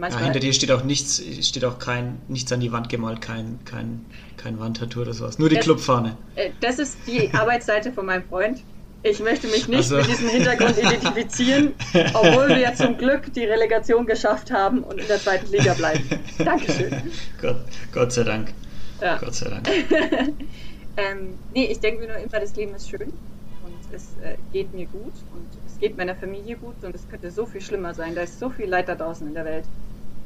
ja, 0.00 0.18
hinter 0.18 0.40
dir 0.40 0.52
steht 0.52 0.70
auch 0.72 0.84
nichts, 0.84 1.22
steht 1.40 1.64
auch 1.64 1.78
kein, 1.78 2.20
nichts 2.28 2.52
an 2.52 2.60
die 2.60 2.72
Wand 2.72 2.88
gemalt, 2.88 3.20
kein, 3.20 3.60
kein, 3.64 4.04
kein 4.36 4.58
Wandtattoo 4.58 5.02
oder 5.02 5.14
sowas. 5.14 5.38
Nur 5.38 5.48
die 5.48 5.54
das, 5.54 5.64
Clubfahne. 5.64 6.16
Äh, 6.34 6.50
das 6.60 6.78
ist 6.78 6.98
die 7.06 7.32
Arbeitsseite 7.32 7.92
von 7.92 8.06
meinem 8.06 8.24
Freund. 8.24 8.62
Ich 9.02 9.20
möchte 9.20 9.46
mich 9.46 9.68
nicht 9.68 9.92
also. 9.92 9.96
mit 9.96 10.08
diesem 10.08 10.28
Hintergrund 10.28 10.76
identifizieren, 10.76 11.74
obwohl 12.14 12.48
wir 12.48 12.74
zum 12.74 12.98
Glück 12.98 13.32
die 13.32 13.44
Relegation 13.44 14.06
geschafft 14.06 14.50
haben 14.50 14.82
und 14.82 15.00
in 15.00 15.06
der 15.06 15.18
zweiten 15.18 15.50
Liga 15.52 15.74
bleiben. 15.74 16.04
Dankeschön. 16.38 16.92
Gott, 17.40 17.60
Gott 17.92 18.12
sei 18.12 18.24
Dank. 18.24 18.52
Ja. 19.00 19.16
Gott 19.18 19.34
sei 19.34 19.50
Dank. 19.50 19.68
ähm, 20.96 21.38
nee, 21.54 21.66
ich 21.66 21.78
denke 21.78 22.00
mir 22.00 22.08
nur 22.08 22.16
immer, 22.16 22.40
das 22.40 22.56
Leben 22.56 22.74
ist 22.74 22.90
schön 22.90 23.12
und 23.64 23.94
es 23.94 24.16
äh, 24.22 24.36
geht 24.52 24.74
mir 24.74 24.86
gut 24.86 25.14
und 25.32 25.46
es 25.66 25.78
geht 25.78 25.96
meiner 25.96 26.16
Familie 26.16 26.56
gut 26.56 26.82
und 26.82 26.92
es 26.92 27.08
könnte 27.08 27.30
so 27.30 27.46
viel 27.46 27.60
schlimmer 27.60 27.94
sein. 27.94 28.16
Da 28.16 28.22
ist 28.22 28.40
so 28.40 28.50
viel 28.50 28.66
Leid 28.66 28.88
da 28.88 28.96
draußen 28.96 29.26
in 29.28 29.34
der 29.34 29.44
Welt. 29.44 29.64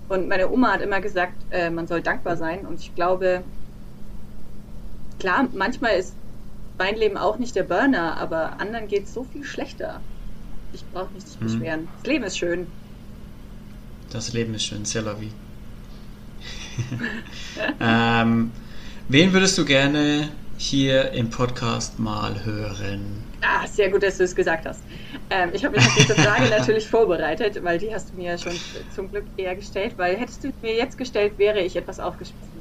Und 0.08 0.28
meine 0.28 0.50
Oma 0.50 0.72
hat 0.72 0.80
immer 0.80 1.02
gesagt, 1.02 1.34
äh, 1.50 1.68
man 1.68 1.86
soll 1.86 2.00
dankbar 2.00 2.38
sein 2.38 2.66
und 2.66 2.80
ich 2.80 2.94
glaube, 2.94 3.42
klar, 5.18 5.46
manchmal 5.52 5.96
ist 5.96 6.14
mein 6.78 6.96
Leben 6.96 7.16
auch 7.16 7.38
nicht 7.38 7.54
der 7.54 7.64
Burner, 7.64 8.16
aber 8.16 8.60
anderen 8.60 8.88
geht 8.88 9.04
es 9.04 9.14
so 9.14 9.24
viel 9.24 9.44
schlechter. 9.44 10.00
Ich 10.72 10.84
brauche 10.86 11.12
mich 11.12 11.24
nicht 11.24 11.40
beschweren. 11.40 11.88
Das 11.98 12.06
Leben 12.06 12.24
ist 12.24 12.38
schön. 12.38 12.66
Das 14.10 14.32
Leben 14.32 14.54
ist 14.54 14.64
schön, 14.64 14.84
c'est 14.84 15.02
la 15.02 15.14
vie. 15.14 15.32
ähm, 17.80 18.50
wen 19.08 19.32
würdest 19.32 19.56
du 19.58 19.64
gerne 19.64 20.28
hier 20.56 21.12
im 21.12 21.30
Podcast 21.30 21.98
mal 21.98 22.44
hören? 22.44 23.24
Ah, 23.42 23.66
sehr 23.66 23.90
gut, 23.90 24.02
dass 24.02 24.18
du 24.18 24.24
es 24.24 24.34
gesagt 24.34 24.66
hast. 24.66 24.82
Ähm, 25.30 25.50
ich 25.52 25.64
habe 25.64 25.76
mich 25.76 25.86
auf 25.86 25.94
diese 25.96 26.14
Frage 26.14 26.48
natürlich 26.50 26.86
vorbereitet, 26.86 27.62
weil 27.62 27.78
die 27.78 27.92
hast 27.92 28.12
du 28.12 28.16
mir 28.16 28.38
schon 28.38 28.52
zum 28.94 29.10
Glück 29.10 29.24
eher 29.36 29.56
gestellt, 29.56 29.94
weil 29.96 30.16
hättest 30.16 30.44
du 30.44 30.52
mir 30.62 30.74
jetzt 30.74 30.96
gestellt, 30.96 31.38
wäre 31.38 31.60
ich 31.60 31.74
etwas 31.74 31.98
aufgeschmissen. 31.98 32.51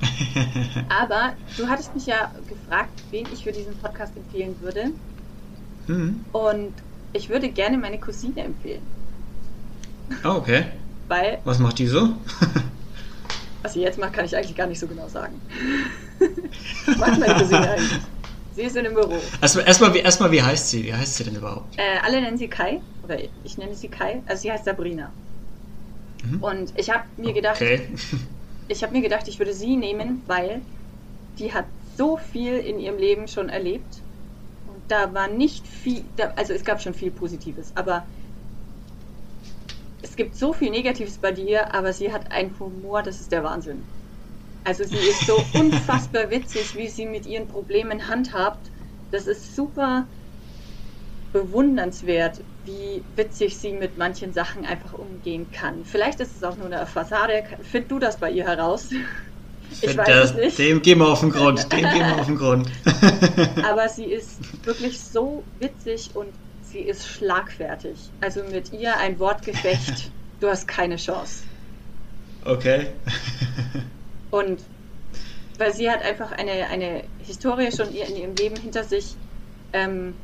Aber 0.88 1.34
du 1.56 1.68
hattest 1.68 1.94
mich 1.94 2.06
ja 2.06 2.32
gefragt, 2.48 3.02
wen 3.10 3.26
ich 3.32 3.44
für 3.44 3.52
diesen 3.52 3.76
Podcast 3.78 4.16
empfehlen 4.16 4.56
würde. 4.60 4.90
Mhm. 5.86 6.24
Und 6.32 6.72
ich 7.12 7.28
würde 7.28 7.48
gerne 7.48 7.78
meine 7.78 7.98
Cousine 7.98 8.44
empfehlen. 8.44 8.82
Oh, 10.24 10.36
okay. 10.36 10.66
Weil. 11.08 11.38
Was 11.44 11.58
macht 11.58 11.78
die 11.78 11.86
so? 11.86 12.10
was 13.62 13.72
sie 13.72 13.80
jetzt 13.80 13.98
macht, 13.98 14.12
kann 14.12 14.24
ich 14.24 14.36
eigentlich 14.36 14.56
gar 14.56 14.66
nicht 14.66 14.78
so 14.78 14.86
genau 14.86 15.08
sagen. 15.08 15.40
was 16.86 16.96
macht 16.96 17.18
meine 17.18 17.34
Cousine 17.34 17.70
eigentlich? 17.70 18.00
Sie 18.54 18.62
ist 18.62 18.76
in 18.76 18.84
dem 18.84 18.94
Büro. 18.94 19.16
Erstmal, 19.40 19.66
erstmal, 19.66 19.94
wie, 19.94 19.98
erstmal, 19.98 20.32
wie 20.32 20.42
heißt 20.42 20.70
sie? 20.70 20.84
Wie 20.84 20.92
heißt 20.92 21.14
sie 21.14 21.24
denn 21.24 21.36
überhaupt? 21.36 21.78
Äh, 21.78 21.98
alle 22.04 22.20
nennen 22.20 22.36
sie 22.36 22.48
Kai. 22.48 22.80
Oder 23.04 23.18
ich 23.44 23.56
nenne 23.56 23.74
sie 23.74 23.88
Kai. 23.88 24.22
Also 24.26 24.42
sie 24.42 24.52
heißt 24.52 24.64
Sabrina. 24.64 25.12
Mhm. 26.24 26.42
Und 26.42 26.72
ich 26.76 26.90
habe 26.90 27.04
mir 27.16 27.32
gedacht, 27.32 27.56
okay. 27.56 27.88
Ich 28.68 28.82
habe 28.82 28.92
mir 28.92 29.02
gedacht, 29.02 29.28
ich 29.28 29.38
würde 29.38 29.54
sie 29.54 29.76
nehmen, 29.76 30.22
weil 30.26 30.60
die 31.38 31.52
hat 31.52 31.66
so 31.96 32.16
viel 32.16 32.58
in 32.58 32.78
ihrem 32.78 32.98
Leben 32.98 33.26
schon 33.28 33.48
erlebt. 33.48 34.02
Und 34.66 34.82
da 34.88 35.12
war 35.14 35.28
nicht 35.28 35.66
viel, 35.66 36.04
da, 36.16 36.32
also 36.36 36.52
es 36.52 36.64
gab 36.64 36.80
schon 36.80 36.94
viel 36.94 37.10
Positives, 37.10 37.72
aber 37.74 38.06
es 40.02 40.14
gibt 40.14 40.36
so 40.36 40.52
viel 40.52 40.70
Negatives 40.70 41.18
bei 41.18 41.32
dir, 41.32 41.74
aber 41.74 41.92
sie 41.92 42.12
hat 42.12 42.30
einen 42.30 42.56
Humor, 42.58 43.02
das 43.02 43.20
ist 43.20 43.32
der 43.32 43.42
Wahnsinn. 43.42 43.82
Also 44.64 44.84
sie 44.84 44.96
ist 44.96 45.26
so 45.26 45.36
unfassbar 45.58 46.30
witzig, 46.30 46.76
wie 46.76 46.88
sie 46.88 47.06
mit 47.06 47.26
ihren 47.26 47.48
Problemen 47.48 48.06
handhabt. 48.06 48.70
Das 49.10 49.26
ist 49.26 49.56
super 49.56 50.06
bewundernswert, 51.32 52.44
wie 52.68 53.02
witzig 53.16 53.56
sie 53.56 53.72
mit 53.72 53.96
manchen 53.96 54.32
Sachen 54.32 54.66
einfach 54.66 54.92
umgehen 54.92 55.46
kann. 55.50 55.84
Vielleicht 55.84 56.20
ist 56.20 56.36
es 56.36 56.44
auch 56.44 56.56
nur 56.56 56.66
eine 56.66 56.86
Fassade. 56.86 57.42
Find 57.62 57.90
du 57.90 57.98
das 57.98 58.18
bei 58.18 58.30
ihr 58.30 58.44
heraus? 58.44 58.88
Ich 59.80 59.96
weiß 59.96 60.06
das, 60.06 60.30
es 60.30 60.36
nicht. 60.36 60.58
Dem 60.58 60.82
gehen 60.82 60.98
wir 60.98 61.08
auf 61.08 61.20
den 61.20 61.30
Grund. 61.30 61.72
Dem 61.72 61.80
gehen 61.80 62.06
wir 62.06 62.20
auf 62.20 62.26
den 62.26 62.36
Grund. 62.36 62.68
Aber 63.64 63.88
sie 63.88 64.04
ist 64.04 64.38
wirklich 64.66 65.00
so 65.00 65.42
witzig 65.60 66.10
und 66.14 66.28
sie 66.62 66.80
ist 66.80 67.06
schlagfertig. 67.06 67.98
Also 68.20 68.42
mit 68.44 68.72
ihr 68.72 68.96
ein 68.98 69.18
Wortgefecht, 69.18 70.10
du 70.40 70.48
hast 70.48 70.68
keine 70.68 70.96
Chance. 70.96 71.44
Okay. 72.44 72.88
Und 74.30 74.60
weil 75.56 75.72
sie 75.72 75.90
hat 75.90 76.02
einfach 76.02 76.32
eine, 76.32 76.68
eine 76.68 77.04
Historie 77.26 77.72
schon 77.72 77.88
in 77.88 78.16
ihrem 78.16 78.34
Leben 78.34 78.56
hinter 78.56 78.84
sich. 78.84 79.14
Ähm, 79.72 80.14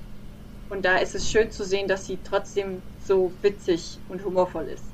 und 0.75 0.85
da 0.85 0.97
ist 0.97 1.15
es 1.15 1.31
schön 1.31 1.51
zu 1.51 1.65
sehen, 1.65 1.89
dass 1.89 2.07
sie 2.07 2.19
trotzdem 2.29 2.83
so 3.07 3.33
witzig 3.43 3.99
und 4.09 4.25
humorvoll 4.25 4.65
ist. 4.65 4.85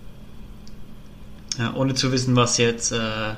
Ja, 1.59 1.75
ohne 1.75 1.95
zu 1.95 2.13
wissen, 2.13 2.37
was 2.37 2.59
jetzt 2.59 2.93
äh, 2.93 3.35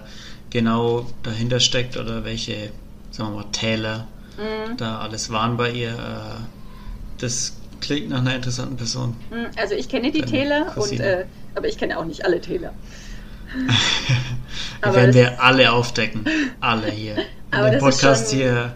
genau 0.50 1.06
dahinter 1.22 1.60
steckt 1.60 1.96
oder 1.96 2.24
welche, 2.24 2.70
sagen 3.10 3.30
wir 3.30 3.42
mal, 3.42 3.50
Täler 3.52 4.06
mhm. 4.36 4.76
da 4.76 4.98
alles 4.98 5.30
waren 5.30 5.56
bei 5.56 5.70
ihr. 5.70 5.90
Äh, 5.90 7.20
das 7.20 7.56
klingt 7.80 8.10
nach 8.10 8.18
einer 8.18 8.34
interessanten 8.34 8.76
Person. 8.76 9.16
Mhm, 9.30 9.46
also 9.56 9.74
ich 9.74 9.88
kenne 9.88 10.10
die 10.10 10.22
Täler, 10.22 10.76
und, 10.76 11.00
äh, 11.00 11.24
aber 11.54 11.68
ich 11.68 11.78
kenne 11.78 11.98
auch 11.98 12.04
nicht 12.04 12.24
alle 12.24 12.40
Täler. 12.40 12.72
die 14.84 14.94
werden 14.94 15.14
wir 15.14 15.42
alle 15.42 15.72
aufdecken. 15.72 16.24
Alle 16.60 16.90
hier. 16.90 17.16
Aber 17.50 17.68
dem 17.68 17.80
Podcast 17.80 18.30
schon, 18.30 18.38
hier. 18.38 18.72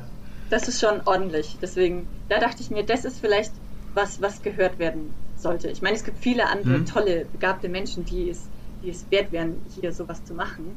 Das 0.50 0.68
ist 0.68 0.80
schon 0.80 1.00
ordentlich. 1.04 1.56
Deswegen, 1.60 2.06
da 2.28 2.38
dachte 2.38 2.62
ich 2.62 2.70
mir, 2.70 2.84
das 2.84 3.04
ist 3.04 3.20
vielleicht 3.20 3.52
was, 3.94 4.20
was 4.20 4.42
gehört 4.42 4.78
werden 4.78 5.12
sollte. 5.36 5.68
Ich 5.68 5.82
meine, 5.82 5.96
es 5.96 6.04
gibt 6.04 6.18
viele 6.18 6.46
andere 6.48 6.74
hm. 6.74 6.86
tolle, 6.86 7.26
begabte 7.32 7.68
Menschen, 7.68 8.04
die 8.04 8.30
es, 8.30 8.42
die 8.82 8.90
es 8.90 9.06
wert 9.10 9.32
wären, 9.32 9.56
hier 9.80 9.92
sowas 9.92 10.24
zu 10.24 10.34
machen. 10.34 10.76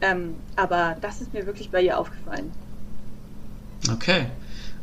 Ähm, 0.00 0.34
aber 0.56 0.96
das 1.00 1.20
ist 1.20 1.32
mir 1.32 1.46
wirklich 1.46 1.70
bei 1.70 1.82
ihr 1.82 1.98
aufgefallen. 1.98 2.50
Okay. 3.90 4.26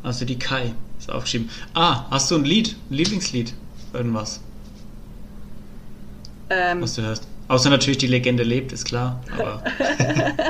Also 0.04 0.26
die 0.26 0.40
Kai 0.40 0.74
ist 0.98 1.12
aufgeschrieben. 1.12 1.50
Ah, 1.74 2.06
hast 2.10 2.32
du 2.32 2.36
ein 2.36 2.46
Lied? 2.46 2.76
Ein 2.90 2.96
Lieblingslied? 2.96 3.54
Irgendwas? 3.94 4.40
Ähm, 6.50 6.82
was 6.82 6.96
du 6.96 7.02
hörst. 7.02 7.28
Außer 7.48 7.70
natürlich 7.70 7.98
die 7.98 8.08
Legende 8.08 8.44
lebt, 8.44 8.72
ist 8.72 8.86
klar. 8.86 9.22
Aber 9.34 9.64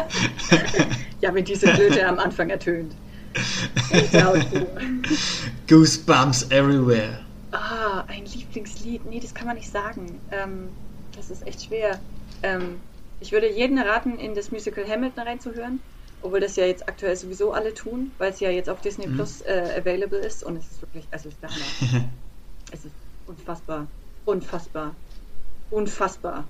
ja, 1.21 1.33
wenn 1.33 1.43
diese 1.43 1.67
Flöte 1.67 2.07
am 2.07 2.19
Anfang 2.19 2.49
ertönt. 2.49 2.93
Goosebumps 5.67 6.51
everywhere. 6.51 7.19
Ah, 7.51 8.03
ein 8.07 8.25
Lieblingslied. 8.25 9.05
Nee, 9.05 9.19
das 9.19 9.33
kann 9.33 9.47
man 9.47 9.55
nicht 9.55 9.69
sagen. 9.69 10.19
Ähm, 10.31 10.69
das 11.15 11.29
ist 11.29 11.45
echt 11.45 11.63
schwer. 11.63 11.99
Ähm, 12.43 12.79
ich 13.19 13.31
würde 13.31 13.51
jeden 13.51 13.77
raten, 13.77 14.17
in 14.17 14.35
das 14.35 14.51
Musical 14.51 14.87
Hamilton 14.87 15.27
reinzuhören. 15.27 15.79
Obwohl 16.23 16.39
das 16.39 16.55
ja 16.55 16.65
jetzt 16.65 16.87
aktuell 16.87 17.15
sowieso 17.15 17.51
alle 17.51 17.73
tun, 17.73 18.11
weil 18.19 18.31
es 18.31 18.39
ja 18.39 18.49
jetzt 18.49 18.69
auf 18.69 18.81
Disney 18.81 19.07
mhm. 19.07 19.15
Plus 19.15 19.41
äh, 19.41 19.79
available 19.79 20.19
ist. 20.19 20.43
Und 20.43 20.57
es 20.57 20.65
ist 20.65 20.81
wirklich, 20.81 21.05
also 21.11 21.29
es 21.29 21.35
ist 21.35 21.41
der 21.41 21.49
Hammer. 21.49 22.09
es 22.71 22.85
ist 22.85 22.93
unfassbar. 23.27 23.87
Unfassbar. 24.25 24.95
Unfassbar. 25.71 26.43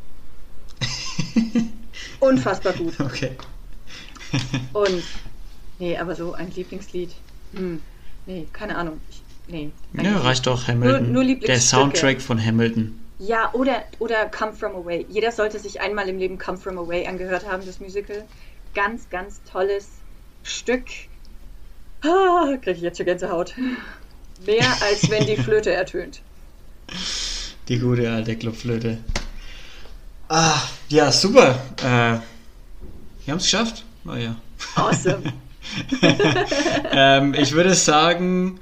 Unfassbar 2.19 2.73
gut. 2.73 2.99
Okay. 2.99 3.37
Und, 4.73 5.03
nee, 5.81 5.97
aber 5.97 6.15
so 6.15 6.33
ein 6.33 6.49
Lieblingslied. 6.55 7.11
Hm, 7.53 7.81
nee, 8.27 8.47
keine 8.53 8.77
Ahnung. 8.77 9.01
Ich, 9.09 9.21
nee. 9.47 9.71
Ja, 10.01 10.19
reicht 10.19 10.47
doch 10.47 10.67
Hamilton. 10.67 11.11
Nur, 11.11 11.23
nur 11.25 11.35
Der 11.35 11.59
Soundtrack 11.59 12.21
von 12.21 12.43
Hamilton. 12.43 12.97
Ja, 13.19 13.51
oder, 13.53 13.83
oder 13.99 14.27
Come 14.27 14.53
From 14.53 14.75
Away. 14.75 15.05
Jeder 15.09 15.31
sollte 15.31 15.59
sich 15.59 15.81
einmal 15.81 16.07
im 16.07 16.17
Leben 16.17 16.37
Come 16.37 16.57
From 16.57 16.77
Away 16.77 17.05
angehört 17.07 17.45
haben, 17.45 17.65
das 17.65 17.79
Musical. 17.79 18.23
Ganz, 18.73 19.09
ganz 19.09 19.41
tolles 19.51 19.89
Stück. 20.43 20.85
Ah, 22.03 22.55
kriege 22.61 22.77
ich 22.77 22.81
jetzt 22.81 22.97
schon 22.97 23.05
Gänsehaut. 23.05 23.53
Mehr 24.45 24.65
als 24.81 25.09
wenn 25.09 25.25
die 25.25 25.35
Flöte 25.35 25.71
ertönt. 25.71 26.21
Die 27.67 27.79
gute 27.79 28.09
alte 28.11 28.35
Clubflöte. 28.35 28.99
Ah, 30.29 30.61
ja, 30.89 31.11
super. 31.11 31.59
Äh, 31.77 32.19
wir 33.25 33.31
haben 33.33 33.37
es 33.37 33.43
geschafft. 33.43 33.83
Oh 34.05 34.15
ja. 34.15 34.35
Awesome. 34.75 35.33
ähm, 36.91 37.33
ich 37.33 37.51
würde 37.53 37.73
sagen, 37.75 38.59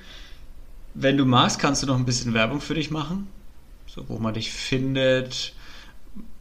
wenn 0.94 1.18
du 1.18 1.26
magst, 1.26 1.60
kannst 1.60 1.84
du 1.84 1.88
noch 1.88 1.96
ein 1.96 2.06
bisschen 2.06 2.34
Werbung 2.34 2.62
für 2.62 2.74
dich 2.74 2.92
machen. 2.92 3.28
So, 3.88 4.08
wo 4.08 4.20
man 4.20 4.34
dich 4.34 4.52
findet, 4.52 5.54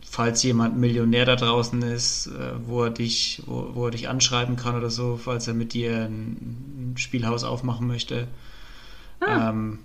falls 0.08 0.42
jemand 0.42 0.76
Millionär 0.76 1.24
da 1.24 1.36
draußen 1.36 1.80
ist, 1.82 2.26
äh, 2.26 2.52
wo 2.66 2.84
er 2.84 2.90
dich, 2.90 3.42
wo, 3.46 3.70
wo, 3.74 3.86
er 3.86 3.90
dich 3.90 4.08
anschreiben 4.08 4.56
kann 4.56 4.76
oder 4.76 4.90
so, 4.90 5.16
falls 5.16 5.48
er 5.48 5.54
mit 5.54 5.72
dir 5.72 6.06
ein, 6.06 6.94
Spielhaus 6.96 7.44
aufmachen 7.44 7.86
möchte. 7.86 8.26
Ah. 9.20 9.50
Ähm, 9.50 9.78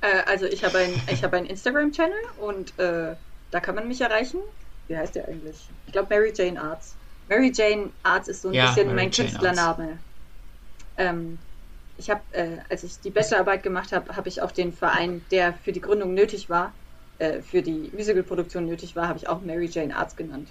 äh, 0.00 0.22
also 0.26 0.46
ich 0.46 0.64
habe 0.64 0.78
ein, 0.78 0.90
ich 1.12 1.22
habe 1.22 1.36
einen 1.36 1.46
Instagram-Channel 1.46 2.16
und 2.38 2.78
äh, 2.78 3.14
da 3.50 3.60
kann 3.60 3.74
man 3.74 3.86
mich 3.88 4.00
erreichen. 4.00 4.40
Wie 4.88 4.96
heißt 4.96 5.14
der 5.14 5.28
eigentlich? 5.28 5.68
Ich 5.86 5.92
glaube 5.92 6.14
Mary 6.14 6.32
Jane 6.34 6.60
Arts. 6.60 6.96
Mary 7.28 7.52
Jane 7.54 7.90
Arts 8.02 8.28
ist 8.28 8.42
so 8.42 8.48
ein 8.48 8.54
ja, 8.54 8.66
bisschen 8.66 8.86
Mary 8.86 8.96
mein 8.96 9.10
Jane 9.10 9.30
Künstlername. 9.30 9.98
Ähm, 10.96 11.38
ich 11.96 12.10
habe, 12.10 12.22
äh, 12.32 12.58
als 12.68 12.82
ich 12.82 13.00
die 13.00 13.10
Bachelorarbeit 13.10 13.62
gemacht 13.62 13.92
habe, 13.92 14.16
habe 14.16 14.28
ich 14.28 14.42
auch 14.42 14.50
den 14.50 14.72
Verein, 14.72 15.22
der 15.30 15.54
für 15.54 15.72
die 15.72 15.80
Gründung 15.80 16.14
nötig 16.14 16.50
war, 16.50 16.72
äh, 17.18 17.40
für 17.40 17.62
die 17.62 17.90
Musicalproduktion 17.94 18.66
nötig 18.66 18.96
war, 18.96 19.08
habe 19.08 19.18
ich 19.18 19.28
auch 19.28 19.40
Mary 19.40 19.66
Jane 19.66 19.96
Arts 19.96 20.16
genannt. 20.16 20.48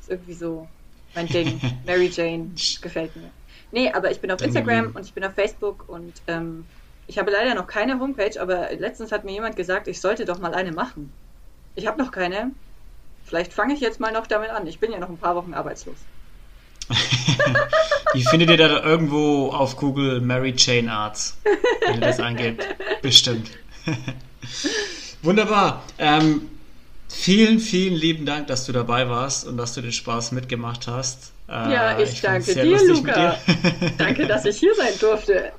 Ist 0.00 0.10
irgendwie 0.10 0.34
so 0.34 0.68
mein 1.14 1.26
Ding. 1.26 1.60
Mary 1.86 2.10
Jane 2.12 2.50
gefällt 2.80 3.14
mir. 3.16 3.30
Nee, 3.72 3.92
aber 3.92 4.10
ich 4.10 4.20
bin 4.20 4.30
auf 4.30 4.40
Instagram 4.40 4.92
und 4.94 5.04
ich 5.04 5.12
bin 5.12 5.24
auf 5.24 5.34
Facebook 5.34 5.88
und 5.88 6.22
ähm, 6.26 6.64
ich 7.06 7.18
habe 7.18 7.30
leider 7.30 7.54
noch 7.54 7.66
keine 7.66 8.00
Homepage, 8.00 8.40
aber 8.40 8.74
letztens 8.74 9.12
hat 9.12 9.24
mir 9.24 9.32
jemand 9.32 9.56
gesagt, 9.56 9.88
ich 9.88 10.00
sollte 10.00 10.24
doch 10.24 10.38
mal 10.38 10.54
eine 10.54 10.72
machen. 10.72 11.12
Ich 11.74 11.86
habe 11.86 12.02
noch 12.02 12.10
keine. 12.10 12.52
Vielleicht 13.24 13.52
fange 13.52 13.74
ich 13.74 13.80
jetzt 13.80 14.00
mal 14.00 14.12
noch 14.12 14.26
damit 14.26 14.50
an. 14.50 14.66
Ich 14.66 14.80
bin 14.80 14.92
ja 14.92 14.98
noch 14.98 15.10
ein 15.10 15.18
paar 15.18 15.36
Wochen 15.36 15.52
arbeitslos. 15.52 16.06
Die 18.14 18.24
findet 18.24 18.50
ihr 18.50 18.56
da 18.56 18.82
irgendwo 18.82 19.50
auf 19.50 19.76
Google 19.76 20.20
Mary 20.20 20.54
Jane 20.56 20.90
Arts, 20.90 21.36
wenn 21.86 21.96
ihr 21.96 22.00
das 22.00 22.20
eingebt. 22.20 22.66
Bestimmt. 23.02 23.50
Wunderbar. 25.22 25.82
Ähm, 25.98 26.48
vielen, 27.08 27.58
vielen 27.58 27.94
lieben 27.94 28.26
Dank, 28.26 28.46
dass 28.46 28.66
du 28.66 28.72
dabei 28.72 29.08
warst 29.08 29.46
und 29.46 29.56
dass 29.56 29.74
du 29.74 29.80
den 29.80 29.92
Spaß 29.92 30.32
mitgemacht 30.32 30.86
hast. 30.86 31.32
Äh, 31.48 31.52
ja, 31.52 31.98
ich, 31.98 32.12
ich 32.12 32.20
danke 32.20 32.54
dir, 32.54 32.84
Luca. 32.86 33.12
Dir. 33.12 33.90
danke, 33.98 34.26
dass 34.26 34.44
ich 34.44 34.58
hier 34.58 34.74
sein 34.74 34.92
durfte. 35.00 35.52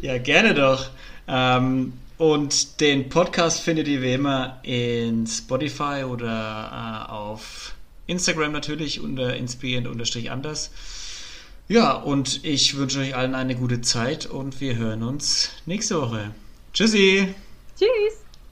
ja, 0.00 0.18
gerne 0.18 0.54
doch. 0.54 0.90
Ähm, 1.28 1.94
und 2.18 2.80
den 2.80 3.08
Podcast 3.08 3.60
findet 3.60 3.88
ihr 3.88 4.02
wie 4.02 4.14
immer 4.14 4.58
in 4.62 5.26
Spotify 5.26 6.04
oder 6.04 7.06
äh, 7.08 7.12
auf 7.12 7.74
Instagram 8.06 8.52
natürlich 8.52 9.00
unter 9.00 9.36
inspirierend-anders. 9.36 10.70
Ja, 11.68 11.92
und 11.92 12.44
ich 12.44 12.76
wünsche 12.76 13.00
euch 13.00 13.14
allen 13.14 13.34
eine 13.34 13.54
gute 13.54 13.80
Zeit 13.80 14.26
und 14.26 14.60
wir 14.60 14.76
hören 14.76 15.02
uns 15.02 15.50
nächste 15.64 16.00
Woche. 16.00 16.34
Tschüssi! 16.72 17.34
Tschüss! 17.78 18.21